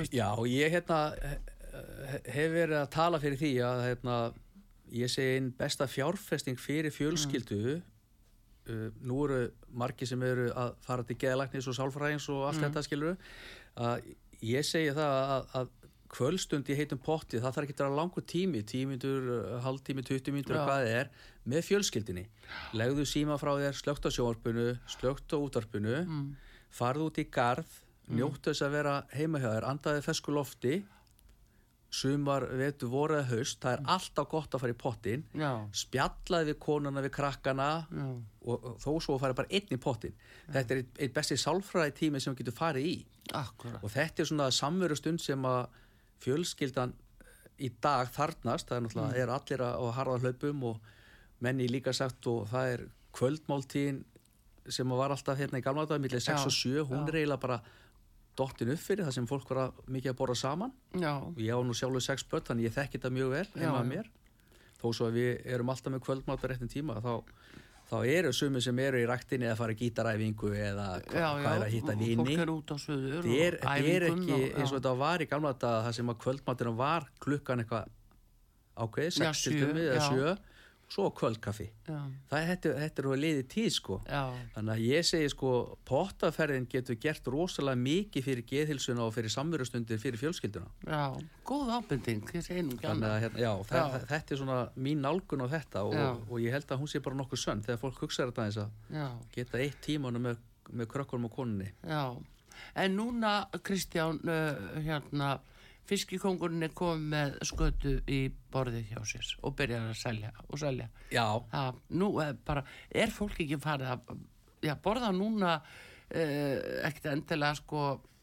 Já, 0.08 0.30
ég 0.48 0.72
hérna 0.72 1.00
he- 1.20 2.22
hef 2.32 2.52
verið 2.54 2.78
að 2.78 2.90
tala 2.94 3.18
fyrir 3.20 3.36
því 3.42 3.50
að 3.66 3.82
hérna, 3.90 4.14
ég 4.94 5.10
segi 5.12 5.34
einn 5.36 5.50
besta 5.58 5.84
fjárfesting 5.90 6.56
fyrir 6.60 6.94
fjölskyldu 6.94 7.80
uh, 8.68 8.88
nú 9.02 9.24
eru 9.26 9.44
margi 9.68 10.08
sem 10.08 10.22
eru 10.26 10.50
að 10.54 10.74
fara 10.84 11.06
til 11.08 11.18
geðlæknis 11.20 11.68
og 11.70 11.78
sálfræðings 11.78 12.28
og 12.34 12.48
allt 12.48 12.62
þetta 12.64 12.84
skilur 12.86 13.16
að 13.80 14.10
ég 14.42 14.66
segi 14.66 14.92
það 14.96 15.16
að, 15.36 15.46
að 15.60 15.70
kvöldstund 16.12 16.68
í 16.68 16.76
heitum 16.76 17.00
potti 17.00 17.40
það 17.40 17.54
þarf 17.56 17.66
ekki 17.66 17.76
að 17.78 17.84
vera 17.86 17.96
langur 17.96 18.24
tími, 18.28 18.60
tímindur, 18.68 19.28
20 19.64 20.34
mínútur 20.34 20.58
Já. 20.58 20.60
og 20.60 20.68
hvað 20.68 20.82
það 20.82 20.96
er 20.98 21.12
með 21.48 21.64
fjölskyldinni. 21.68 22.24
Legðu 22.76 23.06
síma 23.08 23.38
frá 23.40 23.54
þér, 23.56 23.78
slögt 23.78 24.06
á 24.06 24.10
sjónvarpinu, 24.12 24.66
slögt 24.92 25.32
á 25.32 25.36
útvarpinu, 25.40 26.02
mm, 26.02 26.26
farðu 26.74 27.08
út 27.08 27.22
í 27.22 27.24
garð, 27.32 27.78
njóttu 28.12 28.52
þess 28.52 28.66
að 28.66 28.76
vera 28.76 28.96
heima 29.14 29.40
hjá 29.40 29.48
þér, 29.54 29.68
andaði 29.72 30.04
fesku 30.04 30.34
lofti, 30.36 30.82
sumar, 31.92 32.46
vetu, 32.56 32.88
voru 32.88 33.18
eða 33.18 33.28
haust, 33.34 33.58
það 33.60 33.74
er 33.76 33.82
alltaf 33.94 34.28
gott 34.32 34.54
að 34.56 34.62
fara 34.62 34.72
í 34.72 34.78
pottin, 34.80 35.24
já, 35.36 35.50
spjallaði 35.76 36.48
við 36.48 36.58
konuna, 36.64 37.02
við 37.04 37.12
krakkana 37.18 37.66
já, 37.84 38.06
og, 38.46 38.68
þó 38.80 38.90
svo 38.96 39.16
að 39.18 39.24
fara 39.26 39.36
bara 39.42 39.52
einn 39.52 39.76
í 39.76 39.80
pottin. 39.82 40.14
Þetta 40.52 40.76
er 40.76 40.82
eitt 41.04 41.14
besti 41.16 41.36
sálfræði 41.40 41.94
tími 41.98 42.22
sem 42.22 42.32
við 42.32 42.46
getum 42.46 42.56
farið 42.56 42.88
í. 42.88 42.94
Akkurat, 43.36 43.84
og 43.84 43.92
þetta 43.92 44.24
er 44.24 44.30
svona 44.30 44.48
samveru 44.54 44.96
stund 44.98 45.22
sem 45.22 45.44
að 45.48 45.66
fjölskyldan 46.24 46.96
í 47.62 47.68
dag 47.84 48.08
þarnast, 48.14 48.70
það 48.70 48.78
er 48.78 48.86
náttúrulega 48.86 49.22
er 49.22 49.34
allir 49.36 49.66
á 49.68 49.84
harða 49.98 50.18
hlaupum 50.24 50.64
og 50.72 50.90
menni 51.44 51.68
líka 51.68 51.92
sagt 51.94 52.26
og 52.30 52.48
það 52.50 52.72
er 52.72 52.88
kvöldmáltíðin 53.12 54.00
sem 54.72 54.92
var 54.94 55.12
alltaf 55.12 55.38
hérna 55.38 55.60
í 55.60 55.64
gamla 55.64 55.84
dag 55.90 56.00
millir 56.00 56.22
6 56.22 56.30
Já, 56.30 56.46
og 56.46 56.54
7, 56.54 56.84
hún 56.88 57.08
er 57.10 57.20
eiginlega 57.20 57.42
bara 57.42 57.58
dottin 58.36 58.70
upp 58.72 58.80
fyrir 58.80 59.04
það 59.06 59.14
sem 59.18 59.26
fólk 59.28 59.48
var 59.52 59.58
að, 59.66 59.80
mikið 59.92 60.12
að 60.12 60.18
borða 60.22 60.36
saman 60.40 60.72
já, 60.96 61.12
og 61.20 61.36
ég 61.42 61.52
á 61.52 61.60
nú 61.62 61.74
sjálfur 61.76 62.04
6 62.06 62.24
börn 62.32 62.46
þannig 62.48 62.68
ég 62.70 62.76
þekki 62.78 62.98
þetta 62.98 63.10
mjög 63.18 63.32
vel 63.34 63.46
heima 63.56 63.66
Já, 63.66 63.72
að 63.72 63.82
já. 63.82 63.90
mér 63.92 64.06
þó 64.82 64.86
svo 64.96 65.08
að 65.10 65.18
við 65.18 65.46
erum 65.54 65.72
alltaf 65.74 65.92
með 65.94 66.04
kvöldmáta 66.06 66.48
réttin 66.50 66.70
tíma 66.72 66.96
þá, 67.04 67.12
þá 67.92 67.96
eru 68.08 68.32
sumi 68.34 68.62
sem 68.64 68.78
eru 68.82 69.02
í 69.02 69.06
ræktinni 69.06 69.50
að 69.52 69.58
fara 69.60 69.74
í 69.76 69.78
gítaræfingu 69.82 70.52
eða 70.56 70.86
hva, 71.04 71.18
já, 71.20 71.28
hvað 71.42 71.56
er 71.58 71.66
að 71.66 71.74
hitta 71.76 71.92
og 71.92 72.00
vini 72.02 72.16
fólk 72.36 72.42
er 72.46 72.52
út 72.56 72.72
á 72.72 72.76
söður 72.82 73.28
Þetta 73.28 73.36
er, 73.46 73.58
þetta 73.60 74.08
ekki 74.08 74.32
og- 74.38 74.56
eins 74.56 74.72
og 74.72 74.72
já. 74.72 74.78
þetta 74.80 74.94
var 75.04 75.22
í 75.22 75.28
gamla 75.34 75.52
daga 75.66 75.84
það 75.88 75.98
sem 76.00 76.14
að 76.14 76.20
kvöldmaturinn 76.24 76.78
var 76.80 77.06
klukkan 77.20 77.62
eitthvað 77.62 77.92
ákveðið, 78.82 79.20
Já, 79.20 79.28
6 79.36 79.42
til 79.44 79.52
sjö, 79.52 79.66
5 79.68 79.82
eða 79.82 80.00
já. 80.00 80.08
7 80.08 80.51
svo 80.92 81.06
kvöldkaffi 81.16 81.66
já, 81.88 81.98
það 82.28 82.46
þetta, 82.50 82.72
þetta 82.82 83.02
er 83.02 83.06
að 83.08 83.20
liði 83.22 83.44
tíð 83.54 83.68
sko. 83.72 83.96
Já, 84.04 84.22
þannig 84.54 84.72
að 84.74 84.82
ég 84.90 85.06
segi 85.08 85.28
sko 85.32 85.52
pottaferðin 85.88 86.66
getur 86.72 86.98
gert 87.00 87.30
rosalega 87.32 87.80
mikið 87.80 88.26
fyrir 88.26 88.46
geðhilsuna 88.50 89.06
og 89.06 89.14
fyrir 89.16 89.32
samverustundir 89.32 90.00
fyrir 90.02 90.20
fjölskylduna. 90.20 90.68
Já, 90.84 91.06
góð 91.48 91.70
ábending, 91.78 92.20
þannig 92.28 93.08
að 93.08 93.16
hérna, 93.24 93.40
já, 93.40 93.52
þe- 93.70 93.78
Já. 93.80 94.02
þetta 94.12 94.34
er 94.36 94.40
svona 94.42 94.58
mín 94.76 95.00
nálgun 95.06 95.44
á 95.44 95.48
þetta 95.54 95.84
og, 95.88 96.26
og 96.28 96.42
ég 96.44 96.52
held 96.52 96.68
að 96.76 96.82
hún 96.82 96.90
sé 96.92 97.00
bara 97.04 97.16
nokkuð 97.22 97.40
sönn 97.46 97.64
þegar 97.64 97.80
fólk 97.86 98.02
hugsa 98.04 98.26
þetta 98.28 98.44
eins 98.48 98.60
að 98.60 98.98
Já, 98.98 99.08
geta 99.38 99.62
eitt 99.64 99.80
tímanu 99.86 100.20
með, 100.28 100.36
með 100.72 100.90
krökkunum 100.92 101.30
og 101.30 101.36
konunni. 101.38 101.70
Já, 101.88 102.04
en 102.84 102.96
núna, 102.98 103.32
Kristján, 103.64 104.20
uh, 104.28 104.76
hérna, 104.84 105.38
fiskikongurinn 105.90 106.62
er 106.62 106.72
komið 106.78 107.08
með 107.12 107.34
skötu 107.48 107.92
í 108.06 108.20
borðið 108.52 108.92
hjá 108.92 109.00
sér 109.12 109.32
og 109.42 109.56
byrjar 109.58 109.88
að 109.90 109.98
selja 109.98 110.30
og 110.48 110.60
selja. 110.62 110.88
já, 111.12 111.24
Það, 111.52 111.80
nú 112.00 112.10
er 112.22 112.36
bara, 112.46 112.62
er 112.90 113.10
fólk 113.14 113.40
ekki 113.42 113.58
farið 113.60 113.90
að 113.96 114.12
já, 114.62 114.74
borða 114.84 115.10
núna 115.16 115.56
uh, 115.58 116.56
ekkert 116.86 117.10
endilega 117.12 117.58
sko 117.58 117.82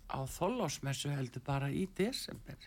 á 0.10 0.20
þollásmessu 0.26 1.12
heldur 1.14 1.44
bara 1.46 1.68
í 1.70 1.84
desember. 1.98 2.58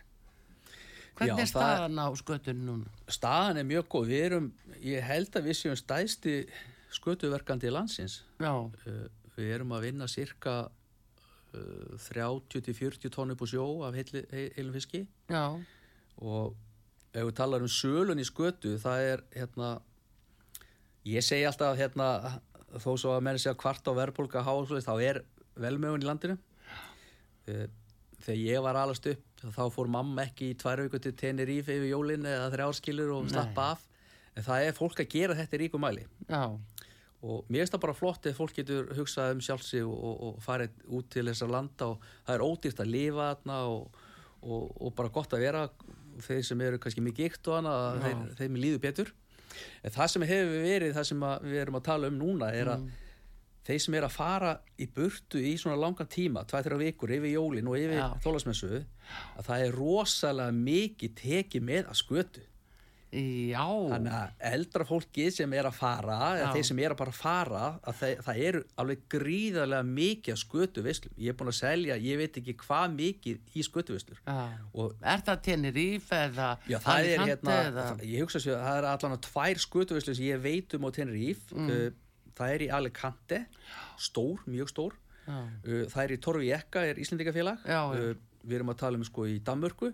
Hvernig 1.13 1.37
Já, 1.37 1.41
er 1.43 1.49
staðan 1.51 1.99
á 2.01 2.07
skötunni 2.17 2.63
núna? 2.65 2.93
staðan 3.11 3.59
er 3.61 3.67
mjög 3.69 3.89
góð 3.91 4.07
við 4.09 4.23
erum, 4.29 4.47
ég 4.81 5.03
held 5.05 5.35
að 5.37 5.49
við 5.49 5.57
séum 5.59 5.75
stæðsti 5.77 6.37
skötuverkandi 6.93 7.69
landsins 7.73 8.21
Já, 8.41 8.53
Uh, 8.85 9.05
við 9.35 9.51
erum 9.55 9.71
að 9.73 9.85
vinna 9.87 10.07
cirka 10.07 10.69
30-40 11.53 13.13
tónu 13.13 13.35
upp 13.35 13.43
á 13.43 13.47
sjó 13.49 13.65
af 13.87 13.97
heilum 13.97 14.73
fiski. 14.75 15.05
Já, 15.29 15.45
og 16.21 16.55
ef 17.13 17.27
við 17.27 17.35
talar 17.37 17.61
um 17.61 17.69
sölun 17.69 18.21
í 18.21 18.25
skötu 18.25 18.77
það 18.81 19.09
er 19.11 19.23
hérna 19.35 19.69
ég 21.05 21.25
segi 21.25 21.45
alltaf 21.45 21.77
hérna 21.77 22.39
þó 22.81 22.91
svo 22.97 23.13
að 23.13 23.23
menn 23.27 23.39
segja 23.41 23.57
kvart 23.59 23.85
á 23.85 23.93
verðbólka 23.93 24.43
þá 24.45 24.93
er 25.01 25.23
velmögun 25.59 26.01
í 26.01 26.09
landinu. 26.09 26.37
Eh, 27.45 27.67
þegar 28.23 28.39
ég 28.39 28.63
var 28.65 28.79
alast 28.79 29.07
upp 29.11 29.43
þá 29.43 29.63
fór 29.73 29.89
mamma 29.91 30.23
ekki 30.23 30.53
í 30.53 30.57
tvær 30.59 30.85
viku 30.85 31.01
til 31.03 31.13
Tenerife 31.19 31.75
yfir 31.75 31.91
jólin 31.91 32.25
eða 32.25 32.51
þrjárskilur 32.53 33.11
og 33.17 33.29
slappa 33.31 33.73
af. 33.75 33.83
En 34.33 34.45
það 34.45 34.67
er 34.67 34.77
fólk 34.77 35.01
að 35.03 35.11
gera 35.11 35.35
þetta 35.37 35.57
í 35.57 35.61
ríkum 35.61 35.83
mæli. 35.83 36.05
Já, 36.25 36.47
og 37.23 37.47
mér 37.47 37.63
finnst 37.63 37.75
það 37.75 37.83
bara 37.85 37.95
flott 37.95 38.25
ef 38.27 38.39
fólk 38.39 38.55
getur 38.57 38.89
hugsað 38.97 39.37
um 39.37 39.43
sjálfsig 39.43 39.83
og, 39.87 39.93
og, 39.95 40.23
og 40.27 40.39
farið 40.43 40.73
út 40.97 41.09
til 41.13 41.25
þessar 41.29 41.53
landa 41.53 41.91
og 41.93 42.07
það 42.27 42.35
er 42.35 42.45
ódýrt 42.47 42.81
að 42.83 42.91
lifa 42.91 43.27
þarna 43.29 43.59
og, 43.71 44.01
og, 44.43 44.65
og 44.83 44.95
bara 44.97 45.13
gott 45.15 45.35
að 45.35 45.45
vera 45.45 45.67
þeir 46.23 46.43
sem 46.47 46.65
eru 46.65 46.81
kannski 46.83 47.03
mikið 47.05 47.29
ykt 47.31 47.49
og 47.49 47.61
hana 47.61 47.77
þeir, 48.03 48.25
þeim 48.41 48.59
líður 48.59 48.83
betur. 48.83 49.13
En 49.85 49.93
það 49.93 50.11
sem 50.11 50.27
hefur 50.27 50.61
verið, 50.65 50.93
það 50.97 51.09
sem 51.11 51.25
við 51.45 51.61
erum 51.61 51.79
að 51.79 51.87
tala 51.87 52.11
um 52.11 52.19
núna 52.19 52.51
er 52.53 52.73
að 52.73 52.85
þeir 53.63 53.83
sem 53.85 53.95
er 53.95 54.07
að 54.07 54.15
fara 54.17 54.53
í 54.75 54.87
burtu 54.91 55.39
í 55.39 55.53
svona 55.59 55.79
langan 55.79 56.09
tíma, 56.11 56.43
2-3 56.49 56.79
vikur 56.81 57.13
yfir 57.15 57.37
jólin 57.37 57.69
og 57.71 57.77
yfir 57.79 58.01
þólasmessu 58.25 58.81
að 58.81 59.45
það 59.47 59.67
er 59.67 59.77
rosalega 59.77 60.57
mikið 60.57 61.15
tekið 61.21 61.69
með 61.69 61.87
að 61.87 62.01
skötu 62.01 62.43
já, 63.13 63.63
Þannig 63.93 64.13
að 64.17 64.45
eldra 64.49 64.85
fólki 64.89 65.25
sem 65.33 65.53
er 65.53 65.67
að 65.69 65.75
fara, 65.77 66.17
eða 66.39 66.51
þeir 66.55 66.67
sem 66.69 66.79
er 66.83 66.93
að 66.95 66.99
bara 67.03 67.13
fara, 67.15 67.61
að 67.85 67.97
það, 67.99 68.13
það 68.25 68.41
eru 68.47 68.61
alveg 68.83 69.03
gríðarlega 69.13 69.87
mikið 69.89 70.33
að 70.33 70.39
skötu 70.41 70.83
veislum. 70.87 71.13
Ég 71.21 71.33
er 71.33 71.37
búin 71.39 71.51
að 71.51 71.57
selja, 71.59 71.97
ég 72.01 72.19
veit 72.23 72.39
ekki 72.41 72.55
hvað 72.63 72.95
mikið 72.97 73.53
í 73.59 73.65
skötu. 73.67 73.99
Og 74.73 74.95
Er 75.13 75.25
það 75.27 75.41
Tenerife 75.49 76.21
eða 76.29 76.49
já, 76.65 76.77
það 76.79 77.09
er 77.11 77.23
Alicante 77.23 77.29
hérna, 77.29 77.59
eða? 77.69 77.87
ég 78.09 78.25
hugsa 78.25 78.41
sér 78.43 78.57
að 78.57 78.65
það 78.67 78.79
er 78.81 78.89
allan 78.93 79.17
að 79.17 79.23
tvær 79.29 79.63
skötu 79.67 79.97
veislur 79.99 80.17
sem 80.19 80.27
ég 80.31 80.43
veit 80.43 80.77
um 80.79 80.87
á 80.87 80.89
Tenerife. 80.97 81.53
Uh, 81.53 81.87
það 82.33 82.55
er 82.57 82.65
í 82.65 82.69
Alicante, 82.79 83.43
stór, 84.01 84.43
mjög 84.49 84.73
stór. 84.73 84.99
Já, 85.23 85.37
Uh, 85.63 85.85
það 85.87 86.01
er 86.03 86.11
í 86.11 86.15
Torvijekka, 86.19 86.81
er 86.83 86.97
Íslendingafélag. 86.99 87.61
Já, 87.63 87.77
já. 87.95 88.07
Uh, 88.11 88.31
við 88.43 88.57
erum 88.57 88.73
að 88.73 88.79
tala 88.81 88.99
um 88.99 89.05
sko 89.07 89.23
í 89.31 89.37
Danmörku. 89.39 89.93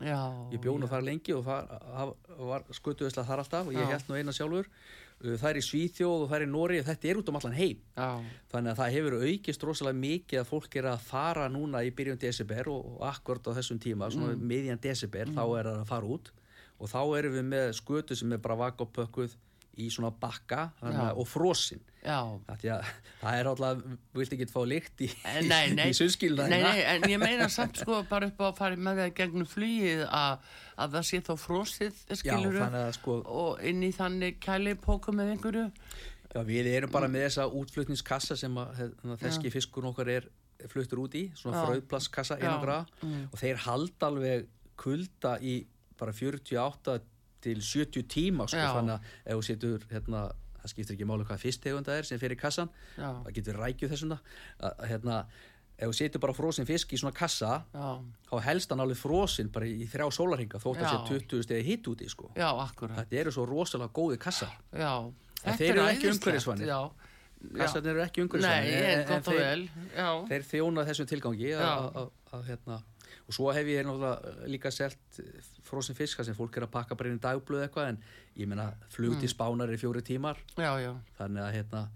Já. 0.00 0.18
Ég 0.52 0.60
bjóð 0.62 0.80
nú 0.80 0.88
þar 0.90 1.06
lengi 1.06 1.34
og 1.36 1.44
það, 1.46 2.12
var 2.38 2.66
skutuðislega 2.72 3.28
þar 3.28 3.42
alltaf 3.44 3.70
og 3.70 3.76
ég 3.76 3.90
held 3.92 4.08
nú 4.08 4.18
eina 4.18 4.34
sjálfur. 4.36 4.68
Uh, 5.22 5.36
Það 5.38 5.48
er 5.50 5.58
í 5.60 5.64
Svíþjóð 5.68 6.24
og 6.24 6.28
það 6.30 6.36
er 6.38 6.44
í 6.46 6.50
Nóri 6.50 6.80
og 6.80 6.86
þetta 6.88 7.08
er 7.08 7.18
út 7.20 7.28
um 7.30 7.38
allan 7.38 7.58
heim. 7.58 7.82
Já, 7.94 8.08
Þannig 8.50 8.72
að 8.72 8.80
það 8.80 8.94
hefur 8.96 9.18
aukist 9.22 9.66
rosalega 9.68 10.00
mikið 10.02 10.40
að 10.40 10.48
fólk 10.48 10.76
er 10.80 10.88
að 10.90 11.04
fara 11.06 11.48
núna 11.52 11.84
í 11.86 11.92
byrjun 11.94 12.18
desember 12.18 12.72
og, 12.72 12.88
akkord 13.12 13.46
á 13.46 13.52
þessum 13.60 13.78
tíma, 13.82 14.10
svona 14.10 14.34
miðjan 14.34 14.82
desember, 14.82 15.30
þá 15.30 15.44
er 15.46 15.70
það 15.70 15.80
að 15.82 15.90
fara 15.92 16.14
út 16.16 16.32
og 16.82 16.90
þá 16.90 17.00
erum 17.20 17.36
við 17.38 17.44
með 17.52 17.68
skötu 17.78 18.16
sem 18.18 18.32
er 18.34 18.42
bara 18.42 18.58
vakopökkuð 18.58 19.36
í 19.80 19.88
svona 19.92 20.10
bakka 20.20 20.66
Já. 20.82 20.90
að- 20.90 21.18
og 21.22 21.26
frosin. 21.28 21.80
já. 22.02 22.18
Það 23.22 23.36
er 23.38 23.46
alltaf, 23.46 23.82
vilt 24.18 24.32
ekki 24.34 24.46
fá 24.50 24.60
lykt 24.66 25.00
í, 25.06 25.08
Eh, 25.24 25.86
í 25.88 25.94
sunnskilna 25.94 26.48
nei, 26.50 26.60
nei, 26.62 26.80
en 26.82 27.02
ég 27.08 27.18
meina 27.22 27.48
samt 27.58 27.78
sko 27.78 28.02
bara 28.10 28.26
upp 28.26 28.40
á 28.42 28.46
að 28.50 28.56
fara 28.58 28.76
með 28.76 28.98
það 29.04 29.14
gegnum 29.20 29.46
flýið 29.46 30.02
að, 30.08 30.38
að 30.76 30.96
það 30.96 31.06
sé 31.08 31.20
þá 31.28 31.32
frósið, 31.44 31.94
Já, 32.08 32.16
skilur 32.20 32.58
þannig 32.58 32.82
að 32.88 32.92
sko, 32.98 33.18
og 33.24 33.62
inn 33.62 33.82
í 33.86 33.92
þannig 33.94 34.40
kælipóku 34.42 35.14
með 35.14 35.34
einhverju. 35.36 35.66
Já, 36.32 36.40
við 36.48 36.66
erum 36.74 36.90
bara 36.90 37.08
með 37.12 37.26
þessa 37.28 37.46
útflutningskassa 37.60 38.36
sem 38.40 38.54
að 38.56 38.74
hérna, 38.80 39.16
þeski 39.20 39.50
fiskur 39.52 39.86
okkar 39.92 40.08
er 40.08 40.28
fluttur 40.72 41.02
út 41.04 41.14
í, 41.18 41.26
svona 41.38 41.62
Já. 41.62 41.66
fröðplasskassa 41.70 42.38
Já, 42.40 42.56
mm. 43.02 43.28
og 43.32 43.38
þeir 43.40 43.56
halda 43.66 44.08
alveg 44.10 44.46
kulda 44.82 45.36
í 45.40 45.62
bara 45.98 46.12
48 46.12 46.98
til 47.42 47.60
70 47.60 48.06
tíma 48.08 48.46
sko, 48.48 48.58
þannig 48.78 48.96
að 48.96 49.00
ef 49.26 49.38
þú 49.38 49.46
setur 49.50 49.86
hérna, 49.92 50.20
það 50.62 50.72
skiptir 50.72 50.94
ekki 50.96 51.06
máli 51.10 51.24
hvað 51.26 51.40
fyrsttegunda 51.42 51.96
er 51.98 52.06
sem 52.08 52.18
fer 52.22 52.34
í 52.36 52.38
kassan, 52.38 52.68
Já, 52.96 53.08
það 53.24 53.32
getur 53.38 53.58
rækjuð 53.62 53.90
þessuna 53.96 54.18
að 54.62 54.84
hérna, 54.92 55.16
ef 55.82 55.88
þú 55.90 55.94
setur 55.98 56.20
bara 56.22 56.32
frosin 56.36 56.66
fisk 56.68 56.92
í 56.94 56.98
svona 57.00 57.14
kassa 57.16 57.64
já, 57.74 57.86
þá 58.30 58.34
helst 58.46 58.70
hann 58.70 58.80
alveg 58.84 59.00
frosin 59.00 59.48
bara 59.50 59.66
í 59.66 59.86
þrjá 59.90 60.06
sólarhinga 60.14 60.60
þótt 60.62 60.78
að 60.84 60.92
sé 60.92 61.18
20 61.26 61.42
stegi 61.48 61.66
hitt 61.72 61.88
úti 61.90 62.08
sko. 62.12 62.30
þetta 63.00 63.20
eru 63.24 63.32
svo 63.34 63.46
rosalega 63.48 63.90
góði 63.92 64.18
kassar. 64.22 64.52
Þeir 65.58 65.70
er 65.72 65.72
eru 65.72 65.80
ekki. 65.96 66.06
Já, 66.70 66.80
kassarnir 67.58 67.90
eru 67.96 68.02
ekki 68.06 68.20
nei, 68.22 68.26
umhverfisvænir, 68.28 68.78
en 68.92 69.08
en- 69.18 69.22
þeir- 69.32 69.96
þeir 70.30 70.44
þjóna 70.52 70.84
þessum 70.86 71.06
tilgangi 71.10 71.50
að, 71.58 72.10
hérna 72.46 72.82
og 73.28 73.34
svo 73.36 73.52
hef 73.54 73.66
ég 73.70 73.86
náttúrulega 73.86 74.48
líka 74.50 74.70
selt 74.74 75.20
frosin 75.62 75.94
fiska 75.98 76.24
sem 76.24 76.34
fólk 76.34 76.56
er 76.56 76.66
að 76.66 76.72
pakka 76.74 76.94
bara 76.98 77.08
inn 77.12 77.18
í 77.20 77.24
dagblöð 77.24 77.66
eitthvað 77.68 77.88
en 77.94 77.98
ég 78.36 78.48
meina 78.48 78.72
flug 78.90 79.14
Mm. 79.16 79.20
til 79.20 79.28
spánar 79.32 79.70
er 79.72 79.78
fjóri 79.78 80.02
tímar 80.02 80.36
já, 80.56 80.72
já. 80.82 80.94
þannig 81.18 81.42
að 81.46 81.52
hérna 81.58 81.88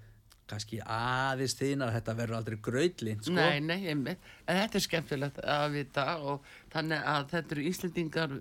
kannski 0.46 0.76
aðeins 0.86 1.56
þínar 1.58 1.90
þetta 1.90 2.12
verður 2.14 2.36
aldrei 2.36 2.56
gröðlind 2.62 3.24
sko. 3.26 3.32
Nei, 3.34 3.58
nei, 3.58 3.88
einmitt. 3.90 4.18
en 4.46 4.60
þetta 4.60 4.78
er 4.78 4.84
skemmtilegt 4.84 5.40
að 5.42 5.72
vita 5.74 6.04
og 6.22 6.44
þannig 6.70 7.02
að 7.02 7.24
þetta 7.32 7.56
eru 7.56 7.64
Íslendingar, 7.66 8.36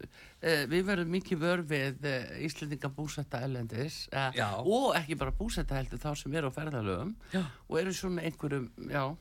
eh, 0.46 0.66
við 0.70 0.84
verðum 0.86 1.10
mikið 1.16 1.40
vör 1.42 1.64
við 1.66 2.06
eh, 2.06 2.46
Íslendingar 2.46 2.94
búsetta 2.94 3.42
ellendis 3.42 4.08
eh, 4.14 4.32
Já. 4.38 4.52
og 4.62 4.94
ekki 5.00 5.18
bara 5.18 5.32
búsetta 5.34 5.74
heldur 5.80 5.98
þá 5.98 6.12
sem 6.22 6.38
eru 6.38 6.54
á 6.54 6.58
ferðalögum 6.60 7.16
Já. 7.34 7.42
og 7.70 7.80
eru 7.82 7.92
svona 7.98 8.22
einhverjum, 8.22 8.70
já, 8.86 9.18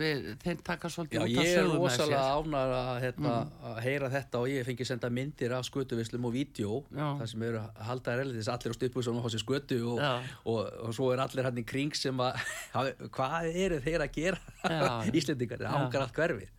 við, 0.00 0.26
þeir 0.42 0.60
taka 0.66 0.88
Já, 0.90 0.94
svolítið 0.94 1.22
út 1.22 1.30
ég 1.32 1.38
af 1.38 1.46
er 1.46 1.56
sögum 1.56 1.72
með 1.72 1.82
rosalega 1.82 2.22
sér. 2.22 2.36
ánægður 2.36 2.74
að, 2.76 2.90
hérna, 3.04 3.34
að 3.70 3.78
heyra 3.86 4.10
þetta 4.16 4.42
og 4.42 4.50
ég 4.52 4.66
fengi 4.68 4.88
senda 4.88 5.10
myndir 5.18 5.54
af 5.56 5.68
skötuvislum 5.68 6.28
og 6.28 6.34
vídeo 6.36 6.80
Já. 6.90 7.06
þar 7.20 7.30
sem 7.32 7.46
eru 7.50 7.62
haldaðir 7.90 8.24
erlendis 8.26 8.50
allir 8.52 8.74
á 8.74 8.78
sem 9.06 9.20
á 9.20 9.28
sér 9.34 9.44
skötu 9.44 9.80
og, 9.94 10.02
Já. 10.02 10.12
og, 10.44 10.60
og 10.88 10.96
svo 10.98 11.12
er 11.14 11.24
allir 11.26 11.48
hann 11.48 11.62
í 11.62 11.66
kring 11.66 11.94
sem 11.96 12.22
að 12.26 12.42
hvað 13.16 13.50
eru 13.66 13.80
þeir 13.86 14.06
að 14.06 14.12
gera 14.20 14.40
Já. 14.66 14.92
Íslendingar, 15.18 15.64
það 15.64 15.72
Já. 15.72 15.80
ángar 15.86 16.06
allt 16.06 16.20
hverfið 16.20 16.52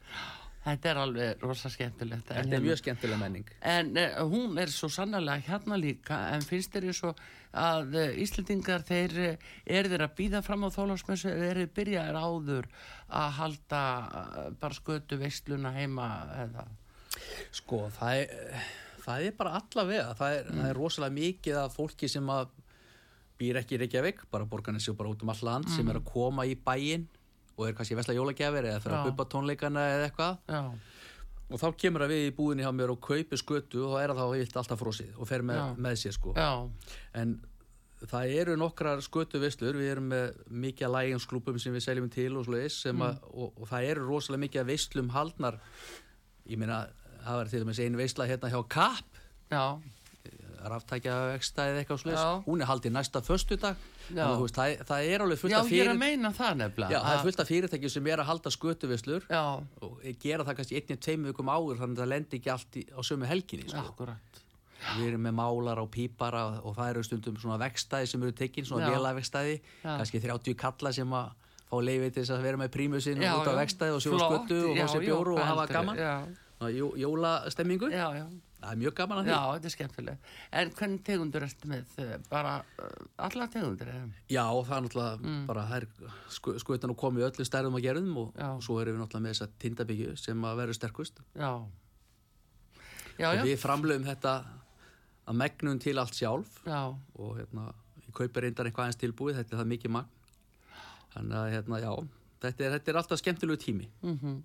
Þetta 0.67 0.89
er 0.91 0.97
alveg 0.99 1.43
rosa 1.45 1.69
skemmtilegt. 1.71 2.27
en 2.27 2.35
Þetta 2.35 2.39
er 2.43 2.47
hérna- 2.51 2.65
mjög 2.65 2.79
skemmtilega 2.81 3.19
menning. 3.21 3.51
En 3.61 3.91
uh, 3.97 4.17
hún 4.27 4.57
er 4.59 4.71
svo 4.73 4.89
sannlega 4.91 5.39
hérna 5.47 5.77
líka 5.79 6.17
en 6.33 6.43
finnst 6.43 6.73
þér 6.75 6.89
svo 6.97 7.13
að 7.57 7.95
uh, 7.95 8.19
Íslendingar 8.23 8.83
þeir 8.87 9.15
uh, 9.23 9.45
eru 9.65 9.93
þeir 9.93 10.03
að 10.07 10.17
býða 10.17 10.41
fram 10.43 10.67
á 10.67 10.69
þólásmessu 10.75 11.31
eða 11.31 11.47
eru 11.53 11.67
byrjaðir 11.77 12.19
áður 12.19 12.67
að 13.07 13.31
halda 13.39 13.83
bara 14.59 14.75
skötu 14.75 15.19
veisluna 15.21 15.71
heima 15.77 16.09
eða? 16.43 16.67
Sko, 17.55 17.85
það 17.95 18.21
er, 18.25 18.71
það 19.05 19.27
er 19.29 19.35
bara 19.39 19.55
allavega, 19.61 20.09
það 20.19 20.35
er, 20.35 20.49
það 20.51 20.69
er 20.69 20.79
rosalega 20.81 21.17
mikið 21.21 21.59
af 21.63 21.77
fólki 21.77 22.09
sem 22.11 22.27
að 22.33 22.51
býr 23.37 23.59
ekki 23.61 23.77
í 23.77 23.79
Reykjavík, 23.83 24.25
bara 24.33 24.47
borgarnir 24.49 24.81
séu 24.83 24.95
bara 24.97 25.13
út 25.13 25.23
um 25.23 25.31
all 25.31 25.43
land, 25.45 25.69
sem 25.69 25.87
er 25.87 25.99
að 26.01 26.07
koma 26.09 26.45
í 26.49 26.55
bæinn 26.57 27.05
og 27.57 27.67
er 27.67 27.75
kannski 27.77 27.97
vesla 27.97 28.15
jólagjafir 28.15 28.69
eða 28.69 28.81
fyrir 28.83 28.97
að 28.99 29.09
buppa 29.11 29.25
tónleikana 29.33 29.83
eða 29.95 30.07
eitthvað. 30.07 30.39
Já, 30.47 30.61
og 31.47 31.61
þá 31.61 31.67
kemur 31.79 32.03
það 32.03 32.13
við 32.13 32.25
í 32.27 32.31
búðinni 32.37 32.65
hjá 32.65 32.71
mér 32.75 32.91
og 32.93 32.99
kaupi 33.07 33.37
skötu 33.39 33.83
og 33.87 33.93
þá 33.95 33.99
er 34.03 34.13
það 34.13 34.19
þá 34.19 34.33
vilt 34.37 34.57
alltaf 34.61 34.81
frósið 34.81 35.13
og 35.17 35.29
fer 35.29 35.45
með, 35.47 35.61
með 35.85 35.99
sér 36.01 36.17
sko. 36.17 36.33
En 37.17 37.37
það 38.05 38.33
eru 38.41 38.57
nokkrar 38.61 39.01
skötu 39.01 39.39
veislur, 39.41 39.79
við 39.79 39.93
erum 39.95 40.09
með 40.11 40.35
mikið 40.65 40.87
að 40.89 40.95
læginsklúpum 40.97 41.57
sem 41.61 41.73
við 41.73 41.85
seljum 41.87 42.09
til 42.13 42.29
og 42.37 42.45
svoleiðis 42.45 42.81
sem 42.85 43.01
að, 43.01 43.21
og, 43.31 43.55
og 43.57 43.71
það 43.71 43.87
eru 43.93 44.05
rosalega 44.09 44.43
mikið 44.43 44.61
að 44.61 44.69
veislum 44.73 45.13
haldnar. 45.15 45.57
Ég 46.51 46.61
meina, 46.61 46.83
það 47.23 47.39
var 47.39 47.49
til 47.53 47.63
dæmis 47.63 47.81
einu 47.81 48.01
veisla 48.03 48.27
hérna 48.29 48.51
hjá 48.53 48.59
Kapp. 48.75 49.23
Já, 49.49 49.63
ráftækja 50.73 51.15
vekstæði 51.33 51.81
eitthvað 51.81 52.01
slúðis, 52.01 52.23
Já. 52.23 52.43
hún 52.47 52.61
er 52.63 52.69
haldið 52.71 52.93
næsta 52.95 53.21
Já. 54.07 54.15
þannig 54.15 54.31
að 54.31 54.37
þú 54.39 54.45
veist, 54.47 54.57
það, 54.57 54.73
það 54.87 55.07
er 55.11 55.23
alveg 55.25 55.39
fullt 55.41 55.51
Já, 55.53 55.59
af 55.59 55.67
ég 55.67 55.71
er 55.71 55.77
fyrir, 55.77 55.91
að 55.91 55.99
meina 55.99 56.31
það 56.37 56.53
nefnilega. 56.61 56.91
já, 56.93 56.99
það 57.03 57.17
er 57.17 57.23
fullt 57.27 57.39
af 57.43 57.47
fyrirtæki 57.51 57.89
sem 57.91 58.07
er 58.07 58.21
að 58.23 58.29
halda 58.31 58.53
skötuvislur 58.55 59.25
Já, 59.27 59.41
og 59.83 60.05
gera 60.23 60.45
það 60.47 60.59
kannski 60.61 60.79
einnig 60.79 61.01
tveim 61.03 61.25
vikum 61.31 61.51
áður 61.51 61.81
þannig 61.81 61.97
að 61.97 62.03
það 62.03 62.11
lendi 62.13 62.39
ekki 62.39 62.53
allt 62.53 62.77
í, 62.79 62.83
á 62.87 62.99
sömu 63.03 63.27
helginni 63.27 63.67
sko. 63.67 63.83
akkurat. 63.91 64.39
við 64.97 65.07
erum 65.09 65.25
með 65.27 65.35
málar 65.41 65.81
og 65.81 65.89
pípara 65.91 66.43
og 66.61 66.75
það 66.77 66.89
eru 66.93 67.03
stundum 67.03 67.37
svona 67.41 67.57
vekstæði 67.65 68.07
sem 68.07 68.23
eru 68.23 68.31
tekin, 68.37 68.65
svona 68.65 68.87
Já. 68.87 68.95
vélavekstæði 68.95 69.55
Já. 69.57 69.97
kannski 69.97 70.21
30 70.23 70.55
kalla 70.55 70.93
sem 70.93 71.13
að 71.17 71.31
fá 71.67 71.77
leiði 71.83 72.11
til 72.13 72.21
þess 72.23 72.35
að 72.37 72.45
vera 72.47 72.57
með 72.61 72.69
prímusinn 72.77 73.19
Já, 73.21 73.33
út 73.35 73.49
á 73.49 73.51
já. 73.51 73.59
vekstæði 73.59 73.95
og 73.97 74.03
sjóða 74.05 74.27
skötu 74.29 74.59
og 74.69 74.77
já, 74.77 74.85
fá 74.85 74.93
sér 74.93 75.01
já, 75.03 75.07
bjóru 75.09 75.33
og 75.35 75.43
hafa 75.43 75.65
gaman 75.67 75.97
Já, 75.99 76.13
jólastemmingu, 76.97 77.89
já, 77.91 78.07
já. 78.17 78.25
Það 78.67 78.73
er 78.75 78.81
mjög 78.81 78.95
gaman 78.97 79.21
að 79.21 79.27
því 79.27 79.31
Já, 79.33 79.39
þetta 79.53 79.69
er 79.69 79.73
skemmtileg. 79.73 80.27
En 80.59 80.71
hvernig 80.77 81.03
tegundur 81.07 81.45
ertu 81.47 81.71
með? 81.71 81.95
Eh, 82.03 82.13
Bara 82.27 82.53
uh, 82.83 83.07
alla 83.27 83.47
tegundur, 83.53 83.91
eða? 83.93 84.21
Já, 84.33 84.43
það 84.67 84.75
er 84.77 84.85
náttúrulega 84.87 85.33
bara 85.47 85.65
það 85.71 85.77
er 85.79 86.13
sku, 86.37 86.55
skutan 86.63 86.93
og 86.93 86.99
komið 86.99 87.27
öllu 87.29 87.47
stærðum 87.47 87.79
og 87.79 87.87
gerðum 87.87 88.21
og, 88.23 88.43
og 88.49 88.61
svo 88.65 88.79
erum 88.83 88.97
við 88.97 89.03
náttúrulega 89.05 89.25
með 89.25 89.35
þessa 89.35 89.49
tindabyggju 89.63 90.17
sem 90.21 90.47
að 90.49 90.61
vera 90.61 90.77
sterkust 90.77 91.23
Já. 91.31 91.51
Já, 93.17 93.31
og 93.31 93.39
já. 93.39 93.43
við 93.47 93.57
framlöfum 93.63 94.05
þetta 94.11 94.35
að 95.27 95.39
megnum 95.41 95.81
til 95.83 95.97
allt 96.01 96.17
sjálf 96.17 96.61
Já, 96.67 96.83
og 96.93 97.33
hérna, 97.39 97.71
ég 98.03 98.13
kaupi 98.15 98.43
reyndar 98.43 98.69
eitthvað 98.69 98.87
aðeins 98.87 99.01
tilbúið, 99.01 99.41
þetta 99.41 99.55
er 99.55 99.63
það 99.63 99.73
mikið 99.73 99.95
magn 99.97 100.13
þannig 101.15 101.39
að 101.39 101.49
hérna, 101.55 101.81
já 101.81 101.91
þetta 102.43 102.67
er, 102.67 102.75
þetta 102.77 102.91
er 102.91 102.99
alltaf 103.01 103.21
skemmtilegu 103.21 103.59
tími 103.63 103.89
mhm. 104.03 104.37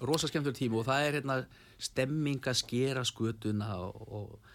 Rosa 0.00 0.30
skemmtilegu 0.30 0.58
tími 0.58 0.80
og 0.80 0.88
það 0.88 1.06
er 1.06 1.18
hérna 1.18 1.36
stemming 1.82 2.48
að 2.48 2.58
skera 2.62 3.04
skutuna 3.04 3.76
og, 3.82 4.02
og 4.08 4.52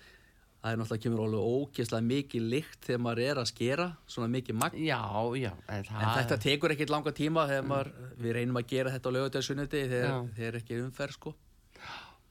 það 0.62 0.72
er 0.72 0.80
náttúrulega 0.82 1.04
kemur 1.04 1.24
alveg 1.24 1.50
ógeðslega 1.54 2.08
mikið 2.08 2.48
lykt 2.54 2.88
þegar 2.88 3.02
maður 3.06 3.24
er 3.28 3.42
að 3.42 3.50
skera 3.52 3.88
svona 4.10 4.30
mikið 4.34 4.58
magn 4.64 4.80
já, 4.84 5.00
já. 5.40 5.52
En, 5.70 5.86
En 5.94 6.14
þetta 6.18 6.40
tekur 6.44 6.74
ekkert 6.76 6.94
langa 6.94 7.14
tíma 7.16 7.46
þegar 7.48 7.68
maður, 7.70 7.92
við 8.18 8.38
reynum 8.40 8.60
að 8.60 8.72
gera 8.74 8.94
þetta 8.96 9.14
á 9.14 9.16
lögudagssunniti 9.18 9.84
þegar, 9.94 10.18
þegar 10.40 10.60
ekki 10.62 10.76
er 10.76 10.88
umferð 10.88 11.20
sko. 11.20 11.36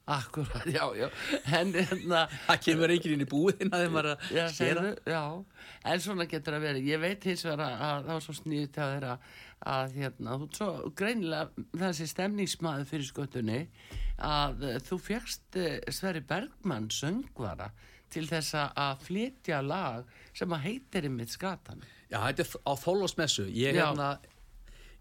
Akkurat, 0.07 0.63
já, 0.71 0.85
já. 0.95 1.09
En 1.59 1.73
hérna... 1.75 2.21
Það 2.47 2.59
kemur 2.63 2.91
ekki 2.93 3.09
inn 3.11 3.23
í 3.25 3.27
búðina 3.27 3.81
þegar 3.81 3.91
maður 3.91 4.09
er 4.13 4.21
Já, 4.37 4.43
að 4.45 4.53
skera. 4.55 4.83
já, 5.11 5.23
en 5.91 6.03
svona 6.05 6.27
getur 6.31 6.55
að 6.55 6.63
vera 6.63 6.83
ég 6.87 7.01
veit 7.03 7.27
hins 7.27 7.43
vegar 7.43 7.63
að, 7.65 7.73
að 7.87 8.05
það 8.05 8.13
var 8.13 8.23
svo 8.27 8.35
snýðið 8.37 8.69
til 8.77 8.83
að 8.85 8.93
þeirra 8.93 9.17
að 9.73 9.97
hérna, 9.97 10.37
þú 10.37 10.47
svo 10.55 10.69
greinilega 11.01 11.65
þessi 11.81 12.07
stemningsmaður 12.13 12.87
fyrir 12.93 13.09
skötunni 13.09 13.59
að 14.31 14.65
þú 14.87 14.99
fegst 15.09 15.59
uh, 15.59 15.67
Sverri 15.91 16.23
Bergmann 16.29 16.87
söngvara 16.93 17.67
til 18.13 18.23
þess 18.29 18.53
að- 18.55 18.79
að 18.85 19.03
flytja 19.09 19.59
lag 19.65 20.07
sem 20.37 20.55
að 20.55 20.63
heitir 20.69 21.09
ymmið 21.09 21.33
skatan 21.35 21.83
Já, 22.07 22.21
þetta 22.29 22.45
er 22.45 22.53
á 22.63 22.73
þólósmessu. 22.79 23.49
Ég, 23.51 23.75
hérna, 23.75 24.13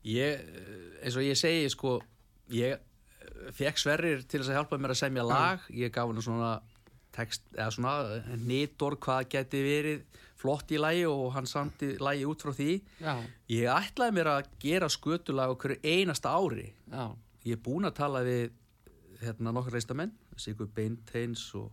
ég, 0.02 0.40
eh, 0.42 1.04
eins 1.06 1.14
og 1.14 1.22
ég 1.22 1.38
segi, 1.38 1.68
sko, 1.70 2.00
ég 2.50 2.80
fekk 3.56 3.80
Sverrir 3.80 4.24
til 4.24 4.40
þess 4.40 4.52
að 4.52 4.58
hjálpa 4.60 4.78
mér 4.80 4.94
að 4.94 5.00
semja 5.02 5.24
lag. 5.26 5.64
Ég 5.74 5.92
gaf 5.94 6.10
hann 6.10 6.24
svona 6.24 6.52
text, 7.16 7.46
eða 7.56 7.70
svona 7.72 7.94
nýtor 8.44 8.98
hvað 9.02 9.30
geti 9.32 9.62
verið 9.64 10.22
flott 10.36 10.70
í 10.74 10.80
lagi 10.80 11.06
og 11.08 11.30
hann 11.34 11.48
samti 11.48 11.94
lagi 12.02 12.26
út 12.28 12.44
frá 12.44 12.52
því. 12.56 12.76
Já, 13.00 13.14
Ég 13.52 13.70
ætlaði 13.72 14.16
mér 14.18 14.30
að 14.34 14.50
gera 14.62 14.90
skötulag 14.92 15.54
okkur 15.56 15.78
einasta 15.82 16.34
ári. 16.36 16.72
já, 16.92 17.06
Ég 17.46 17.56
er 17.56 17.62
búinn 17.62 17.86
að 17.86 17.98
tala 18.00 18.22
við 18.26 18.50
hérna, 19.22 19.52
nokkur 19.54 19.72
reistamenn, 19.72 20.12
Sigur 20.36 20.68
Beinteins 20.68 21.46
og, 21.54 21.70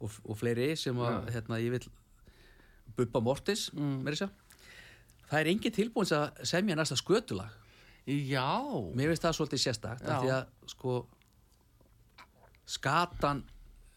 og, 0.00 0.14
og 0.24 0.38
fleiri 0.40 0.72
sem 0.76 0.96
að 0.98 1.30
hérna, 1.34 1.60
ég 1.62 1.76
vil 1.76 1.86
Bubba 2.96 3.20
Mortis, 3.22 3.68
mm. 3.76 4.00
það 5.28 5.38
er 5.38 5.50
engin 5.52 5.76
tilbúin 5.76 6.10
að 6.16 6.40
semja 6.48 6.74
næsta 6.74 6.98
skötulag 6.98 7.52
já 8.06 8.48
mér 8.96 9.10
finnst 9.12 9.22
það 9.26 9.36
svolítið 9.38 9.62
sérstakt 9.66 10.08
af 10.08 10.22
því 10.22 10.30
að 10.34 10.46
sko 10.66 11.06
skatan 12.70 13.42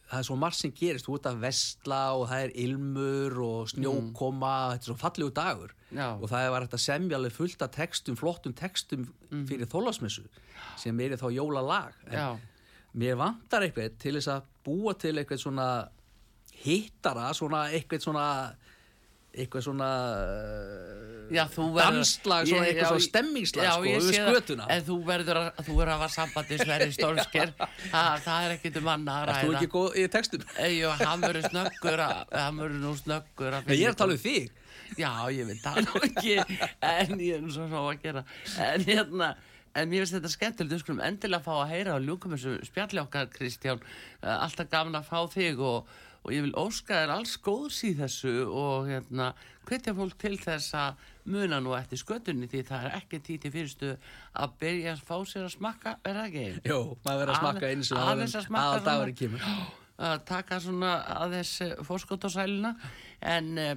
það 0.09 0.19
er 0.19 0.25
svo 0.27 0.35
margt 0.37 0.59
sem 0.59 0.71
gerist, 0.75 1.05
þú 1.07 1.15
ert 1.17 1.27
að 1.31 1.39
vestla 1.41 1.99
og 2.17 2.27
það 2.29 2.43
er 2.45 2.51
ilmur 2.65 3.37
og 3.41 3.69
snjókoma 3.71 4.51
þetta 4.73 4.83
er 4.83 4.89
svo 4.91 4.97
fallegu 5.01 5.31
dagur 5.33 5.71
Mm. 5.93 5.97
Já. 5.99 6.07
og 6.23 6.29
það 6.29 6.49
var 6.49 6.61
hægt 6.65 6.73
að 6.73 6.81
semja 6.81 7.15
alveg 7.19 7.31
fullt 7.35 7.61
af 7.61 7.69
textum 7.71 8.15
flottum 8.17 8.53
textum 8.57 9.03
fyrir 9.45 9.67
þólasmessu 9.69 10.23
sem 10.81 10.99
er 10.99 11.11
þá 11.17 11.27
jólalag 11.29 11.93
en 12.07 12.13
Mhm. 12.13 12.17
Já, 12.17 12.39
mér 12.97 13.15
vantar 13.17 13.61
eitthvað 13.61 13.97
til 13.99 14.13
þess 14.15 14.27
að 14.27 14.41
búa 14.65 14.93
til 14.97 15.13
eitthvað 15.13 15.37
svona 15.43 15.89
hittara, 16.63 17.29
svona 17.33 17.69
eitthvað 17.69 18.01
svona 18.01 18.55
eitthvað 19.33 19.65
svona 19.65 19.89
uh, 20.13 21.33
já, 21.33 21.43
verður 21.49 21.79
danslag, 21.81 22.49
svona 22.49 22.67
eitthvað 22.69 22.91
svona 22.91 23.05
stemmingslag 23.07 23.69
sko, 23.69 23.93
það. 23.93 24.17
skötuna 24.17 24.67
En 24.75 24.83
þú 24.87 24.97
verður 25.07 25.41
að, 25.41 25.47
þú 25.63 25.77
verður 25.79 25.93
að 25.93 26.01
hafa 26.03 26.09
sambandi 26.13 26.59
Sverri 26.61 26.89
Stórsker 26.93 27.53
það, 27.59 28.11
það 28.27 28.49
er 28.49 28.57
ekkit 28.57 28.81
um 28.81 28.91
annað 28.93 29.21
að 29.21 29.23
Er 29.23 29.39
þú 29.39 29.53
ræða 29.53 29.61
ekki 29.61 29.71
góð 29.73 29.97
í 29.97 30.09
textum? 30.17 30.43
Jú, 30.73 30.91
hann 31.03 31.23
verður 31.25 31.47
snöggur 31.49 32.03
að, 32.07 32.19
hann 32.37 32.61
verður 32.61 32.83
nú 32.83 32.93
snöggur 33.01 33.57
að 33.59 33.73
ég 33.73 33.87
er 33.87 33.95
að 33.95 34.03
tala 34.03 34.19
um 34.19 34.21
þig 34.27 34.51
Já, 34.97 35.09
ég 35.33 35.47
veit 35.49 35.63
það 35.63 35.79
nú 35.87 36.01
ekki, 36.05 36.35
en 36.85 37.17
ég 37.21 37.37
er 37.37 37.41
nú 37.43 37.51
svo 37.53 37.65
svo 37.69 37.83
að 37.89 38.03
gera. 38.03 38.23
En 38.61 38.85
hérna, 38.85 39.29
en 39.73 39.89
mér 39.89 40.03
finnst 40.03 40.17
þetta 40.17 40.31
skemmtilegt, 40.33 40.73
við 40.73 40.83
skulum 40.83 41.03
endilega 41.05 41.45
fá 41.45 41.53
að 41.55 41.73
heyra 41.73 41.95
og 41.97 42.07
ljúkum 42.07 42.35
þessu 42.35 42.55
spjalli 42.67 43.01
okkar, 43.01 43.29
Kristján. 43.33 43.81
Alltaf 44.21 44.69
gaman 44.71 44.99
að 44.99 45.09
fá 45.09 45.19
þig 45.33 45.63
og, 45.63 45.89
og 46.23 46.31
ég 46.31 46.45
vil 46.45 46.55
óska 46.55 47.01
þér 47.01 47.13
alls 47.17 47.35
góðs 47.43 47.81
í 47.87 47.91
þessu 47.97 48.33
og 48.47 48.87
hérna, 48.87 49.31
hvetja 49.67 49.93
fólk 49.97 50.15
til 50.21 50.35
þess 50.39 50.75
að 50.79 51.07
muna 51.33 51.59
nú 51.63 51.75
eftir 51.77 51.99
skötunni 51.99 52.49
því 52.51 52.63
það 52.67 52.87
er 52.87 52.97
ekki 52.99 53.21
títi 53.27 53.51
fyrstu 53.51 53.93
að 54.39 54.57
byrja 54.63 54.95
að 54.95 55.05
fá 55.07 55.15
sér 55.27 55.47
að 55.47 55.55
smakka, 55.57 55.95
er 56.03 56.19
það 56.19 56.27
ekki? 56.29 56.45
Jó, 56.71 56.79
maður 57.05 57.21
verður 57.21 57.33
að 57.33 57.41
smakka 57.41 57.71
einu 57.71 57.87
sem 57.87 58.03
Aðeins 58.03 58.35
að 58.39 58.59
aðal 58.63 58.83
dagurinn 58.87 59.17
kemur 59.19 59.47
að 60.09 60.27
taka 60.27 60.59
svona 60.63 60.93
aðeins 61.19 61.55
fórskot 61.87 62.27
á 62.27 62.29
sæluna 62.33 62.75
en 63.33 63.51
uh, 63.61 63.73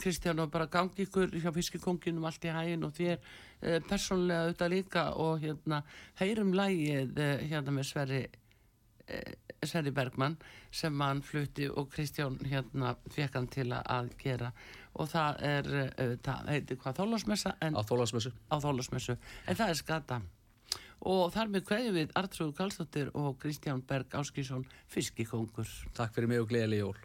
Kristján 0.00 0.40
og 0.42 0.50
bara 0.50 0.68
gangi 0.72 1.06
ykkur 1.06 1.34
hjá 1.38 1.50
fiskikonginum 1.54 2.26
allt 2.28 2.46
í 2.46 2.54
hægin 2.54 2.86
og 2.88 2.94
þér 2.98 3.18
uh, 3.18 3.78
persónlega 3.86 4.48
auðvitað 4.48 4.74
líka 4.74 5.06
og 5.14 5.44
hérna 5.44 5.82
heyrum 6.20 6.54
lægið 6.58 7.22
hérna 7.46 7.74
með 7.74 7.90
Sverri 7.92 8.24
Sverri 9.64 9.90
Bergmann 9.90 10.36
sem 10.70 11.00
hann 11.00 11.22
flutti 11.22 11.68
og 11.68 11.88
Kristján 11.94 12.38
hérna 12.46 12.94
fekk 13.10 13.34
hann 13.34 13.48
til 13.48 13.68
að- 13.72 14.14
gera. 14.18 14.52
Og 14.94 15.08
það 15.08 15.42
er 15.42 15.66
uh, 15.74 16.16
það 16.22 16.48
heitir 16.52 16.76
hvað 16.76 16.98
þólasmessa 17.00 17.54
en 17.60 17.74
á 17.78 17.82
þólasmessu 17.82 18.32
á 18.50 18.56
þólasmessu 18.62 19.16
en 19.46 19.56
það 19.56 19.68
er 19.68 19.74
skata. 19.74 20.20
Og 21.00 21.30
þar 21.32 21.48
með 21.52 21.66
kveðjum 21.68 21.94
við 21.94 22.16
Artrúð 22.18 22.54
Karlsdóttir 22.58 23.10
og 23.14 23.36
Kristján 23.38 23.82
Berg 23.86 24.14
Áskísson 24.18 24.64
fiskikongur. 24.90 25.68
Takk 25.94 26.14
fyrir 26.14 26.28
mig 26.28 26.40
og 26.42 26.48
gleðileg 26.50 26.82
jól. 26.82 26.96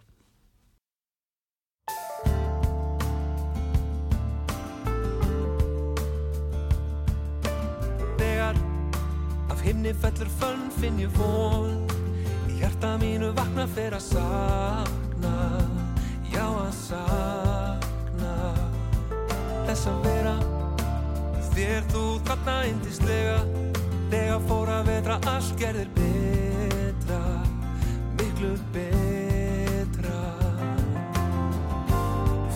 Þegar 8.18 8.56
af 9.52 9.62
himni 9.66 9.94
fellur 10.04 10.30
fönn 10.40 10.68
finn 10.80 11.00
ég 11.04 11.12
von 11.18 11.93
hjarta 12.64 12.94
mínu 13.04 13.34
vakna 13.36 13.68
fyrir 13.76 14.00
að 14.00 14.06
sakna. 14.08 15.36
Já 16.32 16.48
að 16.48 16.72
sakna. 16.80 18.38
Þess 19.68 19.92
að 19.92 20.08
vera. 20.08 20.38
Þér 21.54 21.92
þú 21.92 22.06
þarna 22.26 22.56
indislega 22.72 23.36
Þegar 24.14 24.42
fór 24.46 24.70
að 24.70 24.90
vetra 24.92 25.16
allt 25.26 25.54
gerðir 25.58 25.88
betra. 25.96 27.20
Miklu 28.20 28.52
betra. 28.76 30.20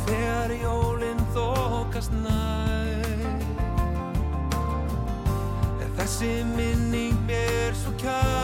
Þegar 0.03 0.53
jólinn 0.61 1.25
þokast 1.33 2.13
nær. 2.21 3.11
Er 5.81 5.93
þessi 5.97 6.33
minning 6.53 7.17
mér 7.25 7.73
svo 7.81 7.97
kær 8.05 8.36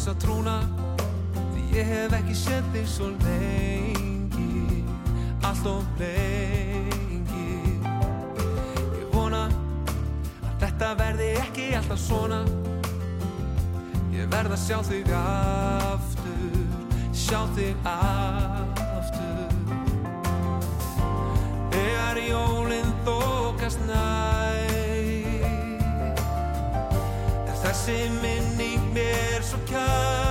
þessa 0.00 0.14
trúna 0.16 0.54
Því 1.52 1.62
ég 1.74 1.88
hef 1.90 2.14
ekki 2.16 2.34
sett 2.36 2.68
þig 2.72 2.86
svo 2.88 3.10
lengi 3.20 4.80
Allt 5.44 5.66
og 5.68 5.84
lengi. 6.00 7.50
Ég 8.96 9.06
vona 9.12 9.42
að 9.48 10.54
þetta 10.62 10.90
verði 11.00 11.28
ekki 11.40 11.66
alltaf 11.76 12.00
svona. 12.00 12.40
Ég 14.12 14.28
verð 14.32 14.56
að 14.56 14.62
sjá 14.64 14.78
þig 14.88 15.12
aftur 15.20 16.64
Sjá 17.12 17.40
þig 17.56 17.88
aftur. 17.92 19.56
Egar 21.76 22.20
jólinn 22.24 22.92
þókast 23.04 23.84
næ 23.88 24.04
Er 27.44 27.56
þessi 27.66 28.04
minn 28.22 28.39
special 29.50 29.66
kind. 29.66 30.29